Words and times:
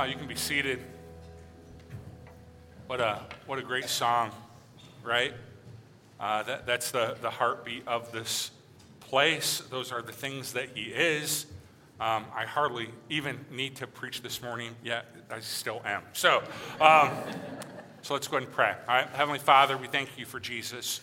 Oh, 0.00 0.04
you 0.04 0.14
can 0.14 0.28
be 0.28 0.36
seated. 0.36 0.78
What 2.86 3.00
a, 3.00 3.20
what 3.46 3.58
a 3.58 3.62
great 3.62 3.88
song, 3.88 4.30
right? 5.02 5.34
Uh, 6.20 6.44
that, 6.44 6.66
that's 6.66 6.92
the, 6.92 7.16
the 7.20 7.30
heartbeat 7.30 7.82
of 7.88 8.12
this 8.12 8.52
place. 9.00 9.60
Those 9.70 9.90
are 9.90 10.00
the 10.00 10.12
things 10.12 10.52
that 10.52 10.68
He 10.76 10.82
is. 10.82 11.46
Um, 11.98 12.26
I 12.32 12.44
hardly 12.44 12.90
even 13.10 13.44
need 13.50 13.74
to 13.76 13.88
preach 13.88 14.22
this 14.22 14.40
morning, 14.40 14.76
yet 14.84 15.06
I 15.32 15.40
still 15.40 15.82
am. 15.84 16.02
So, 16.12 16.44
um, 16.80 17.10
so 18.02 18.14
let's 18.14 18.28
go 18.28 18.36
ahead 18.36 18.46
and 18.46 18.54
pray. 18.54 18.76
All 18.86 18.94
right, 18.94 19.08
Heavenly 19.08 19.40
Father, 19.40 19.76
we 19.76 19.88
thank 19.88 20.16
you 20.16 20.26
for 20.26 20.38
Jesus. 20.38 21.00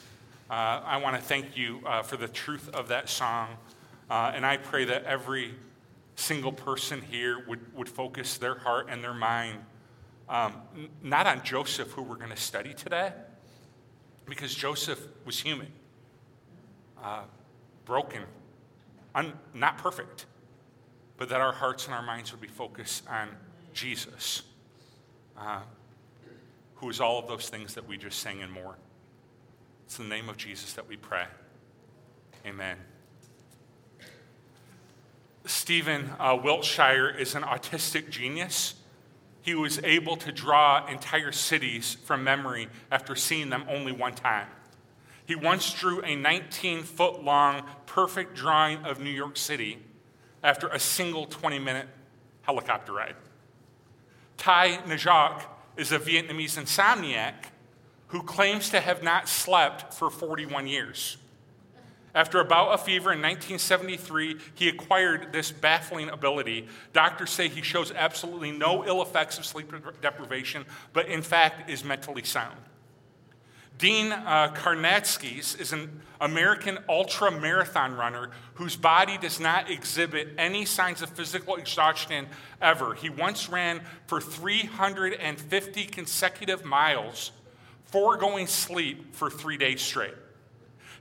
Uh, 0.49 0.53
I 0.53 0.97
want 1.03 1.17
to 1.17 1.21
thank 1.21 1.57
you 1.57 1.81
uh, 1.85 2.01
for 2.01 2.15
the 2.15 2.29
truth 2.29 2.73
of 2.73 2.87
that 2.87 3.09
song. 3.09 3.57
Uh, 4.09 4.31
and 4.33 4.45
I 4.45 4.55
pray 4.55 4.85
that 4.85 5.03
every 5.03 5.53
single 6.15 6.51
person 6.51 7.01
here 7.01 7.43
would, 7.47 7.59
would 7.75 7.89
focus 7.89 8.37
their 8.37 8.55
heart 8.55 8.87
and 8.89 9.03
their 9.03 9.13
mind 9.13 9.59
um, 10.27 10.53
not 11.03 11.27
on 11.27 11.43
Joseph, 11.43 11.91
who 11.91 12.01
we're 12.01 12.15
going 12.15 12.31
to 12.31 12.37
study 12.37 12.73
today, 12.73 13.11
because 14.25 14.53
Joseph 14.53 14.99
was 15.23 15.39
human, 15.39 15.67
uh, 17.03 17.23
broken, 17.85 18.23
un- 19.13 19.33
not 19.53 19.77
perfect, 19.77 20.25
but 21.17 21.29
that 21.29 21.41
our 21.41 21.53
hearts 21.53 21.85
and 21.85 21.93
our 21.93 22.01
minds 22.01 22.31
would 22.31 22.41
be 22.41 22.47
focused 22.47 23.07
on 23.07 23.29
Jesus, 23.73 24.41
uh, 25.37 25.61
who 26.75 26.89
is 26.89 26.99
all 26.99 27.19
of 27.19 27.27
those 27.27 27.49
things 27.49 27.75
that 27.75 27.87
we 27.87 27.97
just 27.97 28.19
sang 28.19 28.41
and 28.41 28.51
more. 28.51 28.77
It's 29.85 29.97
the 29.97 30.03
name 30.03 30.27
of 30.27 30.37
Jesus 30.37 30.73
that 30.73 30.87
we 30.87 30.97
pray. 30.97 31.25
Amen. 32.45 32.77
Stephen 35.65 36.11
uh, 36.19 36.37
Wiltshire 36.43 37.09
is 37.09 37.33
an 37.33 37.41
autistic 37.41 38.11
genius. 38.11 38.75
He 39.41 39.55
was 39.55 39.79
able 39.83 40.15
to 40.17 40.31
draw 40.31 40.85
entire 40.85 41.31
cities 41.31 41.97
from 42.05 42.23
memory 42.23 42.67
after 42.91 43.15
seeing 43.15 43.49
them 43.49 43.65
only 43.67 43.91
one 43.91 44.13
time. 44.13 44.45
He 45.25 45.33
once 45.33 45.73
drew 45.73 46.03
a 46.03 46.15
19 46.15 46.83
foot 46.83 47.23
long, 47.23 47.63
perfect 47.87 48.35
drawing 48.35 48.85
of 48.85 48.99
New 48.99 49.09
York 49.09 49.37
City 49.37 49.79
after 50.43 50.67
a 50.67 50.77
single 50.77 51.25
20 51.25 51.57
minute 51.57 51.87
helicopter 52.43 52.93
ride. 52.93 53.15
Thai 54.37 54.77
Ngoc 54.85 55.45
is 55.77 55.91
a 55.91 55.97
Vietnamese 55.97 56.59
insomniac 56.59 57.45
who 58.09 58.21
claims 58.21 58.69
to 58.69 58.79
have 58.79 59.01
not 59.01 59.27
slept 59.27 59.95
for 59.95 60.11
41 60.11 60.67
years. 60.67 61.17
After 62.15 62.39
a 62.39 62.45
bout 62.45 62.69
of 62.69 62.81
fever 62.81 63.11
in 63.11 63.21
1973, 63.21 64.37
he 64.53 64.69
acquired 64.69 65.33
this 65.33 65.51
baffling 65.51 66.09
ability. 66.09 66.67
Doctors 66.93 67.29
say 67.29 67.49
he 67.49 67.61
shows 67.61 67.91
absolutely 67.91 68.51
no 68.51 68.85
ill 68.85 69.01
effects 69.01 69.37
of 69.37 69.45
sleep 69.45 69.73
deprivation, 70.01 70.65
but 70.93 71.09
in 71.09 71.21
fact 71.21 71.69
is 71.69 71.83
mentally 71.83 72.23
sound. 72.23 72.57
Dean 73.77 74.13
uh, 74.13 74.53
Karnazes 74.55 75.59
is 75.59 75.73
an 75.73 76.01
American 76.21 76.79
ultra 76.87 77.29
marathon 77.29 77.93
runner 77.95 78.29
whose 78.53 78.77
body 78.77 79.17
does 79.17 79.41
not 79.41 79.69
exhibit 79.69 80.29
any 80.37 80.63
signs 80.63 81.01
of 81.01 81.09
physical 81.09 81.57
exhaustion 81.57 82.27
ever. 82.61 82.93
He 82.93 83.09
once 83.09 83.49
ran 83.49 83.81
for 84.07 84.21
350 84.21 85.85
consecutive 85.87 86.63
miles, 86.63 87.33
foregoing 87.83 88.47
sleep 88.47 89.13
for 89.13 89.29
three 89.29 89.57
days 89.57 89.81
straight. 89.81 90.13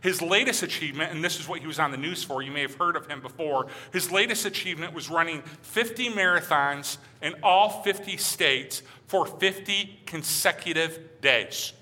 His 0.05 0.21
latest 0.21 0.63
achievement, 0.63 1.15
and 1.15 1.25
this 1.25 1.41
is 1.41 1.49
what 1.49 1.61
he 1.61 1.67
was 1.67 1.79
on 1.79 1.91
the 1.91 1.97
news 1.97 2.23
for, 2.23 2.43
you 2.43 2.53
may 2.53 2.61
have 2.61 2.75
heard 2.75 2.95
of 2.95 3.07
him 3.07 3.23
before, 3.23 3.69
his 3.91 4.13
latest 4.13 4.45
achievement 4.45 4.93
was 4.93 5.09
running 5.09 5.41
50 5.63 6.11
marathons 6.11 6.99
in 7.23 7.35
all 7.43 7.83
50 7.83 8.19
states 8.19 8.83
for 9.07 9.25
50 9.25 10.01
consecutive 10.05 11.23
days, 11.23 11.73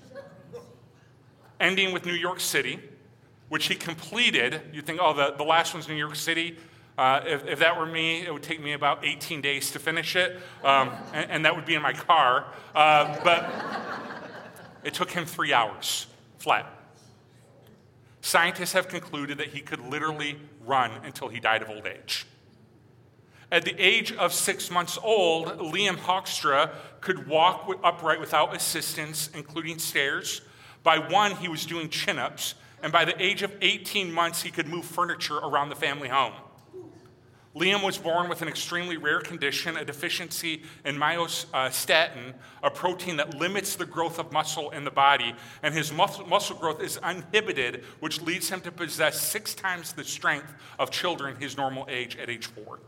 ending 1.59 1.91
with 1.91 2.05
New 2.05 2.13
York 2.13 2.39
City, 2.39 2.79
which 3.49 3.65
he 3.65 3.75
completed. 3.75 4.61
You 4.71 4.81
think, 4.81 5.01
oh, 5.01 5.13
the, 5.13 5.33
the 5.35 5.43
last 5.43 5.73
one's 5.73 5.89
New 5.89 5.93
York 5.93 6.15
City. 6.15 6.57
Uh, 6.97 7.19
if, 7.25 7.45
if, 7.45 7.59
that 7.59 7.77
were 7.77 7.85
me, 7.85 8.25
it 8.25 8.31
would 8.31 8.41
take 8.41 8.63
me 8.63 8.71
about 8.71 9.03
18 9.03 9.41
days 9.41 9.69
to 9.71 9.79
finish 9.79 10.15
it, 10.15 10.39
um, 10.63 10.91
and, 11.13 11.29
and, 11.29 11.45
that 11.45 11.53
would 11.53 11.65
be 11.65 11.75
in 11.75 11.81
my 11.81 11.91
car. 11.91 12.45
Uh, 12.73 13.19
but 13.21 13.51
it 14.85 14.93
took 14.93 15.11
him 15.11 15.25
three 15.25 15.51
hours 15.51 16.07
flat. 16.37 16.82
Scientists 18.25 18.71
have 18.71 18.87
concluded 18.87 19.37
that 19.37 19.49
he 19.49 19.59
could 19.59 19.81
literally 19.81 20.39
run 20.65 20.91
until 21.03 21.27
he 21.27 21.41
died 21.41 21.61
of 21.61 21.69
old 21.69 21.85
age. 21.85 22.25
At 23.51 23.65
the 23.65 23.75
age 23.77 24.13
of 24.13 24.31
six 24.31 24.71
months 24.71 24.97
old, 25.03 25.47
Liam 25.59 25.97
Hoekstra 25.97 26.71
could 27.01 27.27
walk 27.27 27.69
upright 27.83 28.21
without 28.21 28.55
assistance, 28.55 29.29
including 29.33 29.77
stairs. 29.77 30.41
By 30.83 30.99
one, 30.99 31.35
he 31.35 31.49
was 31.49 31.65
doing 31.65 31.89
chin 31.89 32.17
ups, 32.17 32.55
and 32.81 32.93
by 32.93 33.03
the 33.03 33.21
age 33.21 33.43
of 33.43 33.53
18 33.59 34.09
months, 34.09 34.41
he 34.41 34.51
could 34.51 34.67
move 34.67 34.85
furniture 34.85 35.39
around 35.39 35.67
the 35.67 35.75
family 35.75 36.07
home. 36.07 36.33
Liam 37.55 37.83
was 37.83 37.99
born 37.99 38.29
with 38.29 38.41
an 38.41 38.47
extremely 38.47 38.97
rare 38.97 39.21
condition, 39.21 39.77
a 39.77 39.85
deficiency 39.85 40.63
in 40.85 40.95
myostatin, 40.95 42.33
a 42.63 42.71
protein 42.71 43.17
that 43.17 43.35
limits 43.35 43.75
the 43.75 43.85
growth 43.85 44.17
of 44.17 44.31
muscle 44.31 44.71
in 44.71 44.83
the 44.83 44.91
body, 44.91 45.35
and 45.61 45.73
his 45.73 45.93
muscle, 45.93 46.55
growth 46.55 46.81
is 46.81 46.97
uninhibited, 46.97 47.83
which 47.99 48.21
leads 48.21 48.49
him 48.49 48.59
to 48.61 48.71
possess 48.71 49.21
six 49.21 49.53
times 49.53 49.93
the 49.93 50.03
strength 50.03 50.51
of 50.79 50.89
children 50.89 51.35
his 51.35 51.55
normal 51.55 51.85
age 51.89 52.17
at 52.17 52.27
age 52.27 52.47
four. 52.47 52.79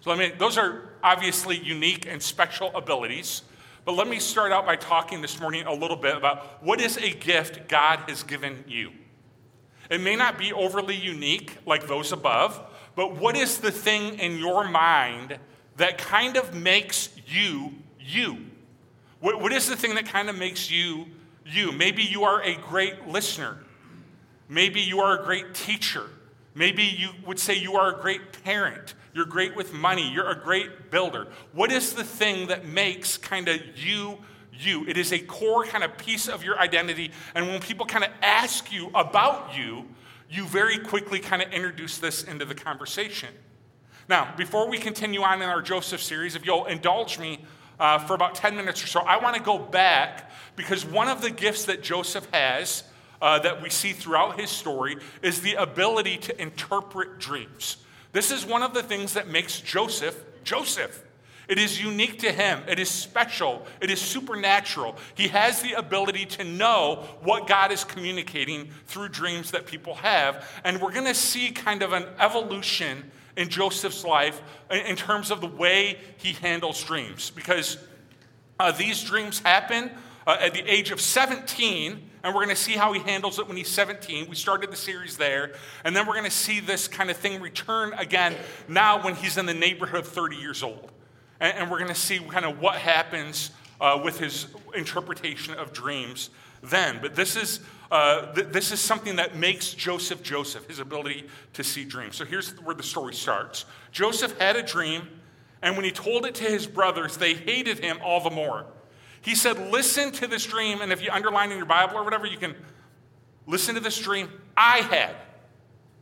So, 0.00 0.12
I 0.12 0.16
mean, 0.16 0.32
those 0.38 0.56
are 0.56 0.88
obviously 1.02 1.58
unique 1.58 2.06
and 2.06 2.22
special 2.22 2.74
abilities. 2.74 3.42
But 3.84 3.92
let 3.92 4.08
me 4.08 4.18
start 4.18 4.52
out 4.52 4.64
by 4.64 4.76
talking 4.76 5.20
this 5.20 5.40
morning 5.40 5.66
a 5.66 5.72
little 5.72 5.96
bit 5.96 6.16
about 6.16 6.62
what 6.62 6.80
is 6.80 6.96
a 6.96 7.10
gift 7.10 7.68
God 7.68 8.00
has 8.08 8.22
given 8.22 8.64
you. 8.66 8.92
It 9.90 10.00
may 10.00 10.14
not 10.14 10.38
be 10.38 10.52
overly 10.52 10.94
unique 10.94 11.56
like 11.66 11.86
those 11.86 12.12
above, 12.12 12.60
but 12.98 13.14
what 13.14 13.36
is 13.36 13.58
the 13.58 13.70
thing 13.70 14.18
in 14.18 14.38
your 14.38 14.66
mind 14.68 15.38
that 15.76 15.98
kind 15.98 16.36
of 16.36 16.52
makes 16.52 17.10
you 17.28 17.74
you? 18.00 18.38
what, 19.20 19.40
what 19.40 19.52
is 19.52 19.68
the 19.68 19.76
thing 19.76 19.94
that 19.94 20.06
kind 20.06 20.28
of 20.28 20.36
makes 20.36 20.68
you 20.68 21.06
you? 21.46 21.70
Maybe 21.70 22.02
you 22.02 22.24
are 22.24 22.42
a 22.42 22.56
great 22.56 23.06
listener. 23.06 23.58
Maybe 24.48 24.80
you 24.80 24.98
are 24.98 25.16
a 25.16 25.22
great 25.22 25.54
teacher. 25.54 26.10
Maybe 26.56 26.82
you 26.82 27.10
would 27.24 27.38
say 27.38 27.54
you 27.54 27.76
are 27.76 27.96
a 27.96 28.02
great 28.02 28.42
parent. 28.42 28.94
You're 29.14 29.26
great 29.26 29.54
with 29.54 29.72
money. 29.72 30.10
You're 30.12 30.30
a 30.30 30.40
great 30.42 30.90
builder. 30.90 31.28
What 31.52 31.70
is 31.70 31.92
the 31.92 32.02
thing 32.02 32.48
that 32.48 32.66
makes 32.66 33.16
kind 33.16 33.46
of 33.46 33.60
you 33.76 34.18
you? 34.52 34.84
It 34.88 34.96
is 34.96 35.12
a 35.12 35.20
core 35.20 35.64
kind 35.64 35.84
of 35.84 35.96
piece 35.98 36.26
of 36.26 36.42
your 36.42 36.58
identity. 36.58 37.12
And 37.36 37.46
when 37.46 37.60
people 37.60 37.86
kind 37.86 38.02
of 38.02 38.10
ask 38.22 38.72
you 38.72 38.90
about 38.92 39.56
you, 39.56 39.84
you 40.30 40.44
very 40.46 40.78
quickly 40.78 41.20
kind 41.20 41.42
of 41.42 41.52
introduce 41.52 41.98
this 41.98 42.22
into 42.22 42.44
the 42.44 42.54
conversation. 42.54 43.30
Now, 44.08 44.34
before 44.36 44.68
we 44.68 44.78
continue 44.78 45.22
on 45.22 45.42
in 45.42 45.48
our 45.48 45.62
Joseph 45.62 46.02
series, 46.02 46.34
if 46.34 46.44
you'll 46.44 46.66
indulge 46.66 47.18
me 47.18 47.44
uh, 47.78 47.98
for 47.98 48.14
about 48.14 48.34
10 48.34 48.56
minutes 48.56 48.82
or 48.82 48.86
so, 48.86 49.00
I 49.00 49.18
want 49.18 49.36
to 49.36 49.42
go 49.42 49.58
back 49.58 50.30
because 50.56 50.84
one 50.84 51.08
of 51.08 51.22
the 51.22 51.30
gifts 51.30 51.64
that 51.66 51.82
Joseph 51.82 52.26
has 52.32 52.84
uh, 53.20 53.38
that 53.40 53.62
we 53.62 53.70
see 53.70 53.92
throughout 53.92 54.38
his 54.38 54.50
story 54.50 54.96
is 55.22 55.40
the 55.40 55.54
ability 55.54 56.18
to 56.18 56.40
interpret 56.40 57.18
dreams. 57.18 57.78
This 58.12 58.30
is 58.30 58.46
one 58.46 58.62
of 58.62 58.74
the 58.74 58.82
things 58.82 59.14
that 59.14 59.28
makes 59.28 59.60
Joseph 59.60 60.16
Joseph. 60.44 61.02
It 61.48 61.58
is 61.58 61.82
unique 61.82 62.18
to 62.20 62.30
him. 62.30 62.62
It 62.68 62.78
is 62.78 62.90
special. 62.90 63.66
It 63.80 63.90
is 63.90 64.00
supernatural. 64.00 64.96
He 65.14 65.28
has 65.28 65.62
the 65.62 65.72
ability 65.72 66.26
to 66.26 66.44
know 66.44 67.06
what 67.22 67.48
God 67.48 67.72
is 67.72 67.84
communicating 67.84 68.68
through 68.86 69.08
dreams 69.08 69.50
that 69.52 69.64
people 69.64 69.94
have. 69.94 70.46
And 70.62 70.80
we're 70.80 70.92
going 70.92 71.06
to 71.06 71.14
see 71.14 71.50
kind 71.50 71.82
of 71.82 71.94
an 71.94 72.04
evolution 72.20 73.10
in 73.38 73.48
Joseph's 73.48 74.04
life 74.04 74.42
in 74.70 74.94
terms 74.94 75.30
of 75.30 75.40
the 75.40 75.46
way 75.46 75.98
he 76.18 76.32
handles 76.32 76.84
dreams. 76.84 77.30
Because 77.30 77.78
uh, 78.60 78.70
these 78.72 79.02
dreams 79.02 79.38
happen 79.38 79.90
uh, 80.26 80.36
at 80.40 80.52
the 80.52 80.70
age 80.70 80.90
of 80.90 81.00
17 81.00 82.04
and 82.24 82.34
we're 82.34 82.44
going 82.44 82.54
to 82.54 82.60
see 82.60 82.72
how 82.72 82.92
he 82.92 83.00
handles 83.00 83.38
it 83.38 83.46
when 83.46 83.56
he's 83.56 83.68
17. 83.68 84.28
We 84.28 84.34
started 84.34 84.72
the 84.72 84.76
series 84.76 85.16
there, 85.16 85.52
and 85.84 85.94
then 85.94 86.04
we're 86.04 86.14
going 86.14 86.24
to 86.24 86.30
see 86.32 86.58
this 86.58 86.88
kind 86.88 87.10
of 87.10 87.16
thing 87.16 87.40
return 87.40 87.92
again 87.92 88.34
now 88.66 89.02
when 89.02 89.14
he's 89.14 89.38
in 89.38 89.46
the 89.46 89.54
neighborhood 89.54 90.00
of 90.00 90.08
30 90.08 90.34
years 90.34 90.64
old 90.64 90.90
and, 91.40 91.56
and 91.56 91.70
we're 91.70 91.78
going 91.78 91.88
to 91.88 91.94
see 91.94 92.18
kind 92.18 92.44
of 92.44 92.60
what 92.60 92.76
happens 92.76 93.50
uh, 93.80 94.00
with 94.02 94.18
his 94.18 94.46
interpretation 94.74 95.54
of 95.54 95.72
dreams 95.72 96.30
then. 96.62 96.98
But 97.00 97.14
this 97.14 97.36
is, 97.36 97.60
uh, 97.90 98.32
th- 98.32 98.48
this 98.48 98.72
is 98.72 98.80
something 98.80 99.16
that 99.16 99.36
makes 99.36 99.72
Joseph 99.72 100.22
Joseph, 100.22 100.66
his 100.66 100.78
ability 100.78 101.26
to 101.54 101.64
see 101.64 101.84
dreams. 101.84 102.16
So 102.16 102.24
here's 102.24 102.50
where 102.62 102.74
the 102.74 102.82
story 102.82 103.14
starts 103.14 103.64
Joseph 103.92 104.38
had 104.38 104.56
a 104.56 104.62
dream, 104.62 105.08
and 105.62 105.76
when 105.76 105.84
he 105.84 105.90
told 105.90 106.26
it 106.26 106.34
to 106.36 106.44
his 106.44 106.66
brothers, 106.66 107.16
they 107.16 107.34
hated 107.34 107.78
him 107.78 107.98
all 108.02 108.22
the 108.22 108.30
more. 108.30 108.66
He 109.20 109.34
said, 109.34 109.70
Listen 109.70 110.10
to 110.12 110.26
this 110.26 110.46
dream, 110.46 110.80
and 110.80 110.92
if 110.92 111.02
you 111.02 111.10
underline 111.10 111.50
in 111.50 111.56
your 111.56 111.66
Bible 111.66 111.96
or 111.96 112.04
whatever, 112.04 112.26
you 112.26 112.38
can 112.38 112.54
listen 113.46 113.74
to 113.74 113.80
this 113.80 113.98
dream 113.98 114.28
I 114.56 114.78
had. 114.78 115.14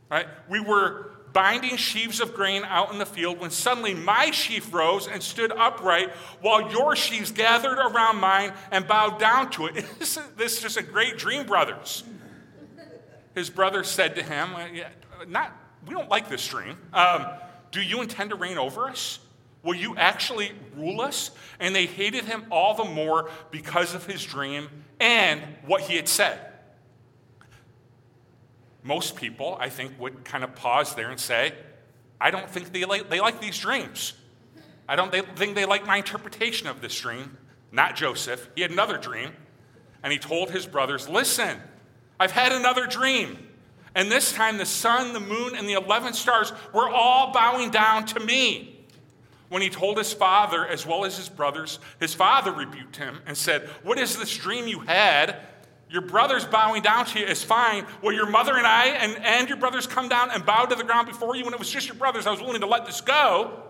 Right? 0.09 0.27
We 0.49 0.59
were 0.59 1.16
binding 1.37 1.77
sheaves 1.77 2.19
of 2.19 2.33
grain 2.33 2.63
out 2.65 2.91
in 2.91 2.97
the 2.97 3.05
field 3.05 3.39
when 3.39 3.51
suddenly 3.51 3.93
my 3.93 4.31
sheaf 4.31 4.73
rose 4.73 5.07
and 5.07 5.21
stood 5.21 5.51
upright 5.51 6.09
while 6.41 6.71
your 6.71 6.95
sheaves 6.95 7.29
gathered 7.29 7.77
around 7.77 8.17
mine 8.17 8.51
and 8.71 8.87
bowed 8.87 9.19
down 9.19 9.47
to 9.51 9.67
it. 9.67 9.85
Isn't 10.01 10.35
this 10.35 10.63
just 10.63 10.77
a 10.77 10.81
great 10.81 11.15
dream, 11.19 11.45
brothers? 11.45 12.03
His 13.35 13.51
brother 13.51 13.83
said 13.83 14.15
to 14.15 14.23
him, 14.23 14.49
not, 15.27 15.55
We 15.85 15.93
don't 15.93 16.09
like 16.09 16.27
this 16.27 16.47
dream. 16.47 16.75
Um, 16.91 17.27
do 17.69 17.83
you 17.83 18.01
intend 18.01 18.31
to 18.31 18.35
reign 18.35 18.57
over 18.57 18.87
us? 18.89 19.19
Will 19.61 19.75
you 19.75 19.95
actually 19.95 20.53
rule 20.75 21.01
us? 21.01 21.29
And 21.59 21.75
they 21.75 21.85
hated 21.85 22.25
him 22.25 22.45
all 22.49 22.73
the 22.73 22.85
more 22.85 23.29
because 23.51 23.93
of 23.93 24.07
his 24.07 24.25
dream 24.25 24.69
and 24.99 25.43
what 25.67 25.81
he 25.81 25.97
had 25.97 26.07
said. 26.07 26.46
Most 28.83 29.15
people, 29.15 29.57
I 29.59 29.69
think, 29.69 29.99
would 29.99 30.23
kind 30.23 30.43
of 30.43 30.55
pause 30.55 30.95
there 30.95 31.09
and 31.09 31.19
say, 31.19 31.53
I 32.19 32.31
don't 32.31 32.49
think 32.49 32.71
they 32.71 32.85
like, 32.85 33.09
they 33.09 33.19
like 33.19 33.41
these 33.41 33.57
dreams. 33.59 34.13
I 34.87 34.95
don't 34.95 35.11
they 35.11 35.21
think 35.21 35.55
they 35.55 35.65
like 35.65 35.85
my 35.85 35.97
interpretation 35.97 36.67
of 36.67 36.81
this 36.81 36.99
dream. 36.99 37.37
Not 37.71 37.95
Joseph. 37.95 38.49
He 38.55 38.61
had 38.61 38.71
another 38.71 38.97
dream, 38.97 39.31
and 40.01 40.13
he 40.13 40.19
told 40.19 40.51
his 40.51 40.65
brothers, 40.65 41.09
Listen, 41.09 41.59
I've 42.19 42.31
had 42.31 42.51
another 42.51 42.87
dream. 42.87 43.37
And 43.93 44.11
this 44.11 44.31
time 44.31 44.57
the 44.57 44.65
sun, 44.65 45.13
the 45.13 45.19
moon, 45.19 45.55
and 45.55 45.67
the 45.67 45.73
11 45.73 46.13
stars 46.13 46.53
were 46.73 46.89
all 46.89 47.33
bowing 47.33 47.71
down 47.71 48.05
to 48.07 48.19
me. 48.19 48.85
When 49.49 49.61
he 49.61 49.69
told 49.69 49.97
his 49.97 50.13
father, 50.13 50.67
as 50.67 50.85
well 50.85 51.05
as 51.05 51.17
his 51.17 51.29
brothers, 51.29 51.79
his 51.99 52.13
father 52.13 52.51
rebuked 52.51 52.97
him 52.97 53.19
and 53.25 53.35
said, 53.35 53.69
What 53.83 53.97
is 53.97 54.17
this 54.17 54.35
dream 54.35 54.67
you 54.67 54.81
had? 54.81 55.37
Your 55.89 56.01
brothers 56.01 56.43
bowing 56.43 56.81
down 56.81 57.05
to 57.05 57.19
you 57.19 57.25
is 57.25 57.43
fine. 57.43 57.85
Well, 58.01 58.13
your 58.13 58.29
mother 58.29 58.57
and 58.57 58.67
I 58.67 58.87
and, 58.87 59.17
and 59.23 59.47
your 59.47 59.57
brothers 59.57 59.87
come 59.87 60.09
down 60.09 60.31
and 60.31 60.45
bow 60.45 60.65
to 60.65 60.75
the 60.75 60.83
ground 60.83 61.07
before 61.07 61.35
you 61.35 61.45
when 61.45 61.53
it 61.53 61.59
was 61.59 61.69
just 61.69 61.87
your 61.87 61.95
brothers. 61.95 62.27
I 62.27 62.31
was 62.31 62.41
willing 62.41 62.61
to 62.61 62.67
let 62.67 62.85
this 62.85 62.99
go. 62.99 63.63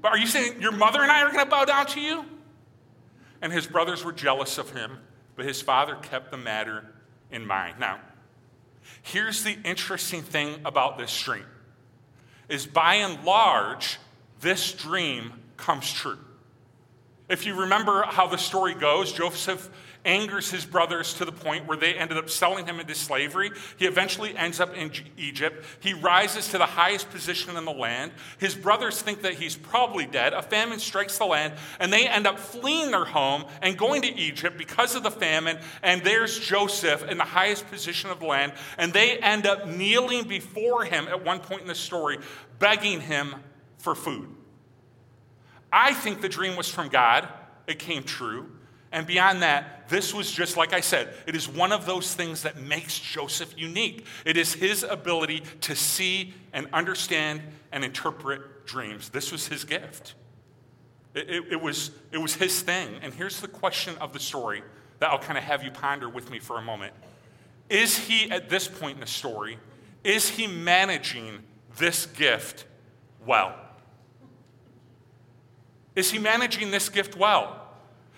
But 0.00 0.12
are 0.12 0.18
you 0.18 0.26
saying 0.26 0.60
your 0.60 0.72
mother 0.72 1.02
and 1.02 1.10
I 1.10 1.22
are 1.22 1.30
going 1.30 1.44
to 1.44 1.50
bow 1.50 1.64
down 1.64 1.86
to 1.86 2.00
you? 2.00 2.24
And 3.40 3.52
his 3.52 3.66
brothers 3.66 4.04
were 4.04 4.12
jealous 4.12 4.58
of 4.58 4.70
him, 4.70 4.98
but 5.36 5.44
his 5.44 5.62
father 5.62 5.94
kept 5.96 6.30
the 6.30 6.36
matter 6.36 6.84
in 7.30 7.46
mind. 7.46 7.78
Now, 7.78 8.00
here's 9.02 9.44
the 9.44 9.56
interesting 9.64 10.22
thing 10.22 10.60
about 10.64 10.98
this 10.98 11.22
dream 11.22 11.44
is 12.48 12.66
by 12.66 12.94
and 12.94 13.24
large, 13.24 13.98
this 14.40 14.72
dream 14.72 15.32
comes 15.56 15.92
true. 15.92 16.18
If 17.28 17.44
you 17.44 17.54
remember 17.54 18.04
how 18.04 18.28
the 18.28 18.38
story 18.38 18.74
goes, 18.74 19.12
Joseph 19.12 19.68
angers 20.06 20.50
his 20.50 20.64
brothers 20.64 21.12
to 21.14 21.24
the 21.24 21.32
point 21.32 21.66
where 21.66 21.76
they 21.76 21.94
ended 21.94 22.16
up 22.16 22.30
selling 22.30 22.64
him 22.64 22.80
into 22.80 22.94
slavery. 22.94 23.50
He 23.76 23.84
eventually 23.84 24.34
ends 24.36 24.60
up 24.60 24.74
in 24.74 24.90
Egypt. 25.18 25.64
He 25.80 25.92
rises 25.92 26.48
to 26.48 26.58
the 26.58 26.66
highest 26.66 27.10
position 27.10 27.56
in 27.56 27.64
the 27.64 27.72
land. 27.72 28.12
His 28.38 28.54
brothers 28.54 29.02
think 29.02 29.22
that 29.22 29.34
he's 29.34 29.56
probably 29.56 30.06
dead. 30.06 30.32
A 30.32 30.40
famine 30.40 30.78
strikes 30.78 31.18
the 31.18 31.26
land, 31.26 31.54
and 31.80 31.92
they 31.92 32.06
end 32.06 32.26
up 32.26 32.38
fleeing 32.38 32.92
their 32.92 33.04
home 33.04 33.44
and 33.60 33.76
going 33.76 34.02
to 34.02 34.16
Egypt 34.16 34.56
because 34.56 34.94
of 34.94 35.02
the 35.02 35.10
famine. 35.10 35.58
And 35.82 36.02
there's 36.02 36.38
Joseph 36.38 37.04
in 37.08 37.18
the 37.18 37.24
highest 37.24 37.68
position 37.68 38.08
of 38.10 38.20
the 38.20 38.26
land, 38.26 38.52
and 38.78 38.92
they 38.92 39.18
end 39.18 39.46
up 39.46 39.66
kneeling 39.66 40.28
before 40.28 40.84
him 40.84 41.08
at 41.08 41.24
one 41.24 41.40
point 41.40 41.62
in 41.62 41.68
the 41.68 41.74
story, 41.74 42.18
begging 42.58 43.00
him 43.00 43.34
for 43.78 43.94
food. 43.94 44.28
I 45.72 45.92
think 45.92 46.20
the 46.20 46.28
dream 46.28 46.56
was 46.56 46.68
from 46.68 46.88
God. 46.88 47.28
It 47.66 47.78
came 47.78 48.04
true. 48.04 48.55
And 48.96 49.06
beyond 49.06 49.42
that, 49.42 49.90
this 49.90 50.14
was 50.14 50.32
just 50.32 50.56
like 50.56 50.72
I 50.72 50.80
said, 50.80 51.12
it 51.26 51.36
is 51.36 51.46
one 51.46 51.70
of 51.70 51.84
those 51.84 52.14
things 52.14 52.44
that 52.44 52.56
makes 52.56 52.98
Joseph 52.98 53.52
unique. 53.54 54.06
It 54.24 54.38
is 54.38 54.54
his 54.54 54.82
ability 54.84 55.42
to 55.60 55.76
see 55.76 56.32
and 56.54 56.66
understand 56.72 57.42
and 57.72 57.84
interpret 57.84 58.64
dreams. 58.64 59.10
This 59.10 59.30
was 59.30 59.48
his 59.48 59.64
gift. 59.64 60.14
It, 61.12 61.28
it, 61.28 61.44
it 61.52 61.60
was, 61.60 61.90
it 62.10 62.16
was 62.16 62.36
his 62.36 62.62
thing. 62.62 62.88
And 63.02 63.12
here's 63.12 63.38
the 63.42 63.48
question 63.48 63.94
of 63.98 64.14
the 64.14 64.18
story 64.18 64.62
that 65.00 65.10
I'll 65.10 65.18
kind 65.18 65.36
of 65.36 65.44
have 65.44 65.62
you 65.62 65.70
ponder 65.70 66.08
with 66.08 66.30
me 66.30 66.38
for 66.38 66.56
a 66.56 66.62
moment. 66.62 66.94
Is 67.68 67.98
he, 67.98 68.30
at 68.30 68.48
this 68.48 68.66
point 68.66 68.94
in 68.94 69.00
the 69.00 69.06
story, 69.06 69.58
is 70.04 70.30
he 70.30 70.46
managing 70.46 71.40
this 71.76 72.06
gift 72.06 72.64
well? 73.26 73.54
Is 75.94 76.10
he 76.12 76.18
managing 76.18 76.70
this 76.70 76.88
gift 76.88 77.14
well? 77.14 77.65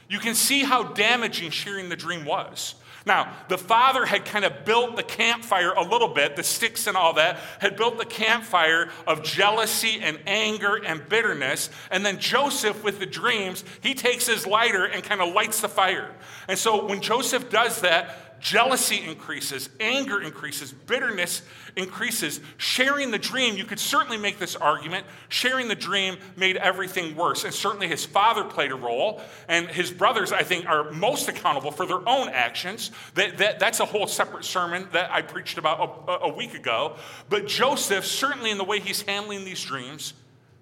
You 0.09 0.19
can 0.19 0.35
see 0.35 0.65
how 0.65 0.85
damaging 0.85 1.51
sharing 1.51 1.89
the 1.89 1.97
dream 1.97 2.25
was. 2.25 2.75
Now, 3.07 3.33
the 3.49 3.57
father 3.57 4.05
had 4.05 4.27
kind 4.27 4.45
of 4.45 4.67
built 4.67 4.97
the 4.97 5.03
campfire 5.03 5.73
a 5.73 5.83
little 5.83 6.09
bit, 6.09 6.37
the 6.37 6.43
sticks 6.43 6.87
and 6.87 6.97
all 6.97 7.15
that, 7.15 7.39
had 7.59 7.77
built 7.77 7.97
the 7.97 8.05
campfire 8.05 8.91
of 9.07 9.23
jealousy 9.23 10.01
and 10.03 10.19
anger 10.27 10.77
and 10.77 11.09
bitterness. 11.09 11.71
And 11.91 12.05
then 12.05 12.19
Joseph, 12.19 12.85
with 12.85 12.99
the 12.99 13.07
dreams, 13.07 13.65
he 13.81 13.95
takes 13.95 14.27
his 14.27 14.47
lighter 14.47 14.85
and 14.85 15.03
kind 15.03 15.23
of 15.23 15.33
lights 15.33 15.63
the 15.63 15.69
fire. 15.69 16.11
And 16.49 16.59
so 16.59 16.87
when 16.87 17.01
Joseph 17.01 17.49
does 17.49 17.81
that, 17.81 18.28
jealousy 18.41 19.03
increases, 19.05 19.69
anger 19.81 20.21
increases, 20.21 20.73
bitterness 20.73 21.43
increases. 21.77 22.41
Sharing 22.57 23.11
the 23.11 23.19
dream, 23.19 23.57
you 23.57 23.65
could 23.65 23.79
certainly 23.79 24.17
make 24.17 24.39
this 24.39 24.57
argument. 24.57 25.07
Sharing 25.29 25.69
the 25.69 25.75
dream 25.75 26.19
made 26.37 26.57
everything 26.57 27.17
worse. 27.17 27.45
And 27.45 27.53
certainly 27.53 27.89
his 27.89 28.05
father 28.05 28.45
played 28.45 28.73
a 28.73 28.77
role, 28.77 29.21
and 29.49 29.69
his 29.69 29.91
brothers, 29.91 30.33
I 30.33 30.43
think, 30.43 30.67
are 30.67 30.91
most 30.91 31.29
accountable 31.29 31.71
for 31.71 31.87
their 31.87 32.07
own 32.09 32.29
actions. 32.29 32.91
That, 33.15 33.39
that, 33.39 33.59
that's 33.59 33.81
a 33.81 33.85
whole 33.85 34.07
separate 34.07 34.45
sermon 34.45 34.89
that 34.93 35.11
I 35.11 35.23
preached 35.23 35.59
about 35.59 36.05
a, 36.09 36.27
a 36.27 36.35
week 36.35 36.55
ago. 36.55 36.97
But 37.29 37.47
Joseph, 37.47 38.05
certainly 38.05 38.51
in 38.51 38.59
the 38.59 38.65
way 38.65 38.81
he's 38.81 39.03
handling 39.03 39.45
these 39.45 39.63
dreams, 39.63 40.15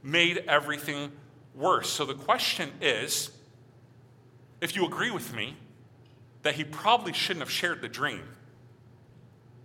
made 0.03 0.45
everything 0.49 1.13
worse. 1.55 1.91
So 1.91 2.05
the 2.05 2.15
question 2.15 2.71
is 2.81 3.31
if 4.61 4.75
you 4.75 4.87
agree 4.87 5.11
with 5.11 5.35
me, 5.35 5.57
that 6.47 6.55
he 6.55 6.63
probably 6.63 7.13
shouldn't 7.13 7.41
have 7.41 7.51
shared 7.51 7.81
the 7.81 7.89
dream. 7.89 8.23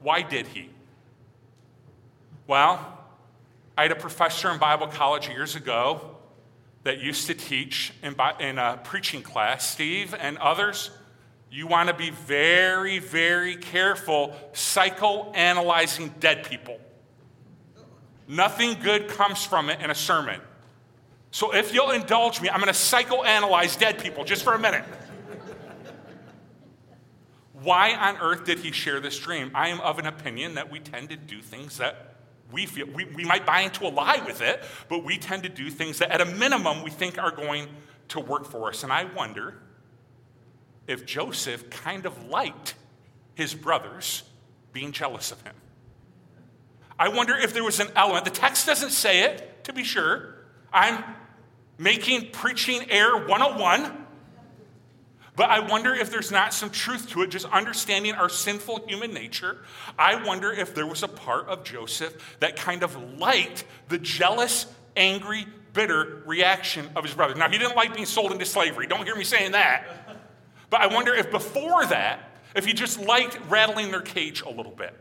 Why 0.01 0.23
did 0.23 0.47
he? 0.47 0.67
Well, 2.47 2.97
I 3.77 3.83
had 3.83 3.91
a 3.91 3.95
professor 3.95 4.49
in 4.49 4.57
Bible 4.57 4.87
college 4.87 5.29
years 5.29 5.55
ago 5.55 6.17
that 6.81 6.99
used 6.99 7.27
to 7.27 7.35
teach 7.35 7.93
in, 8.01 8.15
in 8.39 8.57
a 8.57 8.79
preaching 8.83 9.21
class. 9.21 9.69
Steve 9.69 10.15
and 10.19 10.39
others, 10.39 10.89
you 11.51 11.67
want 11.67 11.89
to 11.89 11.93
be 11.93 12.09
very, 12.09 12.97
very 12.97 13.57
careful 13.57 14.35
psychoanalyzing 14.53 16.19
dead 16.19 16.49
people. 16.49 16.79
Nothing 18.27 18.75
good 18.81 19.07
comes 19.07 19.45
from 19.45 19.69
it 19.69 19.81
in 19.81 19.91
a 19.91 19.95
sermon. 19.95 20.41
So 21.29 21.53
if 21.53 21.75
you'll 21.75 21.91
indulge 21.91 22.41
me, 22.41 22.49
I'm 22.49 22.59
going 22.59 22.73
to 22.73 22.79
psychoanalyze 22.79 23.77
dead 23.77 23.99
people 23.99 24.23
just 24.23 24.43
for 24.43 24.53
a 24.53 24.59
minute. 24.59 24.83
Why 27.61 27.93
on 27.93 28.17
earth 28.17 28.45
did 28.45 28.59
he 28.59 28.71
share 28.71 28.99
this 28.99 29.17
dream? 29.19 29.51
I 29.53 29.69
am 29.69 29.79
of 29.81 29.99
an 29.99 30.07
opinion 30.07 30.55
that 30.55 30.71
we 30.71 30.79
tend 30.79 31.09
to 31.09 31.15
do 31.15 31.41
things 31.41 31.77
that 31.77 32.15
we 32.51 32.65
feel, 32.65 32.87
we, 32.87 33.05
we 33.05 33.23
might 33.23 33.45
buy 33.45 33.61
into 33.61 33.85
a 33.85 33.89
lie 33.89 34.21
with 34.25 34.41
it, 34.41 34.63
but 34.89 35.03
we 35.03 35.17
tend 35.17 35.43
to 35.43 35.49
do 35.49 35.69
things 35.69 35.99
that 35.99 36.11
at 36.11 36.21
a 36.21 36.25
minimum 36.25 36.83
we 36.83 36.89
think 36.89 37.17
are 37.17 37.31
going 37.31 37.67
to 38.09 38.19
work 38.19 38.45
for 38.45 38.69
us. 38.69 38.83
And 38.83 38.91
I 38.91 39.05
wonder 39.05 39.61
if 40.87 41.05
Joseph 41.05 41.69
kind 41.69 42.05
of 42.05 42.27
liked 42.27 42.75
his 43.35 43.53
brothers 43.53 44.23
being 44.73 44.91
jealous 44.91 45.31
of 45.31 45.41
him. 45.41 45.55
I 46.99 47.09
wonder 47.09 47.35
if 47.35 47.53
there 47.53 47.63
was 47.63 47.79
an 47.79 47.87
element, 47.95 48.25
the 48.25 48.31
text 48.31 48.65
doesn't 48.65 48.91
say 48.91 49.23
it, 49.23 49.63
to 49.65 49.73
be 49.73 49.83
sure. 49.83 50.35
I'm 50.73 51.03
making 51.77 52.31
preaching 52.31 52.89
air 52.89 53.15
101. 53.17 54.00
But 55.35 55.49
I 55.49 55.59
wonder 55.59 55.93
if 55.93 56.11
there's 56.11 56.31
not 56.31 56.53
some 56.53 56.69
truth 56.69 57.09
to 57.11 57.21
it, 57.21 57.29
just 57.29 57.45
understanding 57.45 58.13
our 58.13 58.27
sinful 58.27 58.85
human 58.87 59.13
nature. 59.13 59.59
I 59.97 60.23
wonder 60.25 60.51
if 60.51 60.75
there 60.75 60.85
was 60.85 61.03
a 61.03 61.07
part 61.07 61.47
of 61.47 61.63
Joseph 61.63 62.37
that 62.39 62.57
kind 62.57 62.83
of 62.83 63.17
liked 63.17 63.63
the 63.87 63.97
jealous, 63.97 64.65
angry, 64.97 65.45
bitter 65.73 66.21
reaction 66.25 66.89
of 66.97 67.05
his 67.05 67.13
brother. 67.13 67.33
Now, 67.35 67.49
he 67.49 67.57
didn't 67.57 67.77
like 67.77 67.93
being 67.93 68.05
sold 68.05 68.33
into 68.33 68.45
slavery. 68.45 68.87
Don't 68.87 69.05
hear 69.05 69.15
me 69.15 69.23
saying 69.23 69.53
that. 69.53 69.85
But 70.69 70.81
I 70.81 70.87
wonder 70.87 71.13
if 71.13 71.31
before 71.31 71.85
that, 71.85 72.29
if 72.53 72.65
he 72.65 72.73
just 72.73 72.99
liked 72.99 73.39
rattling 73.49 73.91
their 73.91 74.01
cage 74.01 74.41
a 74.41 74.49
little 74.49 74.73
bit. 74.73 74.93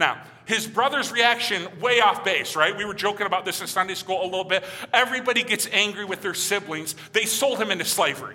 Now, 0.00 0.20
his 0.44 0.66
brother's 0.66 1.12
reaction, 1.12 1.68
way 1.80 2.00
off 2.00 2.24
base, 2.24 2.56
right? 2.56 2.76
We 2.76 2.84
were 2.84 2.94
joking 2.94 3.26
about 3.26 3.44
this 3.44 3.60
in 3.60 3.68
Sunday 3.68 3.94
school 3.94 4.22
a 4.22 4.24
little 4.24 4.42
bit. 4.42 4.64
Everybody 4.92 5.44
gets 5.44 5.68
angry 5.70 6.04
with 6.04 6.20
their 6.20 6.34
siblings. 6.34 6.96
They 7.12 7.26
sold 7.26 7.60
him 7.60 7.70
into 7.70 7.84
slavery 7.84 8.34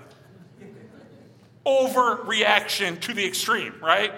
overreaction 1.67 2.99
to 3.01 3.13
the 3.13 3.25
extreme, 3.25 3.75
right? 3.81 4.13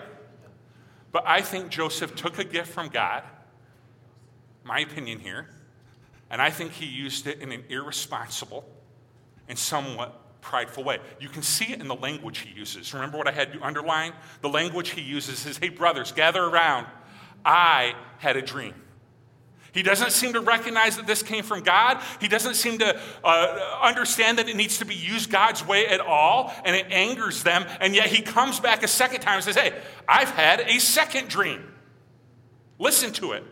But 1.12 1.24
I 1.26 1.42
think 1.42 1.70
Joseph 1.70 2.16
took 2.16 2.38
a 2.38 2.44
gift 2.44 2.72
from 2.72 2.90
God, 2.90 3.24
my 4.64 4.80
opinion 4.80 5.20
here, 5.20 5.50
and 6.30 6.42
I 6.42 6.52
think 6.52 6.74
he 6.74 6.86
used 6.86 7.26
it 7.26 7.40
in 7.40 7.52
an 7.52 7.64
irresponsible 7.70 8.64
and 9.48 9.58
somewhat 9.58 10.42
prideful 10.42 10.84
way. 10.84 11.00
You 11.20 11.28
can 11.28 11.42
see 11.42 11.74
it 11.74 11.82
in 11.82 11.88
the 11.88 11.96
language 11.96 12.40
he 12.40 12.58
uses. 12.58 12.94
Remember 12.94 13.18
what 13.18 13.28
I 13.28 13.32
had 13.32 13.54
you 13.54 13.62
underline? 13.62 14.14
The 14.42 14.50
language 14.50 14.90
he 14.90 15.02
uses 15.02 15.46
is, 15.46 15.58
hey, 15.58 15.70
brothers, 15.70 16.12
gather 16.12 16.44
around. 16.44 16.86
I 17.44 17.96
had 18.20 18.38
a 18.38 18.42
dream. 18.42 18.76
He 19.72 19.84
doesn't 19.84 20.12
seem 20.12 20.34
to 20.34 20.42
recognize 20.42 20.98
that 20.98 21.06
this 21.06 21.22
came 21.22 21.44
from 21.44 21.62
God. 21.62 22.02
He 22.20 22.28
doesn't 22.28 22.56
seem 22.56 22.80
to 22.80 23.00
uh, 23.24 23.80
understand 23.82 24.40
that 24.40 24.50
it 24.50 24.56
needs 24.56 24.80
to 24.80 24.86
be 24.86 24.96
used 24.96 25.32
God's 25.32 25.66
way 25.66 25.88
at 25.88 26.00
all, 26.00 26.54
and 26.66 26.76
it 26.76 26.88
angers 26.92 27.44
them. 27.44 27.66
And 27.80 27.96
yet 27.96 28.08
he 28.08 28.22
comes 28.22 28.60
back 28.60 28.84
a 28.84 28.88
second 28.88 29.22
time 29.22 29.36
and 29.36 29.44
says, 29.44 29.56
Hey, 29.56 29.74
I've 30.08 30.32
had 30.32 30.62
a 30.62 30.80
second 30.80 31.30
dream. 31.30 31.64
Listen 32.80 33.12
to 33.14 33.34
it. 33.34 33.44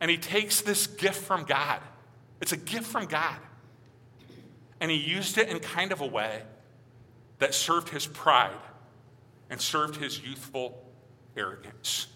And 0.00 0.10
he 0.10 0.18
takes 0.18 0.60
this 0.60 0.86
gift 0.86 1.22
from 1.22 1.44
God. 1.44 1.80
It's 2.40 2.52
a 2.52 2.56
gift 2.56 2.86
from 2.86 3.06
God. 3.06 3.36
And 4.80 4.90
he 4.90 4.96
used 4.96 5.38
it 5.38 5.48
in 5.48 5.60
kind 5.60 5.92
of 5.92 6.00
a 6.00 6.06
way 6.06 6.42
that 7.38 7.54
served 7.54 7.88
his 7.88 8.06
pride 8.06 8.50
and 9.48 9.60
served 9.60 9.96
his 9.96 10.20
youthful 10.20 10.82
arrogance. 11.36 12.08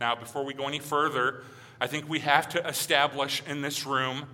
Now, 0.00 0.14
before 0.14 0.44
we 0.44 0.54
go 0.54 0.66
any 0.66 0.78
further, 0.78 1.42
I 1.80 1.86
think 1.86 2.08
we 2.08 2.20
have 2.20 2.48
to 2.50 2.66
establish 2.66 3.42
in 3.46 3.62
this 3.62 3.86
room 3.86 4.24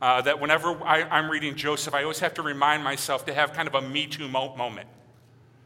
uh, 0.00 0.20
that 0.22 0.40
whenever 0.40 0.70
I, 0.84 1.18
am 1.18 1.30
reading 1.30 1.56
Joseph, 1.56 1.94
I 1.94 2.02
always 2.02 2.20
have 2.20 2.34
to 2.34 2.42
remind 2.42 2.84
myself 2.84 3.26
to 3.26 3.34
have 3.34 3.52
kind 3.52 3.66
of 3.66 3.74
a 3.74 3.82
Me 3.82 4.06
Too 4.06 4.28
mo- 4.28 4.54
moment. 4.56 4.88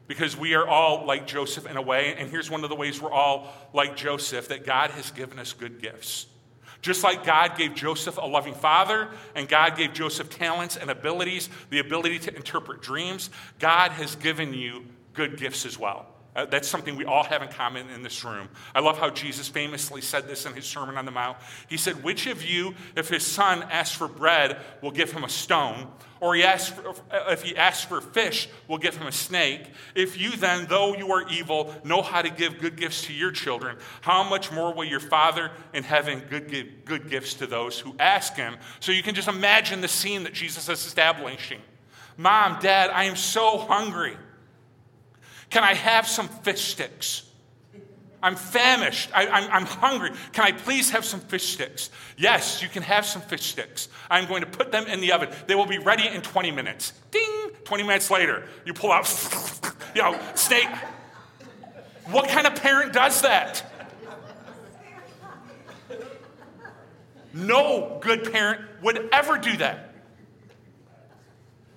Because 0.07 0.37
we 0.37 0.55
are 0.55 0.67
all 0.67 1.05
like 1.05 1.27
Joseph 1.27 1.67
in 1.67 1.77
a 1.77 1.83
way, 1.83 2.15
and 2.17 2.31
here's 2.31 2.51
one 2.51 2.65
of 2.65 2.71
the 2.71 2.77
ways 2.77 3.01
we're 3.01 3.13
all 3.13 3.53
like 3.75 3.95
Joseph 3.95 4.49
that 4.49 4.65
God 4.65 4.91
has 4.93 5.11
given 5.11 5.39
us 5.39 5.53
good 5.53 5.83
gifts. 5.83 6.27
Just 6.81 7.03
like 7.03 7.25
God 7.25 7.59
gave 7.59 7.75
Joseph 7.75 8.17
a 8.17 8.25
loving 8.25 8.55
father, 8.55 9.09
and 9.35 9.49
God 9.49 9.77
gave 9.77 9.93
Joseph 9.93 10.31
talents 10.31 10.77
and 10.77 10.89
abilities, 10.91 11.51
the 11.69 11.81
ability 11.81 12.21
to 12.21 12.35
interpret 12.35 12.81
dreams, 12.81 13.29
God 13.59 13.91
has 13.91 14.17
given 14.17 14.55
you 14.55 14.87
good 15.13 15.37
gifts 15.37 15.67
as 15.67 15.79
well. 15.79 16.07
Uh, 16.39 16.45
that's 16.45 16.69
something 16.69 16.95
we 16.95 17.05
all 17.05 17.25
have 17.25 17.43
in 17.43 17.49
common 17.49 17.91
in 17.91 18.01
this 18.01 18.25
room. 18.25 18.49
I 18.73 18.79
love 18.79 18.97
how 18.97 19.11
Jesus 19.11 19.49
famously 19.49 20.01
said 20.01 20.29
this 20.29 20.47
in 20.47 20.55
his 20.55 20.67
Sermon 20.67 20.97
on 20.97 21.05
the 21.05 21.11
Mount. 21.11 21.37
He 21.69 21.77
said, 21.77 22.05
Which 22.05 22.29
of 22.29 22.45
you, 22.45 22.77
if 22.95 23.09
his 23.09 23.27
son 23.27 23.65
asks 23.65 23.97
for 23.97 24.07
bread, 24.07 24.57
will 24.81 24.93
give 24.93 25.11
him 25.11 25.25
a 25.25 25.29
stone? 25.29 25.89
Or 26.21 26.37
he 26.37 26.45
asks 26.45 26.71
for, 26.71 26.91
uh, 26.91 27.33
if 27.33 27.43
he 27.43 27.57
asks 27.57 27.85
for 27.85 28.01
fish, 28.01 28.49
will 28.69 28.79
give 28.79 28.97
him 28.97 29.09
a 29.09 29.13
snake? 29.13 29.63
If 29.97 30.17
you 30.17 30.31
then, 30.37 30.67
though 30.69 30.95
you 30.95 31.11
are 31.11 31.29
evil, 31.29 31.75
know 31.83 32.03
how 32.03 32.23
to 32.23 32.31
give 32.31 32.61
good 32.61 32.77
gifts 32.77 33.03
to 33.07 33.13
your 33.13 33.33
children, 33.33 33.77
how 34.01 34.23
much 34.23 34.53
more 34.53 34.73
will 34.73 34.85
your 34.85 35.01
Father 35.01 35.51
in 35.75 35.83
heaven 35.83 36.23
good, 36.31 36.49
give 36.49 36.85
good 36.85 37.11
gifts 37.11 37.35
to 37.35 37.49
those 37.49 37.81
who 37.81 37.97
ask 37.99 38.37
him? 38.37 38.59
So 38.79 38.93
you 38.93 39.03
can 39.03 39.17
just 39.17 39.27
imagine 39.27 39.81
the 39.81 39.89
scene 39.89 40.23
that 40.23 40.35
Jesus 40.35 40.69
is 40.69 40.87
establishing. 40.87 41.63
Mom, 42.17 42.61
Dad, 42.61 42.91
I 42.91 43.05
am 43.05 43.17
so 43.17 43.59
hungry. 43.59 44.17
Can 45.51 45.65
I 45.65 45.75
have 45.75 46.07
some 46.07 46.29
fish 46.29 46.73
sticks? 46.73 47.25
I'm 48.23 48.35
famished. 48.35 49.11
I, 49.15 49.57
am 49.57 49.65
hungry. 49.65 50.11
Can 50.33 50.45
I 50.45 50.53
please 50.53 50.91
have 50.91 51.05
some 51.05 51.21
fish 51.21 51.53
sticks? 51.53 51.91
Yes, 52.17 52.61
you 52.61 52.69
can 52.69 52.83
have 52.83 53.07
some 53.07 53.23
fish 53.23 53.43
sticks. 53.43 53.89
I'm 54.11 54.27
going 54.27 54.41
to 54.41 54.49
put 54.49 54.73
them 54.73 54.87
in 54.87 55.01
the 55.01 55.13
oven. 55.13 55.29
They 55.47 55.55
will 55.55 55.67
be 55.67 55.79
ready 55.79 56.09
in 56.09 56.21
20 56.23 56.51
minutes. 56.51 56.93
Ding! 57.13 57.51
20 57.65 57.83
minutes 57.85 58.11
later, 58.11 58.45
you 58.65 58.75
pull 58.75 58.91
out, 58.91 59.07
you 59.95 60.03
know, 60.03 60.19
snake. 60.35 60.69
What 62.07 62.29
kind 62.29 62.47
of 62.47 62.57
parent 62.57 62.93
does 62.93 63.23
that? 63.23 63.65
No 67.33 67.99
good 68.01 68.33
parent 68.33 68.63
would 68.83 69.09
ever 69.13 69.39
do 69.39 69.57
that. 69.59 69.95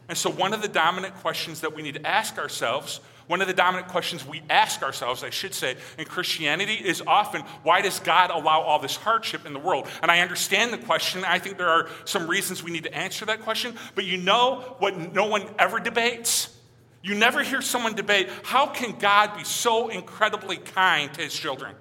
And 0.07 0.17
so, 0.17 0.29
one 0.29 0.53
of 0.53 0.61
the 0.61 0.67
dominant 0.67 1.15
questions 1.15 1.61
that 1.61 1.75
we 1.75 1.83
need 1.83 1.95
to 1.95 2.07
ask 2.07 2.37
ourselves 2.37 2.99
one 3.31 3.39
of 3.41 3.47
the 3.47 3.53
dominant 3.53 3.87
questions 3.87 4.25
we 4.27 4.41
ask 4.49 4.83
ourselves, 4.83 5.23
I 5.23 5.29
should 5.29 5.53
say, 5.53 5.77
in 5.97 6.03
Christianity 6.03 6.73
is 6.73 7.01
often 7.07 7.43
why 7.63 7.79
does 7.81 7.97
God 8.01 8.29
allow 8.29 8.59
all 8.59 8.77
this 8.77 8.97
hardship 8.97 9.45
in 9.45 9.53
the 9.53 9.59
world? 9.59 9.87
And 10.01 10.11
I 10.11 10.19
understand 10.19 10.73
the 10.73 10.77
question. 10.77 11.23
I 11.23 11.39
think 11.39 11.57
there 11.57 11.69
are 11.69 11.87
some 12.03 12.27
reasons 12.27 12.61
we 12.61 12.71
need 12.71 12.83
to 12.83 12.93
answer 12.93 13.25
that 13.27 13.41
question. 13.43 13.77
But 13.95 14.03
you 14.03 14.17
know 14.17 14.75
what 14.79 15.13
no 15.13 15.27
one 15.27 15.45
ever 15.57 15.79
debates? 15.79 16.53
You 17.01 17.15
never 17.15 17.41
hear 17.41 17.61
someone 17.61 17.95
debate 17.95 18.27
how 18.43 18.67
can 18.67 18.97
God 18.99 19.37
be 19.37 19.45
so 19.45 19.87
incredibly 19.87 20.57
kind 20.57 21.13
to 21.13 21.21
his 21.21 21.33
children? 21.33 21.73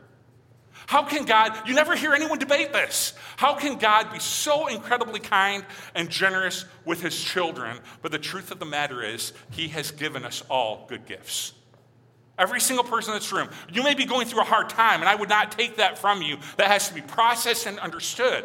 How 0.91 1.05
can 1.05 1.25
God, 1.25 1.69
you 1.69 1.75
never 1.75 1.95
hear 1.95 2.15
anyone 2.15 2.41
debate 2.41 2.73
this. 2.73 3.15
How 3.37 3.55
can 3.55 3.79
God 3.79 4.13
be 4.13 4.19
so 4.19 4.67
incredibly 4.67 5.21
kind 5.21 5.65
and 5.95 6.11
generous 6.11 6.65
with 6.85 7.01
his 7.01 7.17
children? 7.17 7.79
But 8.03 8.11
the 8.11 8.19
truth 8.19 8.51
of 8.51 8.59
the 8.59 8.65
matter 8.67 9.01
is, 9.01 9.33
he 9.51 9.69
has 9.69 9.93
given 9.93 10.25
us 10.25 10.43
all 10.51 10.87
good 10.89 11.07
gifts. 11.07 11.53
Every 12.37 12.59
single 12.59 12.83
person 12.83 13.13
in 13.13 13.21
this 13.21 13.33
room. 13.33 13.51
You 13.73 13.85
may 13.85 13.95
be 13.95 14.05
going 14.05 14.27
through 14.27 14.41
a 14.41 14.45
hard 14.45 14.69
time, 14.69 14.99
and 14.99 15.09
I 15.09 15.15
would 15.15 15.29
not 15.29 15.53
take 15.53 15.77
that 15.77 15.97
from 15.97 16.23
you. 16.23 16.39
That 16.57 16.67
has 16.67 16.89
to 16.89 16.95
be 16.95 17.03
processed 17.03 17.69
and 17.69 17.79
understood. 17.79 18.45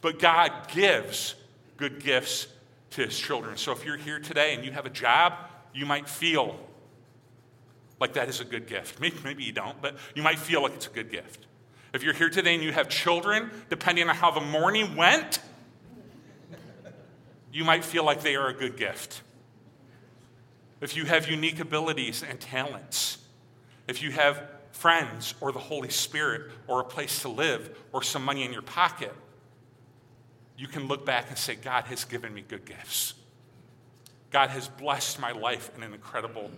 But 0.00 0.18
God 0.18 0.50
gives 0.66 1.36
good 1.76 2.02
gifts 2.02 2.48
to 2.90 3.04
his 3.04 3.16
children. 3.16 3.56
So 3.56 3.70
if 3.70 3.84
you're 3.84 3.96
here 3.98 4.18
today 4.18 4.56
and 4.56 4.64
you 4.64 4.72
have 4.72 4.84
a 4.84 4.90
job, 4.90 5.34
you 5.72 5.86
might 5.86 6.08
feel 6.08 6.58
like 8.00 8.14
that 8.14 8.28
is 8.28 8.40
a 8.40 8.44
good 8.44 8.66
gift. 8.66 8.98
Maybe, 8.98 9.14
maybe 9.22 9.44
you 9.44 9.52
don't, 9.52 9.80
but 9.80 9.96
you 10.16 10.24
might 10.24 10.40
feel 10.40 10.60
like 10.60 10.74
it's 10.74 10.88
a 10.88 10.90
good 10.90 11.12
gift. 11.12 11.46
If 11.92 12.02
you're 12.02 12.14
here 12.14 12.30
today 12.30 12.54
and 12.54 12.62
you 12.62 12.72
have 12.72 12.88
children, 12.88 13.50
depending 13.68 14.08
on 14.08 14.14
how 14.14 14.30
the 14.30 14.40
morning 14.40 14.96
went, 14.96 15.40
you 17.52 17.64
might 17.64 17.84
feel 17.84 18.04
like 18.04 18.22
they 18.22 18.34
are 18.34 18.48
a 18.48 18.54
good 18.54 18.76
gift. 18.76 19.22
If 20.80 20.96
you 20.96 21.04
have 21.04 21.28
unique 21.28 21.60
abilities 21.60 22.24
and 22.28 22.40
talents, 22.40 23.18
if 23.86 24.02
you 24.02 24.10
have 24.10 24.42
friends 24.72 25.34
or 25.40 25.52
the 25.52 25.58
Holy 25.58 25.90
Spirit 25.90 26.50
or 26.66 26.80
a 26.80 26.84
place 26.84 27.20
to 27.22 27.28
live 27.28 27.78
or 27.92 28.02
some 28.02 28.24
money 28.24 28.44
in 28.44 28.52
your 28.52 28.62
pocket, 28.62 29.14
you 30.56 30.66
can 30.66 30.88
look 30.88 31.04
back 31.04 31.28
and 31.28 31.36
say, 31.36 31.54
God 31.54 31.84
has 31.84 32.04
given 32.04 32.32
me 32.32 32.42
good 32.46 32.64
gifts. 32.64 33.14
God 34.30 34.48
has 34.48 34.68
blessed 34.68 35.20
my 35.20 35.32
life 35.32 35.70
in 35.76 35.82
an 35.82 35.92
incredible 35.92 36.50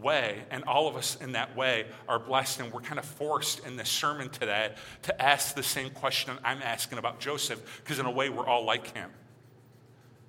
way, 0.00 0.44
and 0.50 0.64
all 0.64 0.88
of 0.88 0.96
us 0.96 1.16
in 1.20 1.32
that 1.32 1.56
way 1.56 1.86
are 2.08 2.18
blessed. 2.18 2.60
And 2.60 2.72
we're 2.72 2.80
kind 2.80 2.98
of 2.98 3.04
forced 3.04 3.66
in 3.66 3.76
this 3.76 3.88
sermon 3.88 4.28
today 4.30 4.74
to 5.02 5.22
ask 5.22 5.54
the 5.54 5.62
same 5.62 5.90
question 5.90 6.36
I'm 6.44 6.62
asking 6.62 6.98
about 6.98 7.20
Joseph, 7.20 7.82
because 7.82 7.98
in 7.98 8.06
a 8.06 8.10
way, 8.10 8.28
we're 8.28 8.46
all 8.46 8.64
like 8.64 8.94
him. 8.94 9.10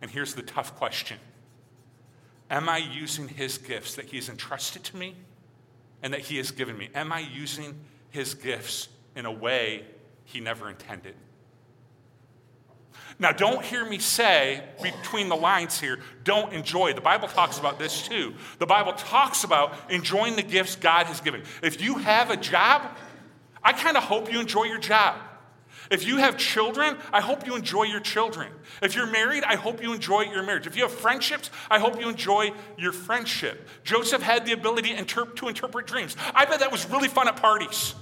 And 0.02 0.10
here's 0.10 0.34
the 0.34 0.42
tough 0.42 0.76
question 0.76 1.18
Am 2.50 2.68
I 2.68 2.78
using 2.78 3.28
his 3.28 3.58
gifts 3.58 3.96
that 3.96 4.06
he 4.06 4.18
has 4.18 4.30
entrusted 4.30 4.84
to 4.86 4.98
me 4.98 5.16
and 6.02 6.14
that 6.14 6.22
he 6.22 6.38
has 6.38 6.52
given 6.52 6.78
me? 6.78 6.90
Am 6.96 7.12
I 7.12 7.20
using 7.20 7.80
his 8.10 8.34
gifts 8.34 8.90
in 9.16 9.26
a 9.26 9.32
way 9.32 9.86
he 10.26 10.40
never 10.40 10.70
intended? 10.70 11.16
Now, 13.22 13.34
don't 13.34 13.64
hear 13.64 13.84
me 13.84 14.00
say 14.00 14.64
between 14.82 15.28
the 15.28 15.36
lines 15.36 15.78
here, 15.78 16.00
don't 16.24 16.54
enjoy. 16.54 16.94
The 16.94 17.02
Bible 17.02 17.28
talks 17.28 17.60
about 17.60 17.78
this 17.78 18.08
too. 18.08 18.34
The 18.60 18.66
Bible 18.66 18.94
talks 18.94 19.44
about 19.44 19.74
enjoying 19.90 20.38
the 20.38 20.42
gifts 20.42 20.78
God 20.78 21.06
has 21.08 21.20
given. 21.20 21.44
If 21.62 21.82
you 21.82 21.96
have 21.98 22.32
a 22.32 22.38
job, 22.38 22.96
I 23.62 23.74
kind 23.74 23.98
of 23.98 24.04
hope 24.04 24.32
you 24.32 24.40
enjoy 24.40 24.64
your 24.64 24.78
job. 24.78 25.18
If 25.92 26.06
you 26.06 26.18
have 26.18 26.38
children, 26.38 26.98
I 27.12 27.20
hope 27.20 27.46
you 27.46 27.56
enjoy 27.56 27.84
your 27.84 28.00
children. 28.00 28.52
If 28.82 28.96
you're 28.96 29.08
married, 29.08 29.44
I 29.44 29.56
hope 29.56 29.82
you 29.82 29.92
enjoy 29.92 30.22
your 30.22 30.44
marriage. 30.44 30.68
If 30.68 30.78
you 30.78 30.84
have 30.84 30.92
friendships, 30.92 31.50
I 31.70 31.80
hope 31.80 32.00
you 32.00 32.08
enjoy 32.08 32.52
your 32.78 32.92
friendship. 32.92 33.68
Joseph 33.84 34.22
had 34.22 34.46
the 34.46 34.54
ability 34.54 34.94
to 34.94 34.98
interpret 34.98 35.88
dreams. 35.88 36.16
I 36.34 36.46
bet 36.46 36.60
that 36.60 36.72
was 36.72 36.88
really 36.90 37.08
fun 37.10 37.28
at 37.28 37.38
parties. 37.38 37.96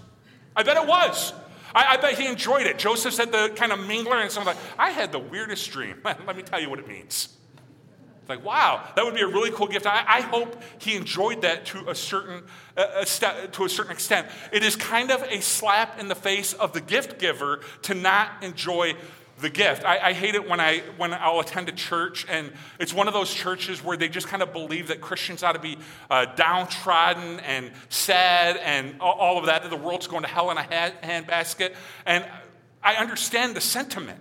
I 0.56 0.64
bet 0.64 0.78
it 0.78 0.88
was. 0.88 1.34
I, 1.74 1.94
I, 1.94 1.98
bet 1.98 2.18
he 2.18 2.28
enjoyed 2.28 2.66
it. 2.66 2.78
Joseph 2.78 3.14
said 3.14 3.32
the 3.32 3.52
kind 3.56 3.72
of 3.72 3.80
mingler, 3.80 4.22
and 4.22 4.32
someone's 4.32 4.58
like, 4.58 4.66
I 4.80 4.92
had 4.92 5.12
the 5.12 5.20
weirdest 5.20 5.70
dream. 5.72 6.02
Let 6.06 6.36
me 6.36 6.44
tell 6.44 6.60
you 6.60 6.70
what 6.70 6.80
it 6.80 6.88
means. 6.88 7.38
It's 8.28 8.30
like, 8.30 8.44
wow, 8.44 8.84
that 8.96 9.06
would 9.06 9.16
be 9.16 9.22
a 9.22 9.28
really 9.28 9.52
cool 9.52 9.68
gift. 9.68 9.86
I, 9.86 10.04
I 10.06 10.20
hope 10.22 10.62
he 10.80 10.98
enjoyed 10.98 11.44
that 11.44 11.66
to 11.68 11.90
a 11.90 11.96
certain 11.96 12.44
uh, 12.76 12.86
a 12.98 13.06
st- 13.06 13.54
to 13.54 13.64
a 13.64 13.70
certain 13.70 13.94
extent. 13.94 14.28
It 14.52 14.64
is 14.64 14.76
kind 14.76 15.12
of 15.12 15.24
a 15.24 15.42
slap 15.42 15.98
in 15.98 16.10
the 16.10 16.16
face 16.16 16.52
of 16.52 16.74
the 16.74 16.82
gift 16.82 17.20
giver 17.20 17.62
to 17.84 17.94
not 17.94 18.44
enjoy 18.44 18.96
the 19.40 19.50
gift. 19.50 19.86
I, 19.86 20.00
I, 20.00 20.14
hate 20.14 20.36
it 20.36 20.50
when, 20.50 20.60
I, 20.60 20.80
when 20.98 21.14
I'll 21.14 21.40
attend 21.40 21.70
a 21.70 21.72
church 21.72 22.26
and 22.28 22.52
it's 22.80 22.94
one 22.94 23.08
of 23.08 23.14
those 23.14 23.32
churches 23.32 23.84
where 23.84 23.96
they 23.96 24.10
just 24.10 24.28
kind 24.28 24.42
of 24.42 24.52
believe 24.52 24.88
that 24.88 25.00
Christians 25.00 25.44
ought 25.44 25.52
to 25.52 25.60
be 25.60 25.78
uh, 26.10 26.26
downtrodden 26.36 27.40
and 27.42 27.72
sad 27.90 28.58
and 28.58 29.00
all, 29.00 29.38
of 29.38 29.46
that, 29.46 29.62
that 29.62 29.70
the 29.70 29.78
world's 29.78 30.08
going 30.08 30.24
to 30.24 30.30
hell 30.30 30.50
in 30.50 30.58
a 30.58 30.64
hand 30.64 30.94
handbasket. 31.04 31.76
And 32.06 32.26
I 32.82 32.96
understand 32.96 33.56
the 33.56 33.62
sentiment. 33.62 34.20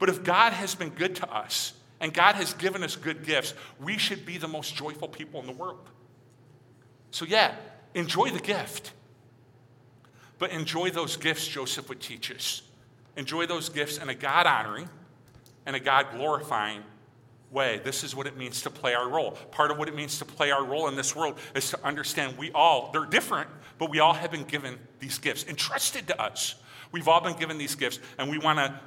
But 0.00 0.08
if 0.08 0.24
God 0.24 0.54
has 0.54 0.74
been 0.74 0.90
good 0.90 1.16
to 1.16 1.32
us 1.32 1.74
and 2.00 2.12
God 2.12 2.34
has 2.34 2.54
given 2.54 2.82
us 2.82 2.96
good 2.96 3.24
gifts, 3.24 3.54
we 3.78 3.96
should 3.96 4.26
be 4.26 4.38
the 4.38 4.48
most 4.48 4.74
joyful 4.74 5.08
people 5.08 5.40
in 5.40 5.46
the 5.46 5.52
world. 5.52 5.88
So, 7.12 7.24
yeah, 7.26 7.54
enjoy 7.94 8.30
the 8.30 8.40
gift. 8.40 8.92
But 10.38 10.50
enjoy 10.52 10.90
those 10.90 11.16
gifts 11.16 11.46
Joseph 11.46 11.88
would 11.88 12.00
teach 12.00 12.32
us 12.32 12.62
enjoy 13.20 13.46
those 13.46 13.68
gifts 13.68 13.98
in 13.98 14.08
a 14.08 14.14
God 14.14 14.46
honoring 14.46 14.88
and 15.66 15.76
a 15.76 15.80
God 15.80 16.06
glorifying 16.16 16.82
way. 17.50 17.80
This 17.84 18.02
is 18.02 18.16
what 18.16 18.26
it 18.26 18.36
means 18.36 18.62
to 18.62 18.70
play 18.70 18.94
our 18.94 19.08
role. 19.08 19.32
Part 19.52 19.70
of 19.70 19.78
what 19.78 19.88
it 19.88 19.94
means 19.94 20.18
to 20.18 20.24
play 20.24 20.50
our 20.50 20.64
role 20.64 20.88
in 20.88 20.96
this 20.96 21.14
world 21.14 21.38
is 21.54 21.70
to 21.70 21.84
understand 21.84 22.38
we 22.38 22.50
all, 22.52 22.90
they're 22.92 23.04
different, 23.04 23.48
but 23.78 23.90
we 23.90 24.00
all 24.00 24.14
have 24.14 24.30
been 24.30 24.44
given 24.44 24.78
these 24.98 25.18
gifts, 25.18 25.44
entrusted 25.46 26.08
to 26.08 26.20
us. 26.20 26.56
We've 26.92 27.06
all 27.06 27.20
been 27.20 27.36
given 27.36 27.58
these 27.58 27.74
gifts, 27.74 28.00
and 28.18 28.30
we 28.30 28.38
want 28.38 28.58
to 28.58 28.80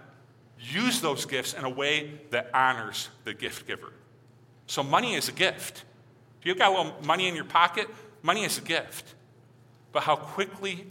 use 0.59 0.99
those 0.99 1.25
gifts 1.25 1.53
in 1.53 1.63
a 1.63 1.69
way 1.69 2.19
that 2.31 2.49
honors 2.53 3.09
the 3.23 3.33
gift 3.33 3.67
giver. 3.67 3.93
So, 4.65 4.81
money 4.81 5.13
is 5.13 5.29
a 5.29 5.31
gift. 5.31 5.83
If 6.39 6.47
you've 6.47 6.57
got 6.57 6.73
a 6.73 6.77
little 6.77 7.01
money 7.05 7.27
in 7.27 7.35
your 7.35 7.45
pocket, 7.45 7.87
money 8.21 8.43
is 8.43 8.57
a 8.57 8.61
gift. 8.61 9.13
But 9.91 10.03
how 10.03 10.15
quickly 10.15 10.87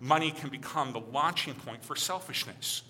money 0.00 0.30
can 0.30 0.50
become 0.50 0.92
the 0.92 1.00
launching 1.00 1.54
point 1.54 1.84
for 1.84 1.96
selfishness. 1.96 2.82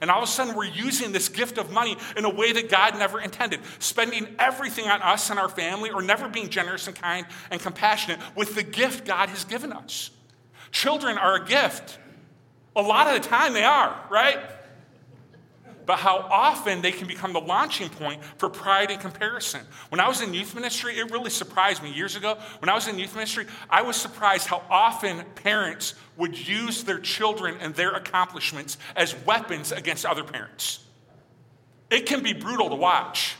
And 0.00 0.10
all 0.10 0.22
of 0.22 0.24
a 0.24 0.32
sudden, 0.32 0.56
we're 0.56 0.64
using 0.64 1.12
this 1.12 1.28
gift 1.28 1.56
of 1.56 1.70
money 1.70 1.96
in 2.16 2.24
a 2.24 2.30
way 2.30 2.52
that 2.52 2.68
God 2.68 2.98
never 2.98 3.20
intended, 3.20 3.60
spending 3.78 4.26
everything 4.38 4.88
on 4.88 5.00
us 5.02 5.30
and 5.30 5.38
our 5.38 5.48
family, 5.48 5.90
or 5.90 6.02
never 6.02 6.28
being 6.28 6.48
generous 6.48 6.86
and 6.88 6.96
kind 6.96 7.26
and 7.50 7.60
compassionate 7.60 8.18
with 8.34 8.54
the 8.54 8.62
gift 8.62 9.04
God 9.04 9.28
has 9.28 9.44
given 9.44 9.72
us. 9.72 10.10
Children 10.72 11.16
are 11.18 11.36
a 11.36 11.46
gift. 11.46 11.98
A 12.74 12.82
lot 12.82 13.06
of 13.06 13.22
the 13.22 13.28
time, 13.28 13.52
they 13.52 13.62
are, 13.62 13.96
right? 14.10 14.38
But 15.86 15.98
how 15.98 16.18
often 16.30 16.82
they 16.82 16.92
can 16.92 17.06
become 17.06 17.32
the 17.32 17.40
launching 17.40 17.88
point 17.88 18.22
for 18.38 18.48
pride 18.48 18.90
and 18.90 19.00
comparison. 19.00 19.60
When 19.90 20.00
I 20.00 20.08
was 20.08 20.20
in 20.22 20.32
youth 20.32 20.54
ministry, 20.54 20.98
it 20.98 21.10
really 21.10 21.30
surprised 21.30 21.82
me 21.82 21.92
years 21.92 22.16
ago. 22.16 22.38
When 22.60 22.68
I 22.68 22.74
was 22.74 22.88
in 22.88 22.98
youth 22.98 23.14
ministry, 23.14 23.46
I 23.68 23.82
was 23.82 23.96
surprised 23.96 24.46
how 24.46 24.62
often 24.70 25.24
parents 25.34 25.94
would 26.16 26.48
use 26.48 26.84
their 26.84 26.98
children 26.98 27.56
and 27.60 27.74
their 27.74 27.92
accomplishments 27.92 28.78
as 28.96 29.14
weapons 29.24 29.72
against 29.72 30.06
other 30.06 30.24
parents. 30.24 30.80
It 31.90 32.06
can 32.06 32.22
be 32.22 32.32
brutal 32.32 32.70
to 32.70 32.76
watch. 32.76 33.36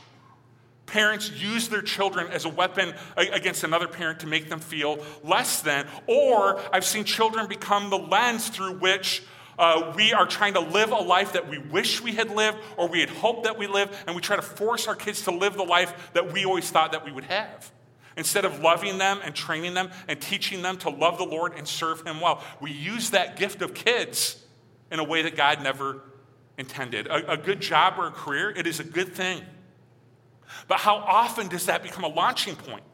Parents 0.87 1.31
use 1.31 1.69
their 1.69 1.83
children 1.83 2.29
as 2.31 2.45
a 2.45 2.49
weapon 2.49 2.95
against 3.17 3.65
another 3.65 3.89
parent 3.89 4.21
to 4.21 4.27
make 4.27 4.49
them 4.51 4.61
feel 4.61 4.99
less 5.25 5.63
than. 5.63 5.87
Or 6.07 6.61
I've 6.73 6.85
seen 6.85 7.05
children 7.05 7.49
become 7.49 7.91
the 7.91 7.99
lens 7.99 8.49
through 8.49 8.75
which 8.75 9.23
uh, 9.58 9.92
we 9.96 10.12
are 10.12 10.26
trying 10.26 10.54
to 10.54 10.61
live 10.61 10.90
a 10.90 10.96
life 10.96 11.32
that 11.32 11.49
we 11.49 11.58
wish 11.58 12.02
we 12.02 12.12
had 12.12 12.30
lived 12.30 12.58
or 12.76 12.88
we 12.88 13.00
had 13.00 13.11
hoped 13.11 13.44
that 13.44 13.58
we 13.58 13.66
lived, 13.66 13.94
and 14.06 14.16
we 14.16 14.23
try 14.23 14.37
to 14.37 14.42
force 14.42 14.88
our 14.88 14.96
kids 14.96 15.23
to 15.23 15.30
live 15.30 15.54
the 15.54 15.64
life 15.64 16.11
that 16.12 16.32
we 16.32 16.44
always 16.44 16.70
thought 16.70 16.92
that 16.92 17.04
we 17.04 17.12
would 17.12 17.25
have. 17.25 17.70
Instead 18.16 18.44
of 18.44 18.61
loving 18.61 18.99
them 18.99 19.18
and 19.25 19.34
training 19.34 19.75
them 19.75 19.90
and 20.06 20.20
teaching 20.20 20.62
them 20.62 20.76
to 20.78 20.90
love 20.90 21.18
the 21.18 21.25
Lord 21.25 21.54
and 21.56 21.66
serve 21.66 22.06
Him 22.06 22.20
well, 22.20 22.42
we 22.61 22.70
use 22.70 23.11
that 23.11 23.37
gift 23.37 23.61
of 23.62 23.75
kids 23.75 24.42
in 24.90 25.00
a 25.00 25.04
way 25.04 25.23
that 25.23 25.37
God 25.37 25.62
never 25.62 26.02
intended. 26.56 27.06
A, 27.08 27.32
a 27.32 27.37
good 27.37 27.61
job 27.61 27.94
or 27.99 28.06
a 28.06 28.12
career, 28.12 28.50
it 28.50 28.66
is 28.66 28.78
a 28.78 28.84
good 28.84 29.14
thing. 29.14 29.42
But 30.68 30.78
how 30.78 30.96
often 30.96 31.49
does 31.49 31.66
that 31.66 31.82
become 31.82 32.04
a 32.04 32.08
launching 32.08 32.54
point? 32.54 32.84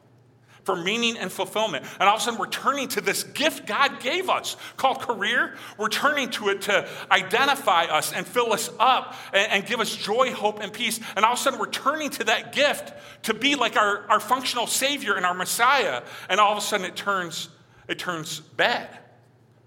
For 0.63 0.75
meaning 0.75 1.17
and 1.17 1.31
fulfillment. 1.31 1.85
And 1.99 2.07
all 2.07 2.15
of 2.15 2.21
a 2.21 2.23
sudden, 2.23 2.39
we're 2.39 2.47
turning 2.47 2.87
to 2.89 3.01
this 3.01 3.23
gift 3.23 3.65
God 3.65 3.99
gave 3.99 4.29
us 4.29 4.55
called 4.77 4.99
career. 4.99 5.55
We're 5.77 5.89
turning 5.89 6.29
to 6.31 6.49
it 6.49 6.61
to 6.63 6.87
identify 7.09 7.85
us 7.85 8.13
and 8.13 8.25
fill 8.25 8.53
us 8.53 8.69
up 8.79 9.15
and, 9.33 9.51
and, 9.51 9.65
give 9.65 9.79
us 9.79 9.95
joy, 9.95 10.31
hope, 10.31 10.59
and 10.61 10.71
peace. 10.71 10.99
And 11.15 11.25
all 11.25 11.33
of 11.33 11.39
a 11.39 11.41
sudden, 11.41 11.59
we're 11.59 11.69
turning 11.69 12.09
to 12.11 12.25
that 12.25 12.53
gift 12.53 12.93
to 13.23 13.33
be 13.33 13.55
like 13.55 13.75
our, 13.75 14.05
our 14.09 14.19
functional 14.19 14.67
Savior 14.67 15.15
and 15.15 15.25
our 15.25 15.33
Messiah. 15.33 16.03
And 16.29 16.39
all 16.39 16.51
of 16.51 16.57
a 16.57 16.61
sudden, 16.61 16.85
it 16.85 16.95
turns, 16.95 17.49
it 17.87 17.99
turns 17.99 18.39
bad. 18.39 18.97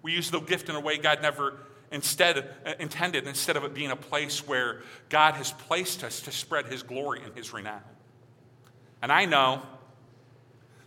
We 0.02 0.12
use 0.12 0.30
the 0.30 0.40
gift 0.40 0.68
in 0.68 0.76
a 0.76 0.80
way 0.80 0.98
God 0.98 1.22
never 1.22 1.58
instead 1.90 2.38
uh, 2.66 2.72
intended, 2.78 3.26
instead 3.26 3.56
of 3.56 3.64
it 3.64 3.72
being 3.72 3.90
a 3.90 3.96
place 3.96 4.46
where 4.46 4.82
God 5.08 5.34
has 5.34 5.52
placed 5.52 6.04
us 6.04 6.22
to 6.22 6.32
spread 6.32 6.66
His 6.66 6.82
glory 6.82 7.20
and 7.24 7.34
His 7.34 7.52
renown. 7.52 7.80
And 9.00 9.12
I 9.12 9.26
know 9.26 9.62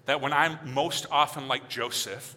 that 0.07 0.21
when 0.21 0.33
I'm 0.33 0.57
most 0.73 1.05
often 1.11 1.47
like 1.47 1.69
Joseph, 1.69 2.35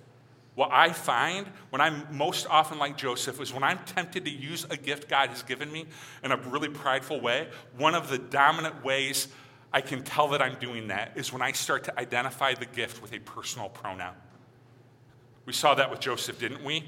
what 0.57 0.71
I 0.73 0.93
find 0.93 1.47
when 1.71 1.81
I'm 1.81 2.07
most 2.11 2.47
often 2.49 2.79
like 2.79 2.97
Joseph 2.97 3.41
is 3.41 3.55
when 3.55 3.63
I'm 3.63 3.79
tempted 3.87 4.25
to 4.27 4.31
use 4.31 4.67
a 4.69 4.77
gift 4.77 5.09
God 5.09 5.31
has 5.31 5.43
given 5.43 5.73
me 5.73 5.87
in 6.23 6.33
a 6.33 6.37
really 6.37 6.69
prideful 6.69 7.21
way, 7.21 7.49
one 7.79 7.95
of 7.95 8.11
the 8.11 8.19
dominant 8.19 8.85
ways 8.85 9.29
I 9.73 9.81
can 9.81 10.03
tell 10.03 10.29
that 10.29 10.43
I'm 10.43 10.59
doing 10.59 10.89
that 10.89 11.13
is 11.15 11.33
when 11.33 11.43
I 11.43 11.53
start 11.53 11.85
to 11.85 11.99
identify 11.99 12.55
the 12.55 12.67
gift 12.67 13.01
with 13.01 13.13
a 13.15 13.21
personal 13.21 13.69
pronoun. 13.69 14.15
We 15.47 15.53
saw 15.53 15.75
that 15.77 15.91
with 15.91 16.01
Joseph, 16.01 16.41
didn't 16.41 16.65
we? 16.65 16.85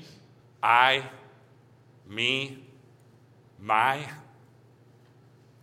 I, 0.62 1.05
me, 2.09 2.66
my. 3.61 4.01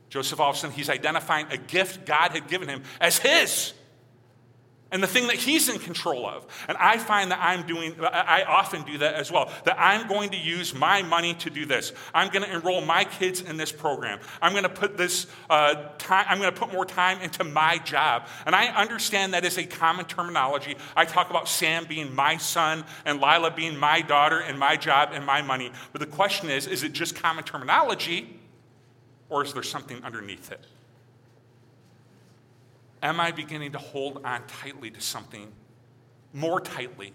Joseph, 0.10 0.40
all 0.40 0.52
of 0.52 0.56
a 0.56 0.60
sudden, 0.60 0.76
he's 0.76 0.90
identifying 0.90 1.46
a 1.52 1.58
gift 1.58 2.06
God 2.06 2.32
had 2.32 2.48
given 2.48 2.70
him 2.70 2.84
as 3.02 3.18
his 3.18 3.74
and 4.92 5.04
the 5.04 5.08
thing 5.08 5.28
that 5.28 5.36
he's 5.36 5.70
in 5.70 5.80
control 5.80 6.26
of. 6.26 6.48
And 6.68 6.78
I 6.78 6.98
find 6.98 7.32
that 7.32 7.40
I'm 7.42 7.68
doing, 7.68 7.96
I 8.02 8.44
often 8.44 8.84
do 8.84 8.98
that 9.00 9.16
as 9.16 9.32
well, 9.32 9.52
that 9.66 9.78
I'm 9.80 10.08
going 10.08 10.32
to 10.32 10.38
use 10.38 10.74
my 10.74 11.04
money 11.04 11.36
to 11.36 11.50
do 11.50 11.66
this. 11.66 11.94
I'm 12.14 12.30
going 12.30 12.44
to 12.44 12.52
enroll 12.52 12.82
my 12.82 13.04
kids 13.04 13.42
in 13.42 13.58
this 13.58 13.72
program. 13.72 14.20
I'm 14.42 14.52
going 14.52 14.64
to 14.64 14.70
put 14.70 14.98
this 14.98 15.28
uh, 15.50 15.90
time, 15.98 16.26
I'm 16.28 16.40
going 16.40 16.54
to 16.54 16.60
put 16.60 16.74
more 16.74 16.86
time 16.86 17.22
into 17.22 17.44
my 17.44 17.78
job. 17.80 18.28
And 18.46 18.56
I 18.56 18.68
understand 18.68 19.34
that 19.34 19.46
is 19.46 19.58
a 19.58 19.66
common 19.66 20.06
terminology. 20.06 20.76
I 20.96 21.06
talk 21.06 21.30
about 21.30 21.48
Sam 21.48 21.86
being 21.86 22.14
my 22.14 22.38
son 22.38 22.84
and 23.06 23.22
Lila 23.22 23.52
being 23.52 23.78
my 23.78 24.02
daughter 24.02 24.40
and 24.40 24.58
my 24.58 24.76
job 24.76 25.10
and 25.14 25.26
my 25.26 25.42
money. 25.42 25.72
But 25.92 26.02
the 26.02 26.08
question 26.08 26.50
is, 26.50 26.66
is 26.66 26.84
it 26.84 26.94
just 26.94 27.16
common 27.16 27.44
terminology 27.44 28.40
or 29.30 29.44
is 29.44 29.54
there 29.54 29.64
something 29.64 30.04
underneath 30.04 30.52
it? 30.52 30.66
Am 33.02 33.20
I 33.20 33.32
beginning 33.32 33.72
to 33.74 33.78
hold 33.78 34.26
on 34.26 34.46
tightly 34.48 34.92
to 34.92 35.02
something 35.02 35.52
more 36.34 36.60
tightly 36.60 37.14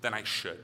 than 0.00 0.14
I 0.14 0.24
should? 0.24 0.62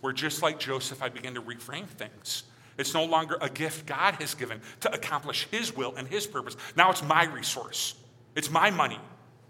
Where 0.00 0.12
just 0.12 0.42
like 0.42 0.58
Joseph, 0.58 1.02
I 1.02 1.08
begin 1.08 1.34
to 1.34 1.42
reframe 1.42 1.86
things. 1.86 2.44
It's 2.78 2.92
no 2.92 3.04
longer 3.04 3.38
a 3.40 3.48
gift 3.48 3.86
God 3.86 4.16
has 4.16 4.34
given 4.34 4.60
to 4.80 4.92
accomplish 4.92 5.48
His 5.50 5.74
will 5.74 5.94
and 5.96 6.06
His 6.06 6.26
purpose. 6.26 6.56
Now 6.76 6.90
it's 6.90 7.02
my 7.02 7.24
resource, 7.24 7.94
it's 8.34 8.50
my 8.50 8.70
money, 8.70 9.00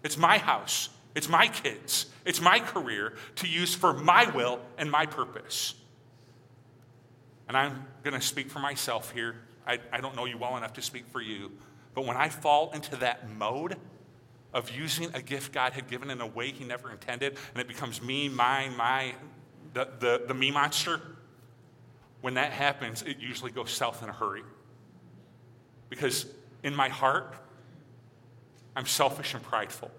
it's 0.04 0.16
my 0.16 0.38
house, 0.38 0.90
it's 1.14 1.28
my 1.28 1.48
kids, 1.48 2.06
it's 2.24 2.40
my 2.40 2.60
career 2.60 3.14
to 3.36 3.48
use 3.48 3.74
for 3.74 3.92
my 3.92 4.30
will 4.30 4.60
and 4.78 4.90
my 4.90 5.06
purpose. 5.06 5.74
And 7.48 7.56
I'm 7.56 7.86
going 8.02 8.18
to 8.18 8.24
speak 8.24 8.50
for 8.50 8.58
myself 8.58 9.12
here. 9.12 9.36
I, 9.66 9.78
I 9.92 10.00
don't 10.00 10.14
know 10.14 10.24
you 10.24 10.38
well 10.38 10.56
enough 10.56 10.74
to 10.74 10.82
speak 10.82 11.06
for 11.08 11.20
you. 11.20 11.50
But 11.96 12.04
when 12.04 12.18
I 12.18 12.28
fall 12.28 12.70
into 12.72 12.94
that 12.96 13.28
mode 13.38 13.76
of 14.52 14.70
using 14.70 15.08
a 15.14 15.22
gift 15.22 15.50
God 15.50 15.72
had 15.72 15.88
given 15.88 16.10
in 16.10 16.20
a 16.20 16.26
way 16.26 16.52
He 16.52 16.62
never 16.62 16.90
intended, 16.92 17.38
and 17.54 17.60
it 17.60 17.66
becomes 17.66 18.02
me, 18.02 18.28
mine, 18.28 18.76
my, 18.76 19.14
the, 19.72 19.88
the, 19.98 20.22
the 20.28 20.34
me 20.34 20.50
monster, 20.50 21.00
when 22.20 22.34
that 22.34 22.52
happens, 22.52 23.00
it 23.00 23.16
usually 23.18 23.50
goes 23.50 23.70
south 23.70 24.02
in 24.02 24.10
a 24.10 24.12
hurry. 24.12 24.42
Because 25.88 26.26
in 26.62 26.76
my 26.76 26.90
heart, 26.90 27.34
I'm 28.76 28.86
selfish 28.86 29.32
and 29.32 29.42
prideful. 29.42 29.90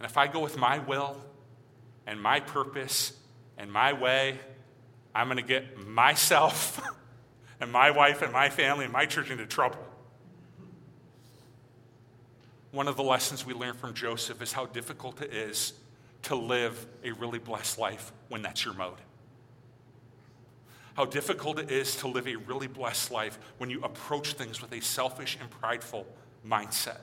And 0.00 0.10
if 0.10 0.16
I 0.16 0.26
go 0.26 0.40
with 0.40 0.58
my 0.58 0.80
will 0.80 1.16
and 2.08 2.20
my 2.20 2.40
purpose 2.40 3.12
and 3.56 3.70
my 3.70 3.92
way, 3.92 4.40
I'm 5.14 5.28
going 5.28 5.36
to 5.36 5.44
get 5.44 5.78
myself 5.86 6.80
and 7.60 7.70
my 7.72 7.90
wife 7.90 8.22
and 8.22 8.32
my 8.32 8.48
family 8.48 8.84
and 8.84 8.92
my 8.92 9.06
church 9.06 9.30
into 9.30 9.46
trouble. 9.46 9.84
One 12.70 12.88
of 12.88 12.96
the 12.96 13.02
lessons 13.02 13.46
we 13.46 13.54
learn 13.54 13.74
from 13.74 13.94
Joseph 13.94 14.42
is 14.42 14.52
how 14.52 14.66
difficult 14.66 15.22
it 15.22 15.32
is 15.32 15.72
to 16.24 16.34
live 16.34 16.86
a 17.04 17.12
really 17.12 17.38
blessed 17.38 17.78
life 17.78 18.12
when 18.28 18.42
that's 18.42 18.64
your 18.64 18.74
mode. 18.74 18.98
How 20.94 21.04
difficult 21.04 21.58
it 21.58 21.70
is 21.70 21.96
to 21.96 22.08
live 22.08 22.26
a 22.26 22.36
really 22.36 22.66
blessed 22.66 23.10
life 23.10 23.38
when 23.58 23.70
you 23.70 23.82
approach 23.82 24.32
things 24.32 24.60
with 24.60 24.72
a 24.72 24.80
selfish 24.80 25.36
and 25.40 25.50
prideful 25.50 26.06
mindset. 26.46 27.00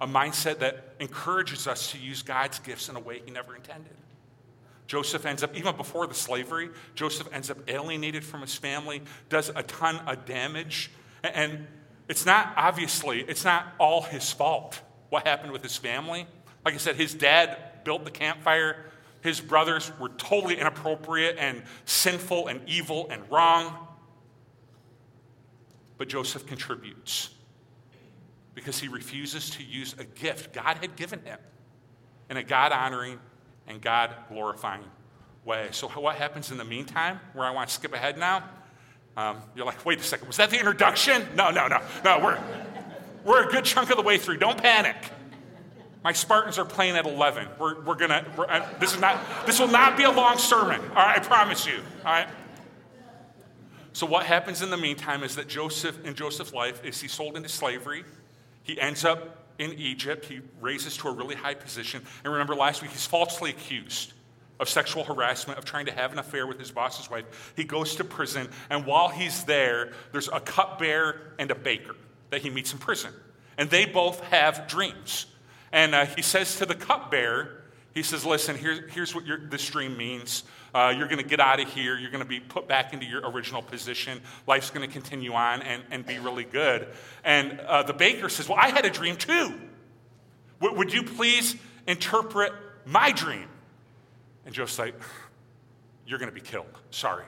A 0.00 0.06
mindset 0.06 0.58
that 0.58 0.94
encourages 1.00 1.66
us 1.66 1.92
to 1.92 1.98
use 1.98 2.22
God's 2.22 2.58
gifts 2.58 2.88
in 2.88 2.96
a 2.96 3.00
way 3.00 3.22
He 3.24 3.30
never 3.30 3.54
intended. 3.54 3.92
Joseph 4.86 5.24
ends 5.24 5.42
up, 5.42 5.56
even 5.56 5.76
before 5.76 6.06
the 6.06 6.14
slavery, 6.14 6.68
Joseph 6.94 7.28
ends 7.32 7.50
up 7.50 7.58
alienated 7.68 8.24
from 8.24 8.42
his 8.42 8.54
family, 8.54 9.02
does 9.28 9.50
a 9.54 9.62
ton 9.62 9.96
of 10.06 10.26
damage. 10.26 10.90
And 11.22 11.66
it's 12.08 12.26
not, 12.26 12.52
obviously, 12.56 13.20
it's 13.20 13.44
not 13.44 13.66
all 13.78 14.02
his 14.02 14.30
fault 14.30 14.80
what 15.08 15.26
happened 15.26 15.52
with 15.52 15.62
his 15.62 15.76
family. 15.76 16.26
Like 16.64 16.74
I 16.74 16.78
said, 16.78 16.96
his 16.96 17.14
dad 17.14 17.56
built 17.84 18.04
the 18.04 18.10
campfire. 18.10 18.84
His 19.22 19.40
brothers 19.40 19.90
were 19.98 20.10
totally 20.10 20.58
inappropriate 20.58 21.36
and 21.38 21.62
sinful 21.86 22.48
and 22.48 22.60
evil 22.68 23.08
and 23.10 23.22
wrong. 23.30 23.86
But 25.96 26.08
Joseph 26.08 26.46
contributes 26.46 27.30
because 28.54 28.78
he 28.78 28.88
refuses 28.88 29.50
to 29.50 29.62
use 29.62 29.94
a 29.98 30.04
gift 30.04 30.52
God 30.52 30.78
had 30.78 30.96
given 30.96 31.22
him 31.22 31.38
in 32.28 32.36
a 32.36 32.42
God 32.42 32.72
honoring 32.72 33.18
and 33.66 33.80
God 33.80 34.10
glorifying 34.28 34.84
way. 35.44 35.68
So, 35.72 35.88
what 35.88 36.16
happens 36.16 36.50
in 36.50 36.58
the 36.58 36.64
meantime, 36.64 37.20
where 37.32 37.46
I 37.46 37.50
want 37.50 37.68
to 37.68 37.74
skip 37.74 37.92
ahead 37.92 38.18
now? 38.18 38.44
Um, 39.16 39.38
you're 39.54 39.66
like, 39.66 39.84
wait 39.84 40.00
a 40.00 40.02
second, 40.02 40.26
was 40.26 40.38
that 40.38 40.50
the 40.50 40.58
introduction? 40.58 41.26
No, 41.36 41.50
no, 41.50 41.68
no, 41.68 41.80
no, 42.04 42.18
we're, 42.18 42.38
we're 43.24 43.48
a 43.48 43.50
good 43.50 43.64
chunk 43.64 43.90
of 43.90 43.96
the 43.96 44.02
way 44.02 44.18
through. 44.18 44.38
Don't 44.38 44.60
panic. 44.60 44.96
My 46.02 46.12
Spartans 46.12 46.58
are 46.58 46.64
playing 46.64 46.96
at 46.96 47.06
11. 47.06 47.48
We're, 47.58 47.80
we're 47.82 47.94
gonna, 47.94 48.26
we're, 48.36 48.46
uh, 48.46 48.68
this, 48.78 48.92
is 48.92 49.00
not, 49.00 49.18
this 49.46 49.58
will 49.58 49.68
not 49.68 49.96
be 49.96 50.02
a 50.02 50.10
long 50.10 50.36
sermon, 50.36 50.80
all 50.90 50.96
right? 50.96 51.18
I 51.18 51.20
promise 51.20 51.66
you, 51.66 51.80
all 52.04 52.12
right? 52.12 52.28
So, 53.92 54.06
what 54.06 54.26
happens 54.26 54.60
in 54.60 54.70
the 54.70 54.76
meantime 54.76 55.22
is 55.22 55.36
that 55.36 55.48
Joseph, 55.48 56.04
in 56.04 56.14
Joseph's 56.14 56.52
life, 56.52 56.84
is 56.84 57.00
he's 57.00 57.12
sold 57.12 57.36
into 57.36 57.48
slavery. 57.48 58.04
He 58.64 58.78
ends 58.80 59.04
up 59.04 59.43
in 59.58 59.72
Egypt. 59.74 60.26
He 60.26 60.40
raises 60.60 60.96
to 60.98 61.08
a 61.08 61.12
really 61.12 61.34
high 61.34 61.54
position. 61.54 62.02
And 62.24 62.32
remember, 62.32 62.54
last 62.54 62.82
week, 62.82 62.90
he's 62.90 63.06
falsely 63.06 63.50
accused 63.50 64.12
of 64.60 64.68
sexual 64.68 65.04
harassment, 65.04 65.58
of 65.58 65.64
trying 65.64 65.86
to 65.86 65.92
have 65.92 66.12
an 66.12 66.18
affair 66.18 66.46
with 66.46 66.58
his 66.58 66.70
boss's 66.70 67.10
wife. 67.10 67.52
He 67.56 67.64
goes 67.64 67.96
to 67.96 68.04
prison, 68.04 68.48
and 68.70 68.86
while 68.86 69.08
he's 69.08 69.44
there, 69.44 69.92
there's 70.12 70.28
a 70.28 70.40
cupbearer 70.40 71.20
and 71.38 71.50
a 71.50 71.54
baker 71.54 71.96
that 72.30 72.42
he 72.42 72.50
meets 72.50 72.72
in 72.72 72.78
prison. 72.78 73.12
And 73.58 73.68
they 73.70 73.84
both 73.84 74.20
have 74.24 74.66
dreams. 74.68 75.26
And 75.72 75.94
uh, 75.94 76.06
he 76.06 76.22
says 76.22 76.58
to 76.58 76.66
the 76.66 76.74
cupbearer, 76.74 77.63
he 77.94 78.02
says, 78.02 78.26
Listen, 78.26 78.56
here, 78.56 78.88
here's 78.90 79.14
what 79.14 79.24
your, 79.24 79.38
this 79.38 79.68
dream 79.70 79.96
means. 79.96 80.42
Uh, 80.74 80.92
you're 80.96 81.06
going 81.06 81.22
to 81.22 81.28
get 81.28 81.38
out 81.38 81.60
of 81.60 81.68
here. 81.68 81.96
You're 81.96 82.10
going 82.10 82.22
to 82.22 82.28
be 82.28 82.40
put 82.40 82.66
back 82.66 82.92
into 82.92 83.06
your 83.06 83.30
original 83.30 83.62
position. 83.62 84.20
Life's 84.48 84.70
going 84.70 84.86
to 84.86 84.92
continue 84.92 85.32
on 85.32 85.62
and, 85.62 85.84
and 85.92 86.04
be 86.04 86.18
really 86.18 86.42
good. 86.42 86.88
And 87.22 87.60
uh, 87.60 87.84
the 87.84 87.92
baker 87.92 88.28
says, 88.28 88.48
Well, 88.48 88.58
I 88.60 88.70
had 88.70 88.84
a 88.84 88.90
dream 88.90 89.16
too. 89.16 89.54
W- 90.60 90.78
would 90.78 90.92
you 90.92 91.04
please 91.04 91.54
interpret 91.86 92.52
my 92.84 93.12
dream? 93.12 93.48
And 94.44 94.52
Joseph's 94.52 94.80
like, 94.80 94.94
You're 96.04 96.18
going 96.18 96.30
to 96.30 96.34
be 96.34 96.46
killed. 96.46 96.66
Sorry. 96.90 97.24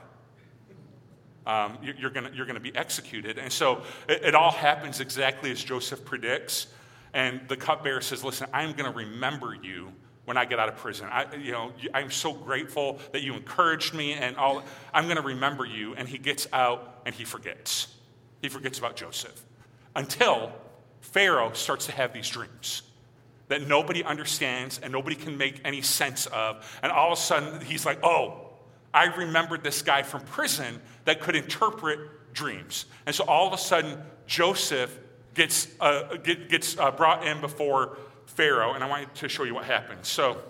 Um, 1.45 1.77
you're 1.81 2.09
going 2.09 2.33
you're 2.33 2.45
to 2.45 2.59
be 2.59 2.75
executed. 2.75 3.37
And 3.37 3.53
so 3.53 3.83
it, 4.09 4.25
it 4.25 4.35
all 4.35 4.51
happens 4.51 4.99
exactly 4.99 5.49
as 5.49 5.63
Joseph 5.63 6.03
predicts. 6.03 6.67
And 7.13 7.39
the 7.47 7.55
cupbearer 7.55 8.01
says, 8.01 8.21
Listen, 8.21 8.49
I'm 8.51 8.73
going 8.73 8.91
to 8.91 8.97
remember 8.97 9.55
you 9.55 9.93
when 10.27 10.35
I 10.35 10.43
get 10.43 10.59
out 10.59 10.67
of 10.67 10.75
prison. 10.75 11.07
I, 11.09 11.33
you 11.37 11.53
know, 11.53 11.71
I'm 11.93 12.11
so 12.11 12.33
grateful 12.33 12.99
that 13.13 13.21
you 13.21 13.33
encouraged 13.33 13.93
me, 13.93 14.11
and 14.11 14.35
all. 14.35 14.61
I'm 14.93 15.05
going 15.05 15.15
to 15.15 15.23
remember 15.23 15.65
you. 15.65 15.95
And 15.95 16.05
he 16.05 16.17
gets 16.17 16.49
out 16.51 17.01
and 17.05 17.15
he 17.15 17.23
forgets. 17.23 17.87
He 18.41 18.49
forgets 18.49 18.77
about 18.77 18.97
Joseph 18.97 19.41
until 19.95 20.51
Pharaoh 20.99 21.53
starts 21.53 21.85
to 21.85 21.93
have 21.93 22.11
these 22.11 22.27
dreams 22.27 22.81
that 23.47 23.65
nobody 23.69 24.03
understands 24.03 24.81
and 24.83 24.91
nobody 24.91 25.15
can 25.15 25.37
make 25.37 25.61
any 25.63 25.81
sense 25.81 26.25
of. 26.25 26.77
And 26.83 26.91
all 26.91 27.13
of 27.13 27.17
a 27.17 27.21
sudden, 27.21 27.61
he's 27.61 27.85
like, 27.85 28.03
oh, 28.03 28.49
I 28.93 29.05
remembered 29.05 29.63
this 29.63 29.81
guy 29.81 30.03
from 30.03 30.23
prison 30.23 30.81
that 31.05 31.21
could 31.21 31.37
interpret 31.37 32.33
dreams. 32.33 32.85
And 33.05 33.15
so 33.15 33.23
all 33.23 33.47
of 33.47 33.53
a 33.53 33.57
sudden, 33.57 33.97
Joseph 34.25 34.93
gets, 35.35 35.69
uh, 35.79 36.17
get, 36.17 36.49
gets 36.49 36.77
uh, 36.77 36.91
brought 36.91 37.25
in 37.25 37.39
before 37.39 37.97
Pharaoh, 38.27 38.73
and 38.73 38.83
I 38.83 38.87
want 38.87 39.15
to 39.15 39.29
show 39.29 39.43
you 39.43 39.55
what 39.55 39.65
happened. 39.65 40.05
So, 40.05 40.41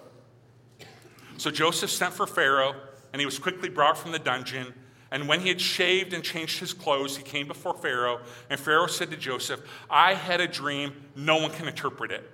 so 1.37 1.49
Joseph 1.49 1.89
sent 1.89 2.13
for 2.13 2.27
Pharaoh, 2.27 2.75
and 3.13 3.19
he 3.19 3.25
was 3.25 3.39
quickly 3.39 3.69
brought 3.69 3.97
from 3.97 4.11
the 4.11 4.19
dungeon. 4.19 4.73
And 5.09 5.27
when 5.27 5.39
he 5.39 5.47
had 5.47 5.61
shaved 5.61 6.11
and 6.11 6.23
changed 6.23 6.59
his 6.59 6.73
clothes, 6.73 7.15
he 7.15 7.23
came 7.23 7.47
before 7.47 7.73
Pharaoh. 7.75 8.19
And 8.49 8.59
Pharaoh 8.59 8.87
said 8.87 9.09
to 9.11 9.17
Joseph, 9.17 9.61
I 9.89 10.15
had 10.15 10.41
a 10.41 10.47
dream, 10.47 10.93
no 11.15 11.37
one 11.37 11.51
can 11.51 11.67
interpret 11.67 12.11
it. 12.11 12.29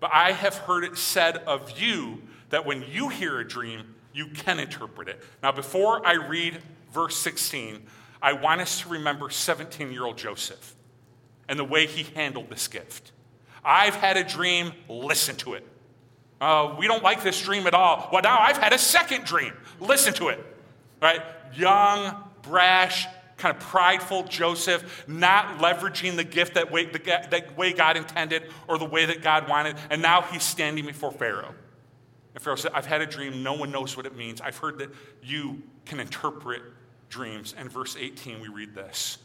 But 0.00 0.10
I 0.12 0.32
have 0.32 0.56
heard 0.56 0.82
it 0.82 0.98
said 0.98 1.36
of 1.38 1.78
you 1.80 2.22
that 2.50 2.66
when 2.66 2.84
you 2.90 3.08
hear 3.08 3.38
a 3.38 3.46
dream, 3.46 3.94
you 4.12 4.28
can 4.28 4.58
interpret 4.58 5.08
it. 5.08 5.22
Now, 5.42 5.52
before 5.52 6.04
I 6.04 6.14
read 6.14 6.58
verse 6.92 7.16
16, 7.16 7.86
I 8.20 8.32
want 8.32 8.60
us 8.60 8.80
to 8.80 8.88
remember 8.88 9.30
17 9.30 9.92
year 9.92 10.04
old 10.04 10.18
Joseph 10.18 10.74
and 11.48 11.58
the 11.58 11.64
way 11.64 11.86
he 11.86 12.02
handled 12.14 12.50
this 12.50 12.66
gift. 12.66 13.12
I've 13.66 13.96
had 13.96 14.16
a 14.16 14.22
dream, 14.22 14.72
listen 14.88 15.34
to 15.36 15.54
it. 15.54 15.66
Uh, 16.40 16.76
we 16.78 16.86
don't 16.86 17.02
like 17.02 17.22
this 17.24 17.40
dream 17.42 17.66
at 17.66 17.74
all. 17.74 18.08
Well, 18.12 18.22
now 18.22 18.38
I've 18.38 18.58
had 18.58 18.72
a 18.72 18.78
second 18.78 19.24
dream, 19.24 19.52
listen 19.80 20.14
to 20.14 20.28
it. 20.28 20.38
Right? 21.02 21.20
Young, 21.54 22.16
brash, 22.42 23.06
kind 23.36 23.54
of 23.54 23.60
prideful 23.60 24.24
Joseph, 24.24 25.04
not 25.08 25.58
leveraging 25.58 26.16
the 26.16 26.24
gift 26.24 26.54
that 26.54 26.70
way, 26.70 26.86
the, 26.86 26.98
that 26.98 27.56
way 27.56 27.72
God 27.72 27.96
intended 27.96 28.44
or 28.68 28.78
the 28.78 28.84
way 28.84 29.04
that 29.06 29.20
God 29.20 29.48
wanted. 29.48 29.76
And 29.90 30.00
now 30.00 30.22
he's 30.22 30.42
standing 30.42 30.86
before 30.86 31.12
Pharaoh. 31.12 31.54
And 32.34 32.42
Pharaoh 32.42 32.56
said, 32.56 32.72
I've 32.74 32.86
had 32.86 33.00
a 33.00 33.06
dream. 33.06 33.42
No 33.42 33.54
one 33.54 33.70
knows 33.70 33.96
what 33.96 34.06
it 34.06 34.16
means. 34.16 34.40
I've 34.40 34.56
heard 34.56 34.78
that 34.78 34.90
you 35.22 35.62
can 35.84 36.00
interpret 36.00 36.62
dreams. 37.08 37.54
And 37.56 37.70
verse 37.70 37.96
18, 37.98 38.40
we 38.40 38.48
read 38.48 38.74
this. 38.74 39.18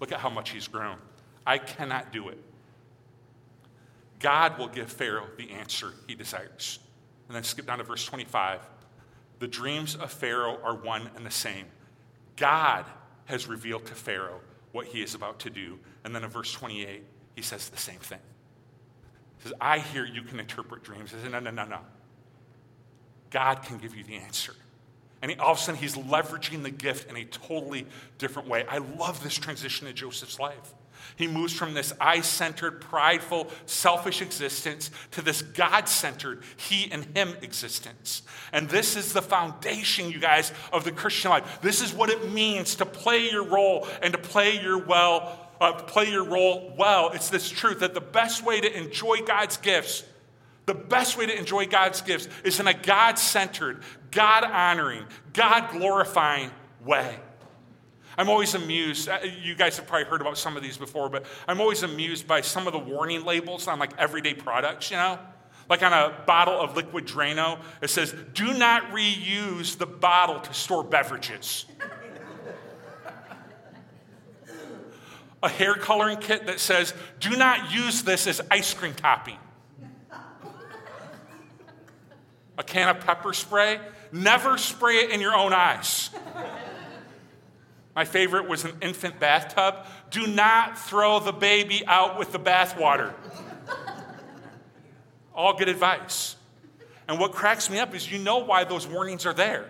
Look 0.00 0.12
at 0.12 0.18
how 0.18 0.30
much 0.30 0.50
he's 0.50 0.68
grown. 0.68 0.96
I 1.46 1.58
cannot 1.58 2.12
do 2.12 2.28
it. 2.28 2.38
God 4.22 4.56
will 4.58 4.68
give 4.68 4.90
Pharaoh 4.90 5.26
the 5.36 5.50
answer 5.50 5.92
he 6.06 6.14
desires. 6.14 6.78
And 7.28 7.36
then 7.36 7.42
skip 7.42 7.66
down 7.66 7.78
to 7.78 7.84
verse 7.84 8.04
25. 8.04 8.60
The 9.40 9.48
dreams 9.48 9.96
of 9.96 10.12
Pharaoh 10.12 10.58
are 10.62 10.76
one 10.76 11.10
and 11.16 11.26
the 11.26 11.30
same. 11.30 11.66
God 12.36 12.86
has 13.26 13.48
revealed 13.48 13.84
to 13.86 13.94
Pharaoh 13.94 14.40
what 14.70 14.86
he 14.86 15.02
is 15.02 15.14
about 15.14 15.40
to 15.40 15.50
do. 15.50 15.78
And 16.04 16.14
then 16.14 16.22
in 16.22 16.30
verse 16.30 16.52
28, 16.52 17.02
he 17.34 17.42
says 17.42 17.68
the 17.68 17.76
same 17.76 17.98
thing. 17.98 18.20
He 19.38 19.48
says, 19.48 19.54
I 19.60 19.80
hear 19.80 20.04
you 20.04 20.22
can 20.22 20.38
interpret 20.38 20.84
dreams. 20.84 21.10
He 21.10 21.18
says, 21.18 21.30
no, 21.30 21.40
no, 21.40 21.50
no, 21.50 21.64
no. 21.64 21.80
God 23.30 23.62
can 23.62 23.78
give 23.78 23.96
you 23.96 24.04
the 24.04 24.14
answer. 24.14 24.54
And 25.20 25.30
he, 25.30 25.36
all 25.38 25.52
of 25.52 25.58
a 25.58 25.60
sudden, 25.60 25.80
he's 25.80 25.96
leveraging 25.96 26.62
the 26.62 26.70
gift 26.70 27.10
in 27.10 27.16
a 27.16 27.24
totally 27.24 27.86
different 28.18 28.48
way. 28.48 28.64
I 28.68 28.78
love 28.78 29.22
this 29.22 29.34
transition 29.34 29.86
in 29.86 29.96
Joseph's 29.96 30.38
life. 30.38 30.74
He 31.16 31.26
moves 31.26 31.52
from 31.52 31.74
this 31.74 31.92
I 32.00 32.20
centered, 32.20 32.80
prideful, 32.80 33.48
selfish 33.66 34.22
existence 34.22 34.90
to 35.12 35.22
this 35.22 35.42
God 35.42 35.88
centered, 35.88 36.42
he 36.56 36.90
and 36.90 37.04
him 37.16 37.34
existence. 37.42 38.22
And 38.52 38.68
this 38.68 38.96
is 38.96 39.12
the 39.12 39.22
foundation, 39.22 40.10
you 40.10 40.18
guys, 40.18 40.52
of 40.72 40.84
the 40.84 40.92
Christian 40.92 41.30
life. 41.30 41.60
This 41.62 41.80
is 41.80 41.92
what 41.92 42.10
it 42.10 42.32
means 42.32 42.76
to 42.76 42.86
play 42.86 43.30
your 43.30 43.44
role 43.44 43.86
and 44.02 44.12
to 44.12 44.18
play 44.18 44.60
your 44.60 44.78
well. 44.78 45.38
Uh, 45.60 45.74
play 45.74 46.10
your 46.10 46.24
role 46.24 46.74
well. 46.76 47.10
It's 47.12 47.30
this 47.30 47.48
truth 47.48 47.80
that 47.80 47.94
the 47.94 48.00
best 48.00 48.44
way 48.44 48.60
to 48.60 48.76
enjoy 48.76 49.18
God's 49.18 49.56
gifts, 49.58 50.02
the 50.66 50.74
best 50.74 51.16
way 51.16 51.26
to 51.26 51.38
enjoy 51.38 51.66
God's 51.66 52.00
gifts 52.00 52.28
is 52.42 52.58
in 52.58 52.66
a 52.66 52.74
God 52.74 53.16
centered, 53.16 53.80
God 54.10 54.42
honoring, 54.42 55.04
God 55.32 55.70
glorifying 55.70 56.50
way. 56.84 57.16
I'm 58.18 58.28
always 58.28 58.54
amused. 58.54 59.08
Uh, 59.08 59.18
you 59.42 59.54
guys 59.54 59.76
have 59.76 59.86
probably 59.86 60.04
heard 60.06 60.20
about 60.20 60.38
some 60.38 60.56
of 60.56 60.62
these 60.62 60.76
before, 60.76 61.08
but 61.08 61.24
I'm 61.48 61.60
always 61.60 61.82
amused 61.82 62.26
by 62.26 62.40
some 62.40 62.66
of 62.66 62.72
the 62.72 62.78
warning 62.78 63.24
labels 63.24 63.68
on 63.68 63.78
like 63.78 63.98
everyday 63.98 64.34
products, 64.34 64.90
you 64.90 64.96
know? 64.96 65.18
Like 65.68 65.82
on 65.82 65.92
a 65.92 66.14
bottle 66.26 66.60
of 66.60 66.76
liquid 66.76 67.06
Drano, 67.06 67.58
it 67.80 67.88
says, 67.88 68.14
do 68.34 68.52
not 68.52 68.90
reuse 68.90 69.78
the 69.78 69.86
bottle 69.86 70.40
to 70.40 70.52
store 70.52 70.84
beverages. 70.84 71.66
a 75.42 75.48
hair 75.48 75.74
coloring 75.74 76.18
kit 76.18 76.46
that 76.46 76.60
says, 76.60 76.94
do 77.20 77.36
not 77.36 77.72
use 77.72 78.02
this 78.02 78.26
as 78.26 78.40
ice 78.50 78.74
cream 78.74 78.94
topping. 78.94 79.38
a 82.58 82.62
can 82.62 82.88
of 82.88 83.00
pepper 83.04 83.32
spray, 83.32 83.80
never 84.12 84.58
spray 84.58 84.96
it 84.96 85.10
in 85.10 85.20
your 85.20 85.34
own 85.34 85.52
eyes. 85.52 86.10
My 87.94 88.04
favorite 88.04 88.48
was 88.48 88.64
an 88.64 88.72
infant 88.80 89.20
bathtub. 89.20 89.86
Do 90.10 90.26
not 90.26 90.78
throw 90.78 91.20
the 91.20 91.32
baby 91.32 91.84
out 91.86 92.18
with 92.18 92.32
the 92.32 92.40
bathwater. 92.40 93.12
All 95.34 95.56
good 95.56 95.68
advice. 95.68 96.36
And 97.08 97.18
what 97.18 97.32
cracks 97.32 97.68
me 97.68 97.78
up 97.78 97.94
is 97.94 98.10
you 98.10 98.18
know 98.18 98.38
why 98.38 98.64
those 98.64 98.86
warnings 98.86 99.26
are 99.26 99.34
there. 99.34 99.66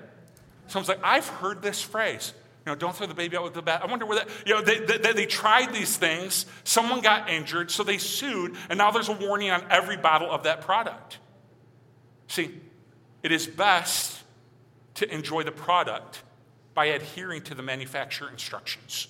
Someone's 0.69 0.89
like, 0.89 1.01
I've 1.03 1.27
heard 1.27 1.63
this 1.63 1.83
phrase. 1.83 2.33
You 2.65 2.71
know, 2.71 2.77
don't 2.77 2.95
throw 2.95 3.09
the 3.09 3.15
baby 3.15 3.37
out 3.37 3.43
with 3.43 3.55
the 3.55 3.63
bath. 3.63 3.83
I 3.83 3.87
wonder 3.87 4.07
where 4.07 4.19
that, 4.19 4.29
you 4.47 4.55
know, 4.55 4.63
they, 4.63 4.79
they, 4.79 5.13
they 5.13 5.27
tried 5.27 5.73
these 5.73 5.97
things. 5.97 6.47
Someone 6.63 7.01
got 7.01 7.29
injured, 7.29 7.73
so 7.73 7.83
they 7.83 7.99
sued, 7.99 8.55
and 8.69 8.79
now 8.79 8.93
there's 8.93 9.09
a 9.09 9.13
warning 9.13 9.51
on 9.51 9.65
every 9.69 9.97
bottle 9.97 10.31
of 10.31 10.45
that 10.45 10.61
product. 10.61 11.19
See, 12.29 12.61
it 13.25 13.33
is 13.33 13.49
best 13.49 14.23
to 14.95 15.13
enjoy 15.13 15.43
the 15.43 15.51
product 15.51 16.23
by 16.75 16.87
adhering 16.87 17.43
to 17.43 17.55
the 17.55 17.63
manufacturer 17.63 18.31
instructions. 18.31 19.09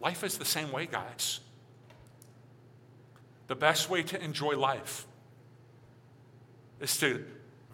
Life 0.00 0.22
is 0.22 0.38
the 0.38 0.44
same 0.44 0.70
way, 0.72 0.86
guys. 0.86 1.40
The 3.46 3.54
best 3.54 3.88
way 3.88 4.02
to 4.02 4.22
enjoy 4.22 4.56
life 4.56 5.06
is 6.80 6.96
to 6.98 7.24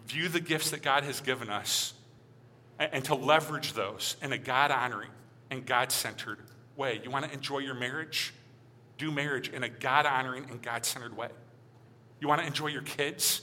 view 0.07 0.29
the 0.29 0.39
gifts 0.39 0.71
that 0.71 0.81
God 0.81 1.03
has 1.03 1.21
given 1.21 1.49
us 1.49 1.93
and, 2.79 3.03
to 3.05 3.15
leverage 3.15 3.73
those 3.73 4.15
in 4.21 4.31
a 4.31 4.37
God 4.37 4.71
honoring 4.71 5.11
and 5.49 5.65
God 5.65 5.91
centered 5.91 6.39
way. 6.75 6.99
You 7.03 7.11
want 7.11 7.25
to 7.25 7.31
enjoy 7.31 7.59
your 7.59 7.75
marriage? 7.75 8.33
Do 8.97 9.11
marriage 9.11 9.49
in 9.49 9.63
a 9.63 9.69
God 9.69 10.05
honoring 10.05 10.45
and 10.49 10.61
God 10.61 10.85
centered 10.85 11.15
way. 11.15 11.29
You 12.19 12.27
want 12.27 12.41
to 12.41 12.47
enjoy 12.47 12.67
your 12.67 12.81
kids? 12.81 13.41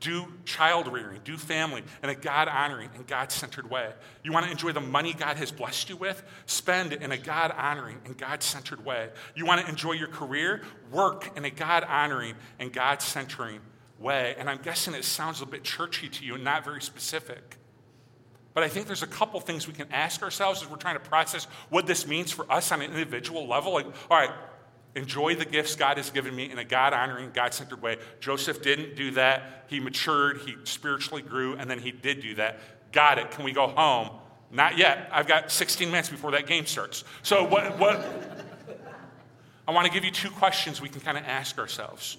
Do 0.00 0.26
child 0.44 0.86
rearing, 0.86 1.20
do 1.24 1.36
family 1.36 1.82
in 2.04 2.08
a 2.08 2.14
God 2.14 2.46
honoring 2.46 2.90
and 2.94 3.06
God 3.06 3.32
centered 3.32 3.68
way. 3.68 3.90
You 4.22 4.32
want 4.32 4.46
to 4.46 4.52
enjoy 4.52 4.70
the 4.70 4.80
money 4.80 5.12
God 5.12 5.36
has 5.38 5.50
blessed 5.50 5.88
you 5.88 5.96
with? 5.96 6.22
Spend 6.46 6.92
it 6.92 7.02
in 7.02 7.10
a 7.10 7.16
God 7.16 7.52
honoring 7.56 7.98
and 8.04 8.16
God 8.16 8.42
centered 8.42 8.84
way. 8.84 9.08
You 9.34 9.44
want 9.44 9.60
to 9.60 9.68
enjoy 9.68 9.92
your 9.92 10.08
career? 10.08 10.62
Work 10.92 11.36
in 11.36 11.44
a 11.44 11.50
God 11.50 11.82
honoring 11.82 12.34
and 12.60 12.72
God 12.72 13.02
centering 13.02 13.60
way. 13.98 14.36
And 14.38 14.48
I'm 14.48 14.58
guessing 14.58 14.94
it 14.94 15.04
sounds 15.04 15.42
a 15.42 15.46
bit 15.46 15.64
churchy 15.64 16.08
to 16.08 16.24
you 16.24 16.36
and 16.36 16.44
not 16.44 16.64
very 16.64 16.80
specific. 16.80 17.56
But 18.54 18.62
I 18.62 18.68
think 18.68 18.86
there's 18.86 19.02
a 19.02 19.08
couple 19.08 19.38
things 19.40 19.66
we 19.66 19.74
can 19.74 19.90
ask 19.92 20.22
ourselves 20.22 20.62
as 20.62 20.70
we're 20.70 20.76
trying 20.76 20.96
to 20.96 21.08
process 21.08 21.44
what 21.70 21.86
this 21.86 22.06
means 22.06 22.30
for 22.30 22.50
us 22.50 22.72
on 22.72 22.82
an 22.82 22.90
individual 22.90 23.46
level. 23.46 23.72
Like, 23.72 23.86
all 24.10 24.18
right, 24.18 24.30
enjoy 24.94 25.34
the 25.34 25.44
gifts 25.44 25.76
God 25.76 25.96
has 25.96 26.10
given 26.10 26.34
me 26.34 26.50
in 26.50 26.58
a 26.58 26.64
God 26.64 26.92
honoring, 26.92 27.30
God 27.32 27.54
centered 27.54 27.82
way. 27.82 27.98
Joseph 28.20 28.62
didn't 28.62 28.96
do 28.96 29.12
that. 29.12 29.64
He 29.68 29.80
matured, 29.80 30.38
he 30.46 30.56
spiritually 30.64 31.22
grew, 31.22 31.54
and 31.54 31.70
then 31.70 31.78
he 31.78 31.90
did 31.90 32.20
do 32.20 32.34
that. 32.36 32.58
Got 32.92 33.18
it. 33.18 33.30
Can 33.30 33.44
we 33.44 33.52
go 33.52 33.68
home? 33.68 34.10
Not 34.50 34.78
yet. 34.78 35.08
I've 35.12 35.26
got 35.26 35.50
16 35.50 35.90
minutes 35.90 36.08
before 36.08 36.30
that 36.32 36.46
game 36.46 36.66
starts. 36.66 37.04
So, 37.22 37.44
what, 37.44 37.78
what 37.78 38.04
I 39.66 39.72
want 39.72 39.86
to 39.86 39.92
give 39.92 40.04
you 40.04 40.10
two 40.10 40.30
questions 40.30 40.80
we 40.80 40.88
can 40.88 41.02
kind 41.02 41.18
of 41.18 41.24
ask 41.24 41.58
ourselves. 41.58 42.16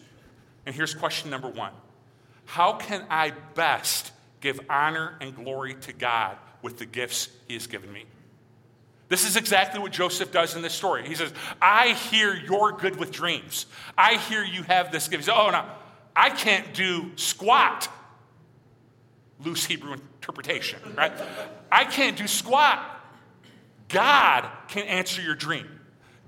And 0.66 0.76
here's 0.76 0.94
question 0.94 1.32
number 1.32 1.50
one 1.50 1.74
How 2.46 2.74
can 2.74 3.06
I 3.10 3.32
best 3.56 4.12
give 4.42 4.60
honor 4.70 5.16
and 5.20 5.36
glory 5.36 5.74
to 5.74 5.94
God 5.94 6.38
with 6.62 6.78
the 6.78 6.86
gifts 6.86 7.30
He 7.48 7.56
has 7.56 7.66
given 7.66 7.92
me? 7.92 8.06
This 9.10 9.28
is 9.28 9.36
exactly 9.36 9.80
what 9.80 9.92
Joseph 9.92 10.32
does 10.32 10.56
in 10.56 10.62
this 10.62 10.74
story. 10.74 11.08
He 11.08 11.16
says, 11.16 11.34
I 11.60 11.94
hear 11.94 12.36
you're 12.36 12.72
good 12.72 12.96
with 12.96 13.12
dreams. 13.12 13.66
I 13.98 14.16
hear 14.16 14.44
you 14.44 14.64
have 14.64 14.92
this 14.92 15.08
gift. 15.08 15.24
He 15.24 15.26
says, 15.26 15.36
Oh, 15.36 15.50
no, 15.50 15.66
I 16.16 16.30
can't 16.30 16.74
do 16.74 17.12
squat. 17.16 17.90
Loose 19.44 19.66
Hebrew 19.66 19.94
interpretation, 19.94 20.80
right? 20.96 21.12
I 21.72 21.86
can't 21.86 22.18
do 22.18 22.28
squat. 22.28 22.80
God 23.88 24.48
can 24.68 24.86
answer 24.86 25.22
your 25.22 25.36
dream. 25.36 25.68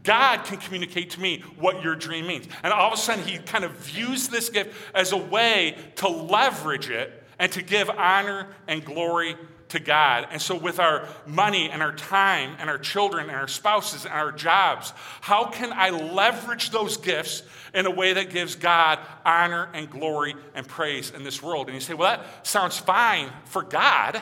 God 0.04 0.44
can 0.46 0.58
communicate 0.58 1.12
to 1.12 1.22
me 1.22 1.44
what 1.60 1.84
your 1.84 1.96
dream 1.96 2.26
means. 2.26 2.48
And 2.64 2.74
all 2.74 2.88
of 2.88 2.94
a 2.94 3.02
sudden, 3.02 3.24
he 3.24 3.38
kind 3.38 3.64
of 3.64 3.72
views 3.74 4.30
this 4.30 4.50
gift 4.50 4.76
as 4.96 5.12
a 5.12 5.18
way 5.18 5.78
to 5.98 6.08
leverage 6.08 6.90
it 6.90 7.24
and 7.38 7.52
to 7.52 7.62
give 7.62 7.90
honor 7.92 8.48
and 8.68 8.84
glory 8.84 9.36
to 9.72 9.80
God. 9.80 10.28
And 10.32 10.42
so, 10.42 10.56
with 10.58 10.80
our 10.80 11.08
money 11.26 11.70
and 11.70 11.82
our 11.82 11.94
time 11.94 12.56
and 12.60 12.70
our 12.70 12.78
children 12.78 13.28
and 13.28 13.36
our 13.36 13.48
spouses 13.48 14.06
and 14.06 14.14
our 14.14 14.32
jobs, 14.32 14.94
how 15.22 15.46
can 15.46 15.72
I 15.74 15.90
leverage 15.90 16.70
those 16.72 16.98
gifts 16.98 17.44
in 17.74 17.86
a 17.86 17.92
way 17.92 18.14
that 18.14 18.30
gives 18.30 18.56
God 18.56 19.00
honor 19.26 19.70
and 19.74 19.90
glory 19.90 20.36
and 20.54 20.68
praise 20.68 21.12
in 21.12 21.24
this 21.24 21.42
world? 21.42 21.68
And 21.68 21.76
you 21.76 21.82
say, 21.82 21.94
well, 21.94 22.18
that 22.18 22.46
sounds 22.46 22.78
fine 22.78 23.32
for 23.46 23.64
God, 23.64 24.22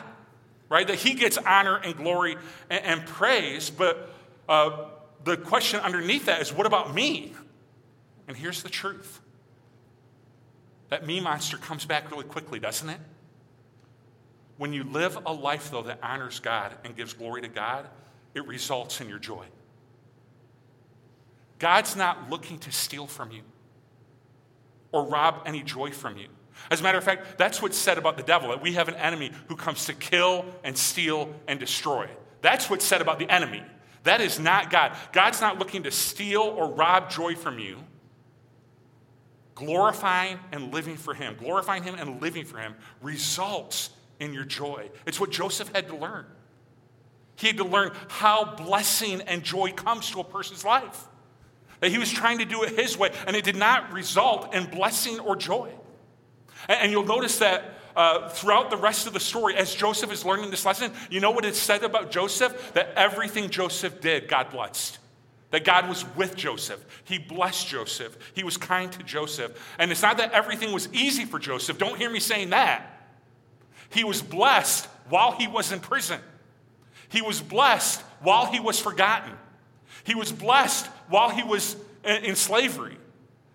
right? 0.68 0.86
That 0.86 0.96
He 0.96 1.14
gets 1.14 1.36
honor 1.36 1.76
and 1.76 1.96
glory 1.96 2.36
and, 2.70 2.84
and 2.84 3.06
praise, 3.06 3.70
but 3.70 4.12
uh, 4.48 4.86
the 5.24 5.36
question 5.36 5.80
underneath 5.80 6.26
that 6.26 6.40
is 6.40 6.52
what 6.52 6.66
about 6.66 6.94
me? 6.94 7.34
And 8.28 8.36
here's 8.36 8.62
the 8.62 8.68
truth 8.68 9.20
that 10.90 11.06
me 11.06 11.20
monster 11.20 11.56
comes 11.56 11.84
back 11.84 12.10
really 12.10 12.24
quickly, 12.24 12.58
doesn't 12.58 12.88
it? 12.88 12.98
When 14.60 14.74
you 14.74 14.84
live 14.84 15.18
a 15.24 15.32
life, 15.32 15.70
though, 15.70 15.84
that 15.84 16.00
honors 16.02 16.38
God 16.38 16.74
and 16.84 16.94
gives 16.94 17.14
glory 17.14 17.40
to 17.40 17.48
God, 17.48 17.88
it 18.34 18.46
results 18.46 19.00
in 19.00 19.08
your 19.08 19.18
joy. 19.18 19.46
God's 21.58 21.96
not 21.96 22.28
looking 22.28 22.58
to 22.58 22.70
steal 22.70 23.06
from 23.06 23.30
you 23.30 23.40
or 24.92 25.06
rob 25.06 25.44
any 25.46 25.62
joy 25.62 25.92
from 25.92 26.18
you. 26.18 26.26
As 26.70 26.80
a 26.80 26.82
matter 26.82 26.98
of 26.98 27.04
fact, 27.04 27.38
that's 27.38 27.62
what's 27.62 27.78
said 27.78 27.96
about 27.96 28.18
the 28.18 28.22
devil 28.22 28.50
that 28.50 28.60
we 28.60 28.74
have 28.74 28.88
an 28.88 28.96
enemy 28.96 29.32
who 29.48 29.56
comes 29.56 29.86
to 29.86 29.94
kill 29.94 30.44
and 30.62 30.76
steal 30.76 31.34
and 31.48 31.58
destroy. 31.58 32.06
That's 32.42 32.68
what's 32.68 32.84
said 32.84 33.00
about 33.00 33.18
the 33.18 33.30
enemy. 33.30 33.62
That 34.02 34.20
is 34.20 34.38
not 34.38 34.68
God. 34.68 34.94
God's 35.12 35.40
not 35.40 35.58
looking 35.58 35.84
to 35.84 35.90
steal 35.90 36.42
or 36.42 36.70
rob 36.70 37.08
joy 37.08 37.34
from 37.34 37.58
you. 37.58 37.78
Glorifying 39.54 40.38
and 40.52 40.70
living 40.70 40.98
for 40.98 41.14
Him, 41.14 41.36
glorifying 41.38 41.82
Him 41.82 41.94
and 41.94 42.20
living 42.20 42.44
for 42.44 42.58
Him 42.58 42.74
results 43.00 43.88
in 44.20 44.32
your 44.32 44.44
joy. 44.44 44.90
It's 45.06 45.18
what 45.18 45.30
Joseph 45.30 45.74
had 45.74 45.88
to 45.88 45.96
learn. 45.96 46.26
He 47.36 47.48
had 47.48 47.56
to 47.56 47.64
learn 47.64 47.92
how 48.08 48.54
blessing 48.54 49.22
and 49.22 49.42
joy 49.42 49.72
comes 49.72 50.10
to 50.10 50.20
a 50.20 50.24
person's 50.24 50.64
life. 50.64 51.06
That 51.80 51.90
he 51.90 51.96
was 51.96 52.10
trying 52.10 52.38
to 52.38 52.44
do 52.44 52.62
it 52.62 52.78
his 52.78 52.98
way, 52.98 53.10
and 53.26 53.34
it 53.34 53.42
did 53.42 53.56
not 53.56 53.92
result 53.92 54.54
in 54.54 54.66
blessing 54.66 55.18
or 55.18 55.34
joy. 55.34 55.72
And, 56.68 56.92
you'll 56.92 57.06
notice 57.06 57.38
that 57.38 57.78
uh, 57.96 58.28
throughout 58.28 58.68
the 58.68 58.76
rest 58.76 59.06
of 59.06 59.14
the 59.14 59.20
story, 59.20 59.56
as 59.56 59.74
Joseph 59.74 60.12
is 60.12 60.26
learning 60.26 60.50
this 60.50 60.66
lesson, 60.66 60.92
you 61.10 61.20
know 61.20 61.30
what 61.30 61.46
it 61.46 61.56
said 61.56 61.82
about 61.82 62.10
Joseph? 62.10 62.74
That 62.74 62.92
everything 62.96 63.48
Joseph 63.48 64.02
did, 64.02 64.28
God 64.28 64.50
blessed. 64.50 64.98
That 65.52 65.64
God 65.64 65.88
was 65.88 66.04
with 66.16 66.36
Joseph. 66.36 66.84
He 67.04 67.18
blessed 67.18 67.66
Joseph. 67.66 68.16
He 68.34 68.44
was 68.44 68.58
kind 68.58 68.92
to 68.92 69.02
Joseph. 69.02 69.58
And 69.78 69.90
it's 69.90 70.02
not 70.02 70.18
that 70.18 70.32
everything 70.32 70.72
was 70.72 70.92
easy 70.92 71.24
for 71.24 71.38
Joseph. 71.38 71.78
Don't 71.78 71.96
hear 71.96 72.10
me 72.10 72.20
saying 72.20 72.50
that. 72.50 72.99
He 73.90 74.04
was 74.04 74.22
blessed 74.22 74.86
while 75.08 75.32
he 75.32 75.46
was 75.46 75.72
in 75.72 75.80
prison. 75.80 76.20
He 77.08 77.22
was 77.22 77.40
blessed 77.40 78.00
while 78.20 78.46
he 78.46 78.60
was 78.60 78.78
forgotten. 78.80 79.32
He 80.04 80.14
was 80.14 80.32
blessed 80.32 80.86
while 81.08 81.30
he 81.30 81.42
was 81.42 81.76
in 82.04 82.36
slavery. 82.36 82.96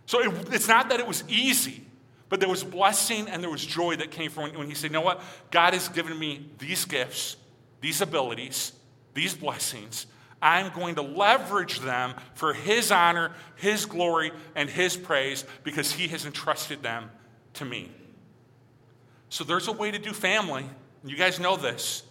So 0.06 0.22
it, 0.22 0.54
it's 0.54 0.68
not 0.68 0.90
that 0.90 1.00
it 1.00 1.08
was 1.08 1.24
easy. 1.28 1.82
But 2.28 2.40
there 2.40 2.50
was 2.50 2.64
blessing 2.64 3.28
and 3.30 3.42
there 3.42 3.50
was 3.50 3.66
joy 3.66 3.96
that 3.98 4.12
came 4.12 4.32
from 4.32 4.54
when 4.56 4.68
he 4.68 4.76
said, 4.76 4.90
You 4.90 4.94
know 4.94 5.02
what? 5.02 5.22
God 5.52 5.74
has 5.74 5.90
given 5.90 6.18
me 6.18 6.50
these 6.58 6.86
gifts, 6.86 7.38
these 7.82 8.02
abilities, 8.02 8.74
these 9.14 9.34
blessings. 9.34 10.08
I'm 10.42 10.74
going 10.74 10.96
to 10.96 11.02
leverage 11.02 11.80
them 11.80 12.14
for 12.34 12.54
his 12.54 12.92
honor, 12.92 13.32
his 13.56 13.86
glory, 13.86 14.32
and 14.56 14.70
his 14.70 14.98
praise 14.98 15.46
because 15.64 15.92
he 15.92 16.08
has 16.10 16.26
entrusted 16.26 16.84
them 16.84 17.10
to 17.54 17.66
me. 17.66 17.92
So 19.36 19.44
there's 19.44 19.68
a 19.68 19.74
way 19.74 19.92
to 19.92 20.00
do 20.00 20.14
family. 20.14 20.64
You 21.04 21.18
guys 21.18 21.42
know 21.42 21.58
this 21.58 22.04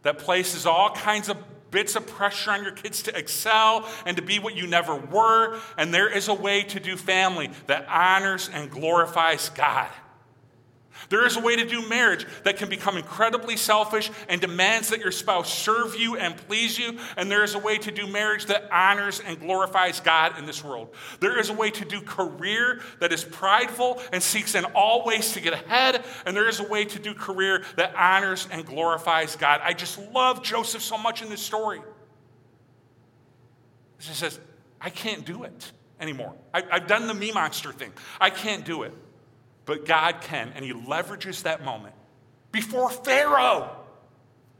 that 0.00 0.18
places 0.18 0.64
all 0.64 0.88
kinds 0.88 1.28
of 1.28 1.36
bits 1.70 1.94
of 1.94 2.06
pressure 2.06 2.52
on 2.52 2.62
your 2.62 2.72
kids 2.72 3.02
to 3.02 3.14
excel 3.14 3.86
and 4.06 4.16
to 4.16 4.22
be 4.22 4.38
what 4.38 4.56
you 4.56 4.66
never 4.66 4.96
were. 4.96 5.60
And 5.76 5.92
there 5.92 6.08
is 6.08 6.28
a 6.28 6.32
way 6.32 6.62
to 6.62 6.80
do 6.80 6.96
family 6.96 7.50
that 7.66 7.86
honors 7.86 8.48
and 8.48 8.70
glorifies 8.70 9.50
God. 9.50 9.90
There 11.08 11.26
is 11.26 11.36
a 11.36 11.40
way 11.40 11.56
to 11.56 11.64
do 11.64 11.86
marriage 11.88 12.26
that 12.44 12.56
can 12.56 12.68
become 12.68 12.96
incredibly 12.96 13.56
selfish 13.56 14.10
and 14.28 14.40
demands 14.40 14.88
that 14.90 15.00
your 15.00 15.12
spouse 15.12 15.52
serve 15.52 15.94
you 15.96 16.16
and 16.16 16.36
please 16.36 16.78
you. 16.78 16.98
And 17.16 17.30
there 17.30 17.44
is 17.44 17.54
a 17.54 17.58
way 17.58 17.78
to 17.78 17.90
do 17.90 18.06
marriage 18.06 18.46
that 18.46 18.68
honors 18.72 19.20
and 19.20 19.38
glorifies 19.38 20.00
God 20.00 20.38
in 20.38 20.46
this 20.46 20.64
world. 20.64 20.94
There 21.20 21.38
is 21.38 21.50
a 21.50 21.54
way 21.54 21.70
to 21.70 21.84
do 21.84 22.00
career 22.00 22.80
that 23.00 23.12
is 23.12 23.24
prideful 23.24 24.00
and 24.12 24.22
seeks 24.22 24.54
in 24.54 24.64
all 24.66 25.04
ways 25.04 25.32
to 25.32 25.40
get 25.40 25.52
ahead. 25.52 26.04
And 26.26 26.36
there 26.36 26.48
is 26.48 26.60
a 26.60 26.68
way 26.68 26.84
to 26.84 26.98
do 26.98 27.14
career 27.14 27.64
that 27.76 27.94
honors 27.96 28.48
and 28.50 28.64
glorifies 28.64 29.36
God. 29.36 29.60
I 29.62 29.72
just 29.72 29.98
love 30.12 30.42
Joseph 30.42 30.82
so 30.82 30.98
much 30.98 31.22
in 31.22 31.28
this 31.28 31.42
story. 31.42 31.80
He 33.98 34.12
says, 34.12 34.38
I 34.80 34.90
can't 34.90 35.24
do 35.24 35.44
it 35.44 35.72
anymore. 35.98 36.34
I, 36.52 36.62
have 36.70 36.86
done 36.86 37.06
the 37.06 37.14
me 37.14 37.32
monster 37.32 37.72
thing. 37.72 37.92
I 38.20 38.30
can't 38.30 38.64
do 38.64 38.82
it. 38.82 38.92
But 39.66 39.86
God 39.86 40.20
can, 40.20 40.52
and 40.54 40.64
He 40.64 40.72
leverages 40.72 41.42
that 41.42 41.64
moment. 41.64 41.94
Before 42.52 42.90
Pharaoh, 42.90 43.70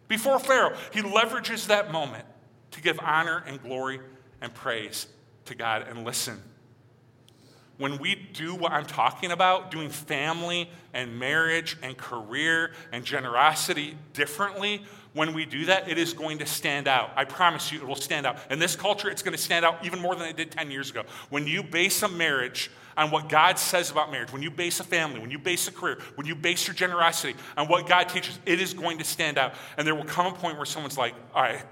before 0.09 0.39
Pharaoh, 0.39 0.77
He 0.93 1.01
leverages 1.01 1.67
that 1.67 1.93
moment 1.93 2.25
to 2.73 2.81
give 2.81 2.99
honor 3.01 3.45
and 3.47 3.63
glory 3.63 4.01
and 4.41 4.53
praise 4.53 5.07
to 5.47 5.55
God. 5.55 5.87
And 5.89 6.05
listen, 6.05 6.43
when 7.77 7.99
we 7.99 8.15
do 8.15 8.55
what 8.55 8.73
I'm 8.73 8.87
talking 8.87 9.33
about, 9.33 9.71
doing 9.71 9.91
family 9.91 10.71
and 10.93 11.19
marriage 11.19 11.77
and 11.83 11.97
career 11.97 12.73
and 12.93 13.05
generosity 13.05 13.97
differently, 14.13 14.83
when 15.13 15.35
we 15.35 15.45
do 15.45 15.67
that, 15.67 15.89
it 15.89 15.99
is 15.99 16.13
going 16.13 16.39
to 16.39 16.47
stand 16.47 16.89
out. 16.89 17.11
I 17.17 17.25
promise 17.25 17.73
you, 17.73 17.81
it 17.81 17.87
will 17.87 17.95
stand 17.97 18.27
out. 18.27 18.39
In 18.51 18.59
this 18.59 18.77
culture, 18.77 19.11
it's 19.11 19.23
going 19.23 19.37
to 19.37 19.43
stand 19.43 19.65
out 19.65 19.85
even 19.85 20.01
more 20.01 20.15
than 20.15 20.27
it 20.29 20.37
did 20.37 20.51
10 20.51 20.71
years 20.71 20.91
ago. 20.91 21.03
When 21.31 21.47
you 21.47 21.63
base 21.63 22.03
a 22.03 22.09
marriage 22.09 22.71
on 22.97 23.11
what 23.11 23.29
God 23.29 23.59
says 23.59 23.91
about 23.91 24.11
marriage, 24.11 24.33
when 24.33 24.43
you 24.43 24.51
base 24.51 24.81
a 24.81 24.85
family, 24.85 25.21
when 25.21 25.31
you 25.31 25.39
base 25.39 25.69
a 25.69 25.73
career, 25.73 25.99
when 26.15 26.27
you 26.27 26.35
base 26.35 26.67
your 26.67 26.75
generosity 26.75 27.37
on 27.57 27.69
what 27.69 27.89
God 27.89 28.09
teaches, 28.09 28.39
it 28.47 28.61
is 28.61 28.75
going 28.75 28.99
to 28.99 29.05
stand 29.05 29.39
out. 29.39 29.55
And 29.77 29.87
there 29.87 29.95
will 29.95 30.05
come 30.05 30.27
a 30.27 30.33
point 30.33 30.57
where 30.57 30.67
someone's 30.67 30.99
like, 30.99 31.15
all 31.35 31.43
right, 31.43 31.65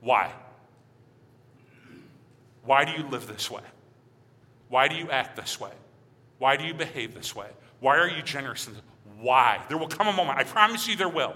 why? 0.00 0.32
Why 2.64 2.84
do 2.84 2.92
you 2.92 3.08
live 3.08 3.26
this 3.26 3.50
way? 3.50 3.62
Why 4.68 4.88
do 4.88 4.96
you 4.96 5.10
act 5.10 5.36
this 5.36 5.58
way? 5.58 5.72
Why 6.38 6.56
do 6.56 6.64
you 6.64 6.74
behave 6.74 7.14
this 7.14 7.34
way? 7.34 7.48
Why 7.80 7.96
are 7.96 8.08
you 8.08 8.22
generous? 8.22 8.68
Why? 9.20 9.60
There 9.68 9.78
will 9.78 9.88
come 9.88 10.06
a 10.06 10.12
moment, 10.12 10.38
I 10.38 10.44
promise 10.44 10.86
you 10.86 10.96
there 10.96 11.08
will. 11.08 11.34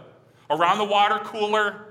Around 0.51 0.79
the 0.79 0.85
water 0.85 1.19
cooler, 1.25 1.87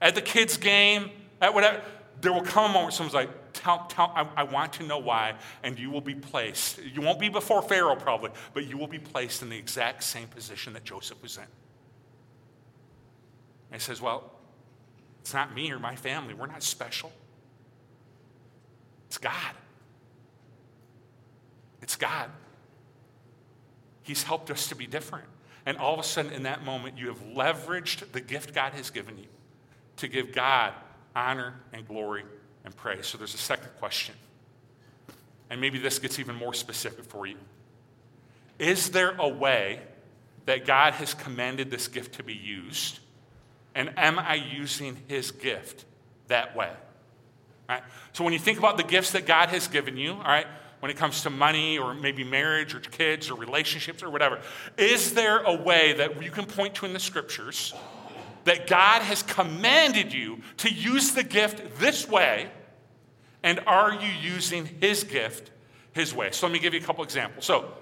at 0.00 0.14
the 0.14 0.22
kids' 0.22 0.56
game, 0.56 1.10
at 1.40 1.54
whatever, 1.54 1.80
there 2.20 2.32
will 2.32 2.42
come 2.42 2.64
a 2.64 2.68
moment 2.68 2.84
where 2.84 2.90
someone's 2.92 3.14
like, 3.14 3.30
tell, 3.64 3.86
tell, 3.86 4.12
I, 4.14 4.26
I, 4.36 4.42
want 4.42 4.74
to 4.74 4.82
know 4.84 4.98
why, 4.98 5.34
and 5.62 5.78
you 5.78 5.90
will 5.90 6.00
be 6.00 6.14
placed. 6.14 6.78
You 6.84 7.00
won't 7.00 7.18
be 7.18 7.30
before 7.30 7.62
Pharaoh 7.62 7.96
probably, 7.96 8.30
but 8.52 8.66
you 8.66 8.76
will 8.76 8.86
be 8.86 8.98
placed 8.98 9.42
in 9.42 9.48
the 9.48 9.56
exact 9.56 10.04
same 10.04 10.28
position 10.28 10.74
that 10.74 10.84
Joseph 10.84 11.20
was 11.22 11.38
in. 11.38 11.42
And 13.72 13.80
he 13.80 13.84
says, 13.84 14.00
Well, 14.00 14.30
it's 15.20 15.32
not 15.32 15.54
me 15.54 15.72
or 15.72 15.78
my 15.78 15.96
family. 15.96 16.34
We're 16.34 16.46
not 16.46 16.62
special. 16.62 17.10
It's 19.06 19.18
God. 19.18 19.54
It's 21.80 21.96
God. 21.96 22.30
He's 24.02 24.22
helped 24.22 24.50
us 24.50 24.68
to 24.68 24.74
be 24.74 24.86
different. 24.86 25.24
And 25.64 25.78
all 25.78 25.94
of 25.94 26.00
a 26.00 26.02
sudden, 26.02 26.32
in 26.32 26.42
that 26.42 26.62
moment, 26.62 26.98
you 26.98 27.08
have 27.08 27.22
leveraged 27.22 28.12
the 28.12 28.20
gift 28.20 28.54
God 28.54 28.74
has 28.74 28.90
given 28.90 29.16
you 29.16 29.28
to 29.96 30.08
give 30.08 30.32
God 30.32 30.74
honor 31.16 31.54
and 31.72 31.88
glory 31.88 32.24
and 32.64 32.74
pray. 32.76 33.02
So 33.02 33.18
there's 33.18 33.34
a 33.34 33.38
second 33.38 33.70
question. 33.78 34.14
And 35.50 35.60
maybe 35.60 35.78
this 35.78 35.98
gets 35.98 36.18
even 36.18 36.34
more 36.34 36.54
specific 36.54 37.04
for 37.04 37.26
you. 37.26 37.36
Is 38.58 38.90
there 38.90 39.14
a 39.18 39.28
way 39.28 39.80
that 40.46 40.66
God 40.66 40.94
has 40.94 41.14
commanded 41.14 41.70
this 41.70 41.88
gift 41.88 42.14
to 42.16 42.22
be 42.22 42.34
used? 42.34 43.00
And 43.74 43.92
am 43.96 44.18
I 44.18 44.34
using 44.34 44.96
his 45.08 45.30
gift 45.30 45.84
that 46.28 46.56
way? 46.56 46.70
Right. 47.68 47.82
So 48.12 48.24
when 48.24 48.32
you 48.32 48.38
think 48.38 48.58
about 48.58 48.76
the 48.76 48.84
gifts 48.84 49.12
that 49.12 49.26
God 49.26 49.48
has 49.48 49.68
given 49.68 49.96
you, 49.96 50.12
all 50.12 50.22
right, 50.22 50.46
when 50.80 50.90
it 50.90 50.98
comes 50.98 51.22
to 51.22 51.30
money 51.30 51.78
or 51.78 51.94
maybe 51.94 52.24
marriage 52.24 52.74
or 52.74 52.80
kids 52.80 53.30
or 53.30 53.36
relationships 53.36 54.02
or 54.02 54.10
whatever, 54.10 54.40
is 54.76 55.14
there 55.14 55.38
a 55.38 55.54
way 55.54 55.94
that 55.94 56.22
you 56.22 56.30
can 56.30 56.44
point 56.44 56.74
to 56.74 56.86
in 56.86 56.92
the 56.92 57.00
scriptures 57.00 57.74
that 58.44 58.66
God 58.66 59.02
has 59.02 59.22
commanded 59.22 60.12
you 60.12 60.40
to 60.58 60.72
use 60.72 61.12
the 61.12 61.22
gift 61.22 61.78
this 61.78 62.08
way? 62.08 62.50
And 63.42 63.60
are 63.66 63.92
you 63.92 64.10
using 64.10 64.66
his 64.80 65.04
gift 65.04 65.50
his 65.92 66.14
way? 66.14 66.30
So 66.30 66.46
let 66.46 66.52
me 66.52 66.58
give 66.58 66.74
you 66.74 66.80
a 66.80 66.82
couple 66.82 67.04
examples. 67.04 67.44
So 67.44 67.72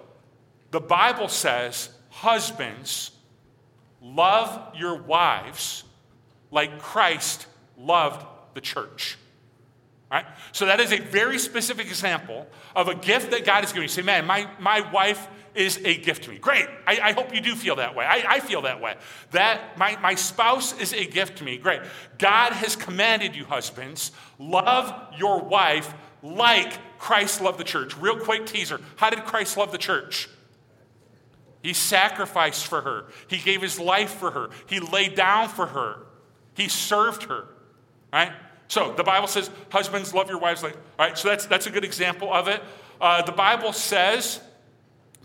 the 0.71 0.81
Bible 0.81 1.29
says, 1.29 1.89
husbands, 2.11 3.13
love 4.01 4.75
your 4.77 4.97
wives 4.97 5.85
like 6.51 6.81
Christ 6.81 7.47
loved 7.79 8.27
the 8.55 8.61
church. 8.61 9.19
Right? 10.11 10.27
So 10.53 10.67
that 10.67 10.79
is 10.79 10.93
a 10.93 10.99
very 10.99 11.39
specific 11.39 11.87
example 11.87 12.47
of 12.77 12.89
a 12.89 12.95
gift 12.95 13.31
that 13.31 13.47
God 13.47 13.63
has 13.63 13.73
given 13.73 13.85
you. 13.85 13.89
say, 13.89 14.03
man, 14.03 14.27
my, 14.27 14.47
my 14.61 14.81
wife 14.93 15.27
is 15.55 15.79
a 15.85 15.97
gift 15.97 16.25
to 16.25 16.31
me. 16.31 16.39
Great. 16.39 16.67
I, 16.87 16.99
I 17.03 17.13
hope 17.13 17.35
you 17.35 17.41
do 17.41 17.55
feel 17.55 17.77
that 17.77 17.95
way. 17.95 18.05
I, 18.05 18.25
I 18.27 18.41
feel 18.41 18.63
that 18.63 18.81
way. 18.81 18.95
That 19.33 19.77
my, 19.79 19.97
my 20.01 20.15
spouse 20.15 20.79
is 20.81 20.93
a 20.93 21.05
gift 21.05 21.39
to 21.39 21.45
me. 21.45 21.59
Great. 21.59 21.83
God 22.19 22.53
has 22.53 22.77
commanded 22.77 23.37
you, 23.37 23.45
husbands, 23.45 24.13
love 24.39 24.95
your 25.17 25.41
wife 25.43 25.93
like 26.23 26.73
Christ 26.99 27.41
loved 27.41 27.59
the 27.59 27.65
church. 27.65 27.97
Real 27.99 28.19
quick 28.19 28.47
teaser. 28.47 28.81
How 28.97 29.11
did 29.11 29.25
Christ 29.25 29.57
love 29.57 29.73
the 29.73 29.79
church? 29.79 30.29
He 31.63 31.73
sacrificed 31.73 32.67
for 32.67 32.81
her. 32.81 33.07
He 33.29 33.39
gave 33.39 33.63
his 33.63 33.79
life 33.79 34.11
for 34.15 34.31
her. 34.31 34.51
He 34.67 34.81
laid 34.81 35.15
down 35.15 35.49
for 35.49 35.67
her. 35.67 36.07
He 36.55 36.69
served 36.69 37.25
her. 37.25 37.45
Right? 38.13 38.33
So 38.69 38.93
the 38.93 39.05
Bible 39.05 39.29
says, 39.29 39.51
husbands, 39.71 40.15
love 40.15 40.29
your 40.29 40.39
wives. 40.39 40.63
Like, 40.63 40.77
all 40.99 41.07
right, 41.07 41.17
so 41.19 41.29
that's, 41.29 41.47
that's 41.47 41.67
a 41.67 41.71
good 41.71 41.85
example 41.85 42.33
of 42.33 42.49
it. 42.49 42.63
Uh, 43.01 43.23
the 43.23 43.33
Bible 43.33 43.73
says 43.73 44.41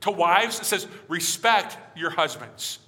to 0.01 0.11
wives, 0.11 0.59
it 0.59 0.65
says, 0.65 0.87
respect 1.07 1.77
your 1.95 2.09
husbands. 2.09 2.79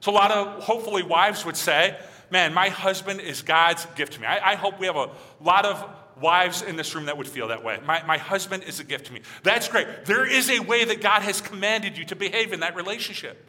So 0.00 0.10
a 0.10 0.14
lot 0.14 0.30
of, 0.30 0.62
hopefully, 0.62 1.02
wives 1.02 1.44
would 1.44 1.56
say, 1.56 1.98
man, 2.30 2.52
my 2.52 2.68
husband 2.68 3.20
is 3.20 3.42
God's 3.42 3.86
gift 3.94 4.14
to 4.14 4.20
me. 4.20 4.26
I, 4.26 4.52
I 4.52 4.54
hope 4.56 4.80
we 4.80 4.86
have 4.86 4.96
a 4.96 5.10
lot 5.40 5.64
of 5.64 5.84
wives 6.20 6.62
in 6.62 6.76
this 6.76 6.94
room 6.94 7.06
that 7.06 7.16
would 7.16 7.28
feel 7.28 7.48
that 7.48 7.64
way. 7.64 7.78
My, 7.84 8.02
my 8.04 8.18
husband 8.18 8.64
is 8.64 8.80
a 8.80 8.84
gift 8.84 9.06
to 9.06 9.12
me. 9.12 9.22
That's 9.42 9.68
great. 9.68 10.04
There 10.04 10.26
is 10.26 10.50
a 10.50 10.60
way 10.60 10.84
that 10.84 11.00
God 11.00 11.22
has 11.22 11.40
commanded 11.40 11.96
you 11.96 12.04
to 12.06 12.16
behave 12.16 12.52
in 12.52 12.60
that 12.60 12.76
relationship. 12.76 13.44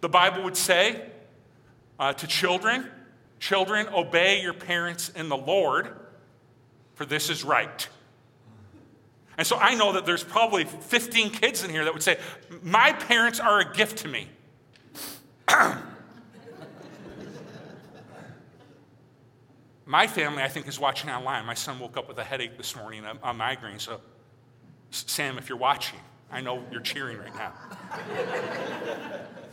The 0.00 0.08
Bible 0.08 0.44
would 0.44 0.56
say 0.56 1.02
uh, 1.98 2.12
to 2.14 2.26
children, 2.26 2.90
Children, 3.38 3.88
obey 3.88 4.40
your 4.40 4.54
parents 4.54 5.10
in 5.10 5.28
the 5.28 5.36
Lord, 5.36 5.90
for 6.94 7.04
this 7.04 7.28
is 7.28 7.44
right. 7.44 7.86
And 9.38 9.46
so 9.46 9.56
I 9.56 9.74
know 9.74 9.92
that 9.92 10.06
there's 10.06 10.24
probably 10.24 10.64
15 10.64 11.30
kids 11.30 11.62
in 11.62 11.70
here 11.70 11.84
that 11.84 11.92
would 11.92 12.02
say, 12.02 12.18
My 12.62 12.92
parents 12.92 13.38
are 13.38 13.60
a 13.60 13.72
gift 13.72 13.98
to 13.98 14.08
me. 14.08 14.28
My 19.88 20.08
family, 20.08 20.42
I 20.42 20.48
think, 20.48 20.66
is 20.66 20.80
watching 20.80 21.10
online. 21.10 21.44
My 21.46 21.54
son 21.54 21.78
woke 21.78 21.96
up 21.96 22.08
with 22.08 22.18
a 22.18 22.24
headache 22.24 22.56
this 22.56 22.74
morning, 22.74 23.04
a, 23.04 23.16
a 23.22 23.32
migraine. 23.32 23.78
So, 23.78 24.00
Sam, 24.90 25.38
if 25.38 25.48
you're 25.48 25.58
watching, 25.58 26.00
I 26.32 26.40
know 26.40 26.64
you're 26.72 26.80
cheering 26.80 27.18
right 27.18 27.34
now. 27.36 27.52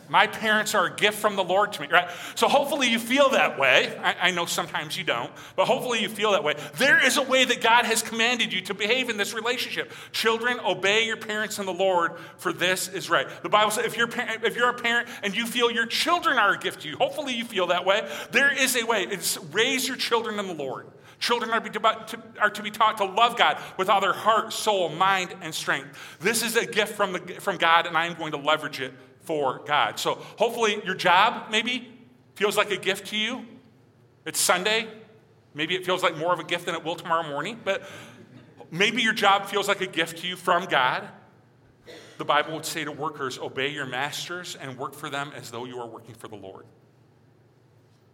My 0.09 0.27
parents 0.27 0.75
are 0.75 0.85
a 0.85 0.95
gift 0.95 1.17
from 1.19 1.35
the 1.35 1.43
Lord 1.43 1.73
to 1.73 1.81
me, 1.81 1.87
right? 1.91 2.09
So 2.35 2.47
hopefully 2.47 2.89
you 2.89 2.99
feel 2.99 3.29
that 3.29 3.57
way. 3.57 3.97
I, 3.97 4.27
I, 4.27 4.31
know 4.31 4.45
sometimes 4.45 4.97
you 4.97 5.03
don't, 5.03 5.31
but 5.55 5.65
hopefully 5.65 6.01
you 6.01 6.09
feel 6.09 6.31
that 6.31 6.43
way. 6.43 6.55
There 6.77 7.03
is 7.03 7.17
a 7.17 7.21
way 7.21 7.45
that 7.45 7.61
God 7.61 7.85
has 7.85 8.01
commanded 8.01 8.51
you 8.51 8.61
to 8.61 8.73
behave 8.73 9.09
in 9.09 9.17
this 9.17 9.33
relationship. 9.33 9.91
Children, 10.11 10.59
obey 10.59 11.05
your 11.05 11.17
parents 11.17 11.57
in 11.57 11.65
the 11.65 11.73
Lord, 11.73 12.13
for 12.37 12.51
this 12.51 12.87
is 12.87 13.09
right. 13.09 13.27
The 13.43 13.49
Bible 13.49 13.71
says 13.71 13.85
if 13.85 13.97
you're, 13.97 14.09
if 14.43 14.55
you're 14.55 14.69
a 14.69 14.73
parent 14.73 15.07
and 15.23 15.35
you 15.35 15.45
feel 15.45 15.71
your 15.71 15.85
children 15.85 16.37
are 16.37 16.53
a 16.53 16.57
gift 16.57 16.81
to 16.81 16.89
you, 16.89 16.97
hopefully 16.97 17.33
you 17.33 17.45
feel 17.45 17.67
that 17.67 17.85
way. 17.85 18.07
There 18.31 18.51
is 18.51 18.75
a 18.75 18.85
way. 18.85 19.03
It's 19.03 19.37
raise 19.51 19.87
your 19.87 19.97
children 19.97 20.39
in 20.39 20.47
the 20.47 20.53
Lord. 20.53 20.87
Children 21.19 21.51
are, 21.51 21.61
to, 21.61 22.23
are 22.41 22.49
to 22.49 22.61
be 22.61 22.69
taught 22.69 22.97
to 22.97 23.05
love 23.05 23.37
God 23.37 23.57
with 23.77 23.87
all 23.87 24.01
their 24.01 24.11
heart, 24.11 24.51
soul, 24.51 24.89
mind, 24.89 25.33
and 25.41 25.55
strength. 25.55 25.97
This 26.19 26.43
is 26.43 26.57
a 26.57 26.65
gift 26.65 26.95
from, 26.95 27.13
the, 27.13 27.19
from 27.19 27.55
God, 27.55 27.87
and 27.87 27.95
I 27.95 28.07
am 28.07 28.15
going 28.15 28.33
to 28.33 28.37
leverage 28.37 28.81
it 28.81 28.93
for 29.23 29.61
God. 29.65 29.99
So 29.99 30.15
hopefully 30.37 30.81
your 30.85 30.95
job 30.95 31.49
maybe 31.51 31.89
feels 32.35 32.57
like 32.57 32.71
a 32.71 32.77
gift 32.77 33.07
to 33.07 33.17
you. 33.17 33.45
It's 34.25 34.39
Sunday. 34.39 34.87
Maybe 35.53 35.75
it 35.75 35.85
feels 35.85 36.01
like 36.01 36.17
more 36.17 36.33
of 36.33 36.39
a 36.39 36.43
gift 36.43 36.65
than 36.65 36.75
it 36.75 36.83
will 36.83 36.95
tomorrow 36.95 37.27
morning, 37.27 37.59
but 37.63 37.83
maybe 38.71 39.01
your 39.01 39.13
job 39.13 39.45
feels 39.45 39.67
like 39.67 39.81
a 39.81 39.87
gift 39.87 40.19
to 40.19 40.27
you 40.27 40.35
from 40.35 40.65
God. 40.65 41.07
The 42.17 42.25
Bible 42.25 42.53
would 42.53 42.65
say 42.65 42.83
to 42.83 42.91
workers, 42.91 43.37
obey 43.37 43.69
your 43.69 43.85
masters 43.85 44.55
and 44.59 44.77
work 44.77 44.93
for 44.93 45.09
them 45.09 45.31
as 45.35 45.51
though 45.51 45.65
you 45.65 45.79
are 45.79 45.87
working 45.87 46.15
for 46.15 46.27
the 46.27 46.35
Lord. 46.35 46.65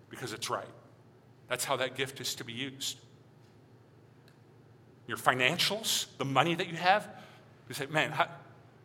Because 0.09 0.33
it's 0.33 0.49
right. 0.49 0.67
That's 1.47 1.63
how 1.63 1.77
that 1.77 1.95
gift 1.95 2.19
is 2.19 2.35
to 2.35 2.43
be 2.43 2.53
used. 2.53 2.97
Your 5.07 5.17
financials, 5.17 6.05
the 6.17 6.25
money 6.25 6.55
that 6.55 6.67
you 6.67 6.75
have, 6.75 7.07
you 7.67 7.75
say, 7.75 7.85
man, 7.87 8.11
how, 8.11 8.27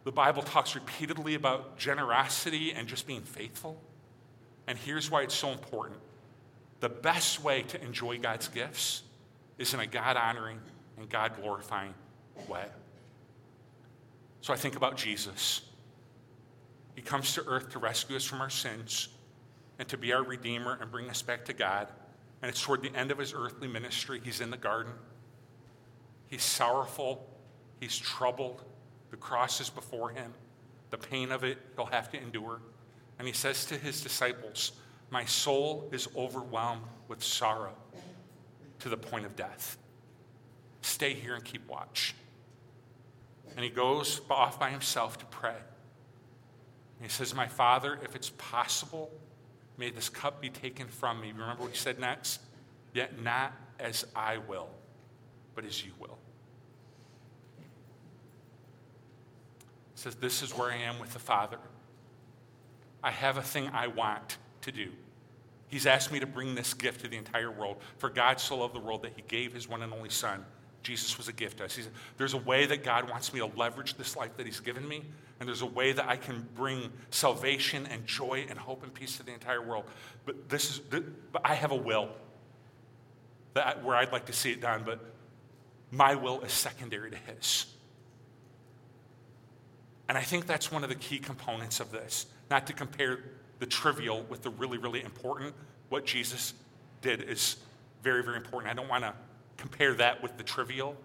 the 0.04 0.12
Bible 0.12 0.42
talks 0.42 0.74
repeatedly 0.74 1.34
about 1.34 1.78
generosity 1.78 2.72
and 2.72 2.86
just 2.86 3.06
being 3.06 3.22
faithful. 3.22 3.80
And 4.66 4.78
here's 4.78 5.10
why 5.10 5.22
it's 5.22 5.34
so 5.34 5.50
important 5.50 5.98
the 6.80 6.88
best 6.90 7.42
way 7.42 7.62
to 7.62 7.82
enjoy 7.82 8.18
God's 8.18 8.48
gifts 8.48 9.02
is 9.56 9.72
in 9.72 9.80
a 9.80 9.86
God 9.86 10.16
honoring 10.16 10.58
and 10.98 11.08
God 11.08 11.32
glorifying 11.40 11.94
way. 12.48 12.66
So 14.42 14.52
I 14.52 14.56
think 14.56 14.76
about 14.76 14.96
Jesus. 14.96 15.62
He 16.94 17.00
comes 17.00 17.32
to 17.34 17.44
earth 17.46 17.70
to 17.70 17.78
rescue 17.78 18.16
us 18.16 18.24
from 18.24 18.42
our 18.42 18.50
sins 18.50 19.08
and 19.78 19.88
to 19.88 19.96
be 19.96 20.12
our 20.12 20.22
Redeemer 20.22 20.76
and 20.80 20.90
bring 20.90 21.08
us 21.08 21.22
back 21.22 21.46
to 21.46 21.54
God. 21.54 21.88
And 22.42 22.50
it's 22.50 22.62
toward 22.62 22.82
the 22.82 22.94
end 22.94 23.10
of 23.10 23.16
his 23.16 23.32
earthly 23.34 23.68
ministry. 23.68 24.20
He's 24.22 24.42
in 24.42 24.50
the 24.50 24.58
garden. 24.58 24.92
He's 26.28 26.42
sorrowful. 26.42 27.26
He's 27.80 27.96
troubled. 27.96 28.62
The 29.14 29.20
cross 29.20 29.60
is 29.60 29.70
before 29.70 30.10
him. 30.10 30.34
The 30.90 30.98
pain 30.98 31.30
of 31.30 31.44
it 31.44 31.58
he'll 31.76 31.86
have 31.86 32.10
to 32.10 32.20
endure. 32.20 32.60
And 33.16 33.28
he 33.28 33.32
says 33.32 33.64
to 33.66 33.76
his 33.76 34.00
disciples, 34.00 34.72
My 35.08 35.24
soul 35.24 35.88
is 35.92 36.08
overwhelmed 36.16 36.82
with 37.06 37.22
sorrow 37.22 37.76
to 38.80 38.88
the 38.88 38.96
point 38.96 39.24
of 39.24 39.36
death. 39.36 39.78
Stay 40.82 41.14
here 41.14 41.36
and 41.36 41.44
keep 41.44 41.64
watch. 41.68 42.16
And 43.54 43.64
he 43.64 43.70
goes 43.70 44.20
off 44.28 44.58
by 44.58 44.70
himself 44.70 45.16
to 45.18 45.26
pray. 45.26 45.50
And 45.50 47.02
he 47.02 47.08
says, 47.08 47.36
My 47.36 47.46
Father, 47.46 48.00
if 48.02 48.16
it's 48.16 48.30
possible, 48.30 49.12
may 49.78 49.90
this 49.90 50.08
cup 50.08 50.40
be 50.40 50.50
taken 50.50 50.88
from 50.88 51.20
me. 51.20 51.30
Remember 51.30 51.62
what 51.62 51.70
he 51.70 51.78
said 51.78 52.00
next? 52.00 52.40
Yet 52.92 53.22
not 53.22 53.52
as 53.78 54.04
I 54.16 54.38
will, 54.38 54.70
but 55.54 55.64
as 55.64 55.86
you 55.86 55.92
will. 56.00 56.18
Says, 59.94 60.14
This 60.14 60.42
is 60.42 60.56
where 60.56 60.70
I 60.70 60.76
am 60.76 60.98
with 60.98 61.12
the 61.12 61.18
Father. 61.18 61.58
I 63.02 63.10
have 63.10 63.36
a 63.36 63.42
thing 63.42 63.68
I 63.72 63.88
want 63.88 64.38
to 64.62 64.72
do. 64.72 64.90
He's 65.68 65.86
asked 65.86 66.12
me 66.12 66.20
to 66.20 66.26
bring 66.26 66.54
this 66.54 66.72
gift 66.72 67.00
to 67.02 67.08
the 67.08 67.16
entire 67.16 67.50
world. 67.50 67.78
For 67.98 68.08
God 68.08 68.40
so 68.40 68.58
loved 68.58 68.74
the 68.74 68.80
world 68.80 69.02
that 69.02 69.12
he 69.16 69.22
gave 69.22 69.52
his 69.52 69.68
one 69.68 69.82
and 69.82 69.92
only 69.92 70.10
Son. 70.10 70.44
Jesus 70.82 71.16
was 71.16 71.28
a 71.28 71.32
gift 71.32 71.58
to 71.58 71.64
us. 71.64 71.78
There's 72.18 72.34
a 72.34 72.38
way 72.38 72.66
that 72.66 72.84
God 72.84 73.10
wants 73.10 73.32
me 73.32 73.40
to 73.40 73.46
leverage 73.56 73.94
this 73.94 74.16
life 74.16 74.36
that 74.36 74.46
he's 74.46 74.60
given 74.60 74.86
me, 74.86 75.02
and 75.40 75.48
there's 75.48 75.62
a 75.62 75.66
way 75.66 75.92
that 75.92 76.06
I 76.06 76.16
can 76.16 76.46
bring 76.54 76.92
salvation 77.10 77.86
and 77.90 78.06
joy 78.06 78.46
and 78.48 78.58
hope 78.58 78.82
and 78.82 78.92
peace 78.92 79.16
to 79.16 79.22
the 79.22 79.32
entire 79.32 79.62
world. 79.62 79.84
But 80.26 80.48
this 80.48 80.70
is, 80.70 80.78
but 80.78 81.42
I 81.42 81.54
have 81.54 81.72
a 81.72 81.76
will 81.76 82.10
that 83.54 83.82
where 83.82 83.96
I'd 83.96 84.12
like 84.12 84.26
to 84.26 84.32
see 84.32 84.52
it 84.52 84.60
done, 84.60 84.82
but 84.84 85.00
my 85.90 86.14
will 86.14 86.42
is 86.42 86.52
secondary 86.52 87.10
to 87.10 87.16
his. 87.16 87.66
And 90.14 90.22
I 90.22 90.24
think 90.24 90.46
that's 90.46 90.70
one 90.70 90.84
of 90.84 90.90
the 90.90 90.94
key 90.94 91.18
components 91.18 91.80
of 91.80 91.90
this, 91.90 92.26
not 92.48 92.68
to 92.68 92.72
compare 92.72 93.18
the 93.58 93.66
trivial 93.66 94.24
with 94.28 94.42
the 94.42 94.50
really, 94.50 94.78
really 94.78 95.02
important. 95.02 95.56
What 95.88 96.06
Jesus 96.06 96.54
did 97.02 97.24
is 97.24 97.56
very, 98.04 98.22
very 98.22 98.36
important. 98.36 98.70
I 98.70 98.74
don't 98.80 98.88
want 98.88 99.02
to 99.02 99.12
compare 99.56 99.92
that 99.94 100.22
with 100.22 100.36
the 100.36 100.44
trivial. 100.44 100.96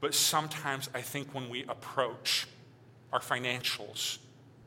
But 0.00 0.14
sometimes 0.14 0.88
I 0.94 1.02
think 1.02 1.34
when 1.34 1.50
we 1.50 1.64
approach 1.64 2.46
our 3.12 3.20
financials 3.20 4.16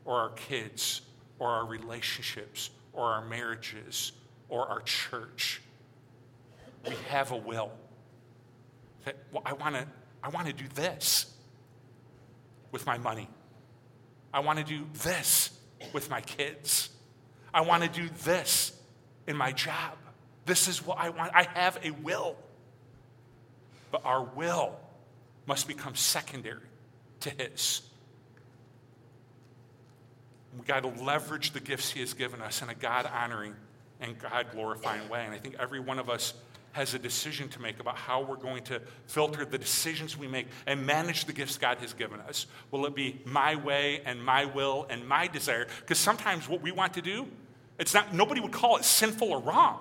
or 0.04 0.14
our 0.14 0.30
kids 0.30 1.00
or 1.40 1.48
our 1.48 1.66
relationships 1.66 2.70
or 2.92 3.06
our 3.06 3.24
marriages 3.24 4.12
or 4.48 4.68
our 4.68 4.82
church. 4.82 5.60
We 6.86 6.94
have 7.08 7.32
a 7.32 7.36
will. 7.36 7.72
That, 9.04 9.16
well, 9.32 9.42
I 9.44 9.54
want 9.54 9.74
to 9.74 9.88
I 10.22 10.28
want 10.28 10.46
to 10.46 10.52
do 10.52 10.66
this 10.76 11.33
with 12.74 12.86
my 12.86 12.98
money. 12.98 13.28
I 14.32 14.40
want 14.40 14.58
to 14.58 14.64
do 14.64 14.84
this 15.04 15.56
with 15.92 16.10
my 16.10 16.20
kids. 16.20 16.90
I 17.54 17.60
want 17.60 17.84
to 17.84 17.88
do 17.88 18.10
this 18.24 18.72
in 19.28 19.36
my 19.36 19.52
job. 19.52 19.96
This 20.44 20.66
is 20.66 20.84
what 20.84 20.98
I 20.98 21.10
want. 21.10 21.30
I 21.32 21.44
have 21.54 21.78
a 21.84 21.92
will. 21.92 22.36
But 23.92 24.04
our 24.04 24.24
will 24.24 24.74
must 25.46 25.68
become 25.68 25.94
secondary 25.94 26.66
to 27.20 27.30
His. 27.30 27.82
We 30.58 30.64
got 30.64 30.82
to 30.82 31.04
leverage 31.04 31.52
the 31.52 31.60
gifts 31.60 31.92
He 31.92 32.00
has 32.00 32.12
given 32.12 32.42
us 32.42 32.60
in 32.60 32.68
a 32.70 32.74
God 32.74 33.06
honoring 33.06 33.54
and 34.00 34.18
God 34.18 34.48
glorifying 34.50 35.08
way. 35.08 35.24
And 35.24 35.32
I 35.32 35.38
think 35.38 35.54
every 35.60 35.78
one 35.78 36.00
of 36.00 36.10
us 36.10 36.34
has 36.74 36.92
a 36.92 36.98
decision 36.98 37.48
to 37.48 37.62
make 37.62 37.78
about 37.78 37.96
how 37.96 38.20
we're 38.20 38.36
going 38.36 38.62
to 38.64 38.80
filter 39.06 39.44
the 39.44 39.56
decisions 39.56 40.18
we 40.18 40.26
make 40.26 40.48
and 40.66 40.84
manage 40.84 41.24
the 41.24 41.32
gifts 41.32 41.56
God 41.56 41.78
has 41.78 41.92
given 41.92 42.20
us. 42.20 42.46
Will 42.72 42.84
it 42.86 42.94
be 42.94 43.20
my 43.24 43.54
way 43.54 44.02
and 44.04 44.22
my 44.22 44.44
will 44.44 44.86
and 44.90 45.06
my 45.06 45.28
desire? 45.28 45.68
Because 45.80 45.98
sometimes 45.98 46.48
what 46.48 46.62
we 46.62 46.72
want 46.72 46.94
to 46.94 47.00
do, 47.00 47.28
it's 47.78 47.94
not, 47.94 48.12
nobody 48.12 48.40
would 48.40 48.50
call 48.50 48.76
it 48.76 48.84
sinful 48.84 49.28
or 49.30 49.40
wrong. 49.40 49.78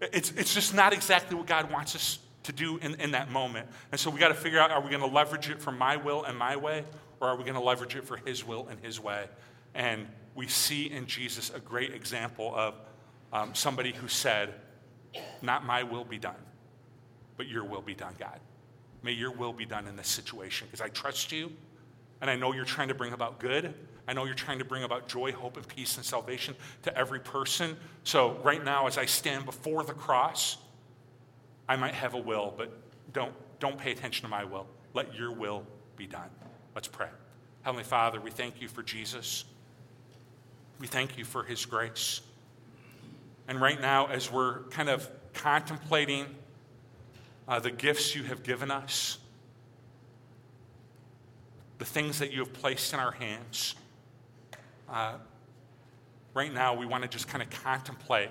It's, 0.00 0.32
it's 0.32 0.52
just 0.52 0.74
not 0.74 0.92
exactly 0.92 1.36
what 1.36 1.46
God 1.46 1.70
wants 1.70 1.94
us 1.94 2.18
to 2.42 2.52
do 2.52 2.78
in, 2.78 2.96
in 2.96 3.12
that 3.12 3.30
moment. 3.30 3.68
And 3.92 4.00
so 4.00 4.10
we 4.10 4.18
got 4.18 4.28
to 4.28 4.34
figure 4.34 4.58
out 4.58 4.72
are 4.72 4.80
we 4.80 4.90
going 4.90 5.00
to 5.00 5.06
leverage 5.06 5.48
it 5.50 5.62
for 5.62 5.70
my 5.70 5.96
will 5.96 6.24
and 6.24 6.36
my 6.36 6.56
way, 6.56 6.84
or 7.20 7.28
are 7.28 7.36
we 7.36 7.44
going 7.44 7.54
to 7.54 7.60
leverage 7.60 7.94
it 7.94 8.04
for 8.04 8.16
His 8.16 8.44
will 8.44 8.66
and 8.68 8.80
His 8.80 9.00
way? 9.00 9.26
And 9.74 10.08
we 10.34 10.48
see 10.48 10.90
in 10.90 11.06
Jesus 11.06 11.52
a 11.54 11.60
great 11.60 11.92
example 11.92 12.52
of 12.56 12.74
um, 13.32 13.54
somebody 13.54 13.92
who 13.92 14.08
said, 14.08 14.52
Not 15.42 15.64
my 15.64 15.82
will 15.82 16.04
be 16.04 16.18
done, 16.18 16.34
but 17.36 17.46
your 17.46 17.64
will 17.64 17.82
be 17.82 17.94
done, 17.94 18.14
God. 18.18 18.40
May 19.02 19.12
your 19.12 19.30
will 19.30 19.52
be 19.52 19.64
done 19.64 19.86
in 19.86 19.96
this 19.96 20.08
situation 20.08 20.66
because 20.66 20.80
I 20.80 20.88
trust 20.88 21.32
you 21.32 21.52
and 22.20 22.30
I 22.30 22.36
know 22.36 22.52
you're 22.52 22.64
trying 22.64 22.88
to 22.88 22.94
bring 22.94 23.12
about 23.12 23.38
good. 23.38 23.74
I 24.08 24.12
know 24.12 24.24
you're 24.24 24.34
trying 24.34 24.58
to 24.58 24.64
bring 24.64 24.84
about 24.84 25.08
joy, 25.08 25.32
hope, 25.32 25.56
and 25.56 25.66
peace 25.66 25.96
and 25.96 26.04
salvation 26.04 26.54
to 26.82 26.96
every 26.96 27.20
person. 27.20 27.76
So, 28.04 28.38
right 28.42 28.64
now, 28.64 28.86
as 28.86 28.98
I 28.98 29.04
stand 29.04 29.44
before 29.44 29.82
the 29.82 29.92
cross, 29.92 30.58
I 31.68 31.76
might 31.76 31.94
have 31.94 32.14
a 32.14 32.18
will, 32.18 32.54
but 32.56 32.72
don't, 33.12 33.32
don't 33.58 33.76
pay 33.76 33.90
attention 33.90 34.22
to 34.22 34.28
my 34.28 34.44
will. 34.44 34.66
Let 34.94 35.14
your 35.14 35.32
will 35.32 35.66
be 35.96 36.06
done. 36.06 36.30
Let's 36.74 36.88
pray. 36.88 37.08
Heavenly 37.62 37.84
Father, 37.84 38.20
we 38.20 38.30
thank 38.30 38.60
you 38.60 38.68
for 38.68 38.82
Jesus. 38.82 39.44
We 40.78 40.86
thank 40.86 41.18
you 41.18 41.24
for 41.24 41.42
his 41.42 41.66
grace. 41.66 42.20
And 43.48 43.60
right 43.60 43.80
now, 43.80 44.06
as 44.06 44.30
we're 44.30 44.60
kind 44.64 44.88
of 44.88 45.08
contemplating 45.32 46.26
uh, 47.46 47.60
the 47.60 47.70
gifts 47.70 48.14
you 48.14 48.24
have 48.24 48.42
given 48.42 48.70
us, 48.70 49.18
the 51.78 51.84
things 51.84 52.18
that 52.18 52.32
you 52.32 52.40
have 52.40 52.52
placed 52.52 52.92
in 52.92 52.98
our 52.98 53.12
hands, 53.12 53.74
uh, 54.88 55.14
right 56.34 56.52
now 56.52 56.74
we 56.74 56.86
want 56.86 57.02
to 57.02 57.08
just 57.08 57.28
kind 57.28 57.42
of 57.42 57.50
contemplate 57.50 58.30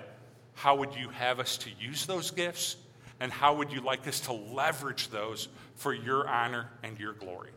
how 0.54 0.74
would 0.76 0.94
you 0.94 1.10
have 1.10 1.38
us 1.38 1.58
to 1.58 1.70
use 1.78 2.06
those 2.06 2.30
gifts 2.30 2.76
and 3.20 3.30
how 3.30 3.54
would 3.54 3.70
you 3.70 3.80
like 3.80 4.06
us 4.08 4.20
to 4.20 4.32
leverage 4.32 5.08
those 5.08 5.48
for 5.74 5.94
your 5.94 6.28
honor 6.28 6.70
and 6.82 6.98
your 6.98 7.12
glory? 7.12 7.50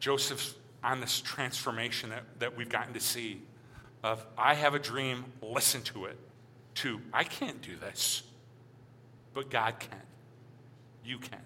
Joseph's 0.00 0.54
on 0.84 1.00
this 1.00 1.20
transformation 1.20 2.10
that, 2.10 2.24
that 2.38 2.56
we've 2.56 2.68
gotten 2.68 2.94
to 2.94 3.00
see 3.00 3.42
of 4.02 4.24
I 4.36 4.54
have 4.54 4.74
a 4.74 4.78
dream, 4.78 5.24
listen 5.42 5.82
to 5.82 6.06
it, 6.06 6.18
to 6.76 7.00
I 7.12 7.24
can't 7.24 7.60
do 7.60 7.76
this, 7.76 8.22
but 9.34 9.50
God 9.50 9.78
can. 9.78 10.00
You 11.04 11.18
can. 11.18 11.40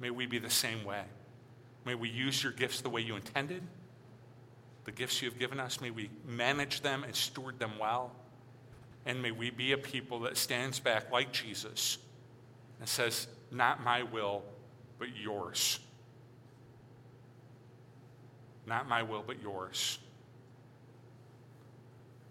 May 0.00 0.10
we 0.10 0.26
be 0.26 0.38
the 0.38 0.50
same 0.50 0.84
way. 0.84 1.02
May 1.84 1.94
we 1.94 2.08
use 2.08 2.42
your 2.42 2.52
gifts 2.52 2.80
the 2.80 2.90
way 2.90 3.00
you 3.00 3.16
intended. 3.16 3.62
The 4.84 4.92
gifts 4.92 5.22
you 5.22 5.28
have 5.28 5.38
given 5.38 5.60
us, 5.60 5.80
may 5.80 5.90
we 5.90 6.10
manage 6.26 6.80
them 6.80 7.04
and 7.04 7.14
steward 7.14 7.58
them 7.58 7.72
well. 7.78 8.12
And 9.06 9.22
may 9.22 9.30
we 9.30 9.50
be 9.50 9.72
a 9.72 9.78
people 9.78 10.20
that 10.20 10.36
stands 10.36 10.80
back 10.80 11.10
like 11.10 11.32
Jesus 11.32 11.98
and 12.80 12.88
says, 12.88 13.26
Not 13.50 13.82
my 13.82 14.02
will, 14.02 14.42
but 14.98 15.08
yours. 15.16 15.80
Not 18.66 18.88
my 18.88 19.02
will, 19.02 19.24
but 19.26 19.40
yours. 19.40 19.98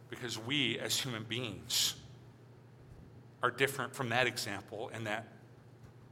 Because 0.09 0.37
we, 0.37 0.79
as 0.79 0.97
human 0.99 1.23
beings, 1.23 1.95
are 3.43 3.51
different 3.51 3.93
from 3.93 4.09
that 4.09 4.27
example 4.27 4.89
in 4.93 5.03
that 5.03 5.27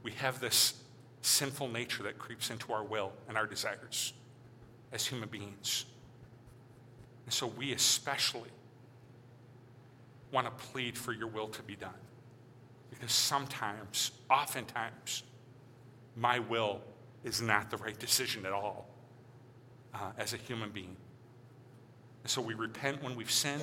we 0.02 0.12
have 0.12 0.40
this 0.40 0.74
sinful 1.22 1.68
nature 1.68 2.02
that 2.04 2.18
creeps 2.18 2.50
into 2.50 2.72
our 2.72 2.84
will 2.84 3.12
and 3.28 3.36
our 3.36 3.46
desires 3.46 4.12
as 4.92 5.04
human 5.06 5.28
beings. 5.28 5.86
And 7.24 7.34
so 7.34 7.48
we 7.48 7.72
especially 7.72 8.50
want 10.30 10.46
to 10.46 10.64
plead 10.66 10.96
for 10.96 11.12
your 11.12 11.26
will 11.26 11.48
to 11.48 11.62
be 11.62 11.74
done. 11.74 11.90
Because 12.90 13.12
sometimes, 13.12 14.12
oftentimes, 14.30 15.24
my 16.14 16.38
will 16.38 16.80
is 17.24 17.42
not 17.42 17.70
the 17.70 17.76
right 17.78 17.98
decision 17.98 18.46
at 18.46 18.52
all 18.52 18.86
uh, 19.92 20.12
as 20.18 20.32
a 20.32 20.36
human 20.36 20.70
being. 20.70 20.96
And 22.26 22.30
so 22.32 22.42
we 22.42 22.54
repent 22.54 23.04
when 23.04 23.14
we've 23.14 23.30
sinned. 23.30 23.62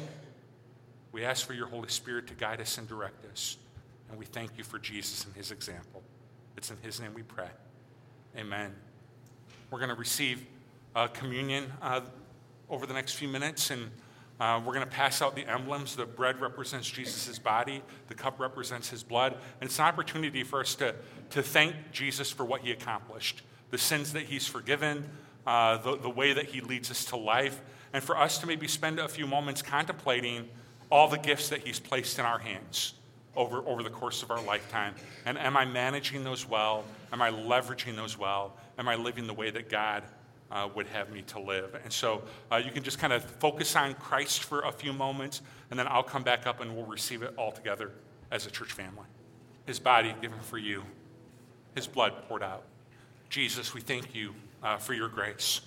We 1.12 1.26
ask 1.26 1.46
for 1.46 1.52
your 1.54 1.68
Holy 1.68 1.90
Spirit 1.90 2.28
to 2.28 2.34
guide 2.34 2.62
us 2.62 2.78
and 2.78 2.88
direct 2.88 3.26
us. 3.30 3.58
And 4.10 4.18
we 4.18 4.24
thank 4.24 4.58
you 4.58 4.64
for 4.64 4.80
Jesus 4.80 5.26
and 5.26 5.36
his 5.36 5.52
example. 5.52 6.02
It's 6.56 6.72
in 6.72 6.78
his 6.82 7.02
name 7.02 7.14
we 7.14 7.24
pray. 7.24 7.50
Amen. 8.38 8.74
We're 9.70 9.80
going 9.80 9.90
to 9.90 9.98
receive 9.98 10.46
uh, 10.96 11.08
communion 11.08 11.74
uh, 11.82 12.00
over 12.70 12.86
the 12.86 12.94
next 12.94 13.16
few 13.16 13.28
minutes, 13.28 13.70
and 13.70 13.92
uh, 14.40 14.62
we're 14.66 14.74
going 14.74 14.88
to 14.88 14.96
pass 14.96 15.22
out 15.22 15.36
the 15.36 15.46
emblems. 15.46 15.98
The 15.98 16.06
bread 16.06 16.40
represents 16.40 16.90
Jesus' 16.90 17.38
body, 17.38 17.82
the 18.08 18.16
cup 18.16 18.40
represents 18.40 18.90
his 18.90 19.04
blood. 19.04 19.34
And 19.60 19.70
it's 19.70 19.78
an 19.78 19.88
opportunity 19.88 20.46
for 20.46 20.62
us 20.62 20.74
to, 20.76 20.96
to 21.32 21.44
thank 21.44 21.76
Jesus 21.92 22.32
for 22.32 22.46
what 22.46 22.62
he 22.62 22.72
accomplished 22.72 23.42
the 23.72 23.78
sins 23.78 24.14
that 24.14 24.24
he's 24.24 24.48
forgiven, 24.48 25.10
uh, 25.46 25.80
the, 25.80 25.98
the 25.98 26.10
way 26.10 26.32
that 26.32 26.46
he 26.46 26.62
leads 26.62 26.90
us 26.90 27.04
to 27.06 27.18
life, 27.18 27.60
and 27.94 28.04
for 28.04 28.18
us 28.18 28.38
to 28.40 28.48
maybe 28.48 28.68
spend 28.68 29.00
a 29.00 29.08
few 29.08 29.28
moments 29.28 29.62
contemplating 29.62 30.50
all 30.90 31.08
the 31.08 31.18
gifts 31.18 31.50
that 31.50 31.60
he's 31.60 31.80
placed 31.80 32.20
in 32.20 32.26
our 32.26 32.40
hands 32.40 32.96
over, 33.36 33.60
over 33.68 33.82
the 33.84 33.90
course 33.90 34.22
of 34.24 34.32
our 34.32 34.42
lifetime. 34.42 34.94
And 35.26 35.38
am 35.38 35.56
I 35.56 35.66
managing 35.66 36.24
those 36.24 36.48
well? 36.48 36.84
Am 37.12 37.22
I 37.22 37.32
leveraging 37.32 37.96
those 37.96 38.18
well? 38.18 38.58
Am 38.78 38.88
I 38.88 38.96
living 38.96 39.28
the 39.28 39.34
way 39.34 39.50
that 39.52 39.70
God 39.70 40.04
uh, 40.54 40.70
would 40.76 40.88
have 40.88 41.10
me 41.12 41.24
to 41.24 41.40
live. 41.40 41.76
And 41.84 41.92
so 41.92 42.22
uh, 42.52 42.58
you 42.58 42.72
can 42.72 42.84
just 42.84 43.00
kind 43.00 43.12
of 43.12 43.24
focus 43.24 43.76
on 43.76 43.96
Christ 43.96 44.44
for 44.44 44.62
a 44.62 44.72
few 44.72 44.94
moments, 44.94 45.42
and 45.72 45.80
then 45.80 45.88
I'll 45.90 46.04
come 46.04 46.24
back 46.24 46.46
up 46.46 46.62
and 46.62 46.76
we'll 46.76 46.86
receive 46.86 47.24
it 47.24 47.34
all 47.38 47.52
together 47.52 47.92
as 48.32 48.46
a 48.46 48.52
church 48.52 48.72
family. 48.72 49.08
His 49.66 49.80
body 49.80 50.14
given 50.22 50.40
for 50.40 50.60
you, 50.60 50.84
His 51.74 51.88
blood 51.88 52.14
poured 52.28 52.44
out. 52.44 52.64
Jesus, 53.30 53.74
we 53.74 53.82
thank 53.82 54.14
you 54.14 54.36
uh, 54.62 54.78
for 54.78 54.94
your 54.94 55.08
grace. 55.08 55.62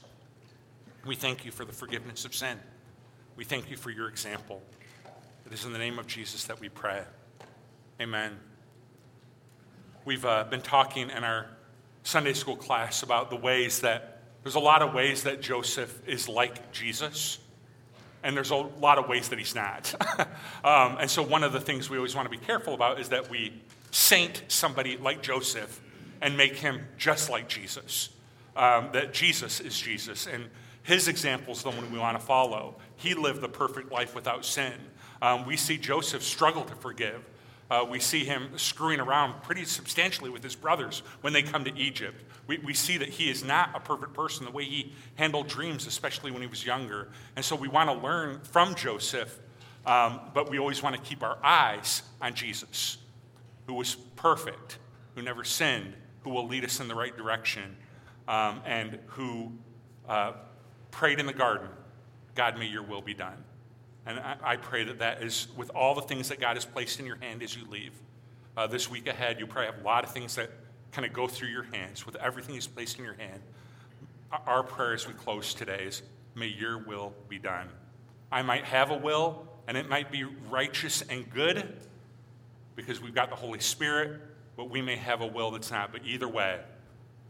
We 1.07 1.14
thank 1.14 1.44
you 1.44 1.52
for 1.52 1.64
the 1.64 1.72
forgiveness 1.72 2.24
of 2.24 2.34
sin. 2.34 2.59
We 3.36 3.44
thank 3.44 3.70
you 3.70 3.76
for 3.76 3.90
your 3.90 4.09
example. 4.09 4.61
It 5.46 5.52
is 5.52 5.64
in 5.64 5.72
the 5.72 5.78
name 5.78 6.00
of 6.00 6.09
Jesus 6.09 6.44
that 6.44 6.59
we 6.59 6.68
pray. 6.68 7.04
Amen. 8.00 8.32
We've 10.04 10.24
uh, 10.24 10.44
been 10.50 10.62
talking 10.62 11.11
in 11.11 11.22
our 11.22 11.46
Sunday 12.02 12.32
school 12.32 12.57
class 12.57 13.04
about 13.04 13.30
the 13.30 13.36
ways 13.36 13.82
that 13.82 14.22
there's 14.42 14.57
a 14.57 14.61
lot 14.61 14.82
of 14.82 14.94
ways 14.94 15.22
that 15.22 15.40
Joseph 15.40 15.96
is 16.09 16.28
like 16.28 16.72
Jesus, 16.72 17.38
and 18.24 18.36
there's 18.36 18.50
a 18.50 18.57
lot 18.57 18.98
of 18.98 19.09
ways 19.09 19.28
that 19.28 19.38
he's 19.38 19.54
not. 19.54 19.94
um, 20.64 20.96
and 20.98 21.09
so, 21.09 21.22
one 21.22 21.44
of 21.44 21.52
the 21.52 21.61
things 21.61 21.88
we 21.88 21.98
always 21.98 22.16
want 22.16 22.26
to 22.26 22.36
be 22.36 22.44
careful 22.44 22.74
about 22.74 22.98
is 22.98 23.11
that 23.11 23.30
we 23.30 23.52
saint 23.92 24.42
somebody 24.48 24.96
like 24.96 25.22
Joseph 25.22 25.80
and 26.20 26.36
make 26.36 26.57
him 26.57 26.80
just 26.98 27.30
like 27.30 27.48
Jesus. 27.48 28.09
Um, 28.57 28.88
that 28.92 29.12
Jesus 29.12 29.61
is 29.61 29.78
Jesus, 29.78 30.26
and 30.26 30.48
his 30.87 31.09
example 31.09 31.53
is 31.53 31.62
the 31.62 31.70
one 31.70 31.93
we 31.93 31.99
want 31.99 32.18
to 32.18 32.24
follow. 32.24 32.76
He 32.97 33.14
lived 33.14 33.41
the 33.41 33.49
perfect 33.49 33.91
life 33.93 34.14
without 34.14 34.45
sin. 34.45 34.74
Um, 35.20 35.45
we 35.45 35.57
see 35.57 35.78
Joseph 35.78 36.22
struggle 36.22 36.64
to 36.64 36.74
forgive. 36.76 37.24
Uh, 37.68 37.84
we 37.91 37.99
see 37.99 38.24
him 38.24 38.51
screwing 38.57 39.01
around 39.01 39.43
pretty 39.43 39.64
substantially 39.64 40.30
with 40.30 40.43
his 40.43 40.55
brothers 40.55 41.03
when 41.22 41.32
they 41.32 41.43
come 41.43 41.64
to 41.64 41.76
Egypt. 41.76 42.22
We, 42.47 42.59
we 42.59 42.74
see 42.74 42.99
that 42.99 43.09
he 43.09 43.28
is 43.28 43.43
not 43.43 43.70
a 43.74 43.80
perfect 43.80 44.14
person 44.14 44.45
the 44.45 44.53
way 44.53 44.64
he 44.64 44.93
handled 45.16 45.49
dreams, 45.49 45.87
especially 45.89 46.30
when 46.30 46.43
he 46.43 46.49
was 46.49 46.64
younger. 46.64 47.09
And 47.34 47.45
so 47.45 47.57
we 47.57 47.66
want 47.66 47.91
to 47.91 47.97
learn 48.07 48.41
from 48.43 48.76
Joseph, 48.76 49.41
um, 49.84 50.20
but 50.34 50.49
we 50.51 50.59
always 50.61 50.82
want 50.82 50.95
to 50.95 51.03
keep 51.03 51.24
our 51.24 51.39
eyes 51.43 52.03
on 52.22 52.34
Jesus, 52.34 52.99
who 53.66 53.74
was 53.74 53.97
perfect, 54.14 54.78
who 55.16 55.22
never 55.22 55.43
sinned, 55.43 55.95
who 56.22 56.30
will 56.30 56.47
lead 56.47 56.64
us 56.64 56.78
in 56.78 56.87
the 56.87 56.95
right 56.95 57.16
direction. 57.16 57.76
um, 58.28 58.61
and 58.64 58.99
who 59.07 59.53
uh, 60.09 60.32
prayed 60.91 61.18
in 61.18 61.26
the 61.26 61.32
garden, 61.32 61.68
God, 62.34 62.59
may 62.59 62.66
your 62.66 62.82
will 62.82 63.03
be 63.03 63.14
done. 63.14 63.43
And 64.07 64.20
I, 64.20 64.37
I, 64.43 64.57
pray 64.57 64.84
that 64.84 65.01
that 65.01 65.22
is, 65.22 65.49
with 65.57 65.70
all 65.70 65.95
the 65.95 66.03
things 66.03 66.28
that 66.28 66.39
God 66.39 66.57
has 66.57 66.64
placed 66.64 67.01
in 67.01 67.07
your 67.07 67.16
hand 67.16 67.43
as 67.43 67.57
you 67.57 67.68
leave, 67.68 67.93
uh, 68.57 68.66
this 68.66 68.89
week 68.91 69.09
ahead, 69.09 69.41
you 69.41 69.47
probably 69.47 69.66
have 69.72 69.80
a 69.80 69.84
lot 69.84 70.05
of 70.05 70.12
things 70.12 70.37
that 70.37 70.51
kind 70.93 71.05
of 71.05 71.12
go 71.12 71.26
through 71.26 71.49
your 71.49 71.64
hands. 71.64 72.07
With 72.07 72.16
everything 72.16 72.55
He's 72.55 72.66
placed 72.66 72.99
in 72.99 73.05
your 73.05 73.14
hand, 73.14 73.41
our 74.47 74.62
prayer 74.62 74.95
as 74.95 75.07
we 75.07 75.14
close 75.14 75.55
today 75.55 75.84
is, 75.84 76.03
may 76.34 76.47
your 76.47 76.78
will 76.78 77.12
be 77.28 77.39
done. 77.39 77.68
I 78.30 78.43
might 78.43 78.64
have 78.64 78.91
a 78.91 78.97
will, 78.97 79.47
and 79.66 79.76
it 79.76 79.89
might 79.89 80.11
be 80.11 80.24
righteous 80.24 81.03
and 81.03 81.28
good 81.30 81.76
because 82.76 83.01
we've 83.01 83.14
got 83.14 83.30
the 83.30 83.37
Holy 83.37 83.61
Spirit, 83.61 84.20
but 84.57 84.70
we 84.70 84.82
may 84.82 84.97
have 84.97 85.20
a 85.20 85.26
will 85.26 85.51
that's 85.51 85.70
not. 85.70 85.93
But 85.93 86.03
either 86.05 86.28
way, 86.28 86.61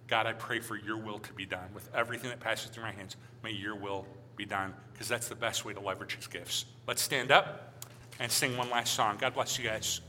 God, 0.09 0.26
I 0.26 0.32
pray 0.32 0.61
for 0.61 0.76
your 0.76 0.96
will 0.96 1.18
to 1.18 1.32
be 1.32 1.46
done. 1.46 1.68
With 1.74 1.88
everything 1.94 2.30
that 2.30 2.40
passes 2.40 2.70
through 2.70 2.84
my 2.84 2.92
hands, 2.92 3.16
may 3.42 3.50
your 3.50 3.74
will 3.74 4.07
be 4.36 4.44
done, 4.44 4.74
because 4.92 5.09
that's 5.09 5.28
the 5.28 5.34
best 5.34 5.64
way 5.64 5.72
to 5.72 5.80
leverage 5.80 6.14
his 6.14 6.26
gifts. 6.26 6.66
Let's 6.86 7.02
stand 7.02 7.32
up 7.32 7.84
and 8.20 8.30
sing 8.30 8.57
one 8.57 8.70
last 8.70 8.94
song. 8.94 9.16
God 9.18 9.34
bless 9.34 9.59
you 9.59 9.64
guys. 9.64 10.00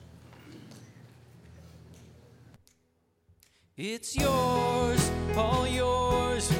It's 3.76 4.16
yours, 4.16 5.12
all 5.36 5.68
yours 5.68 6.52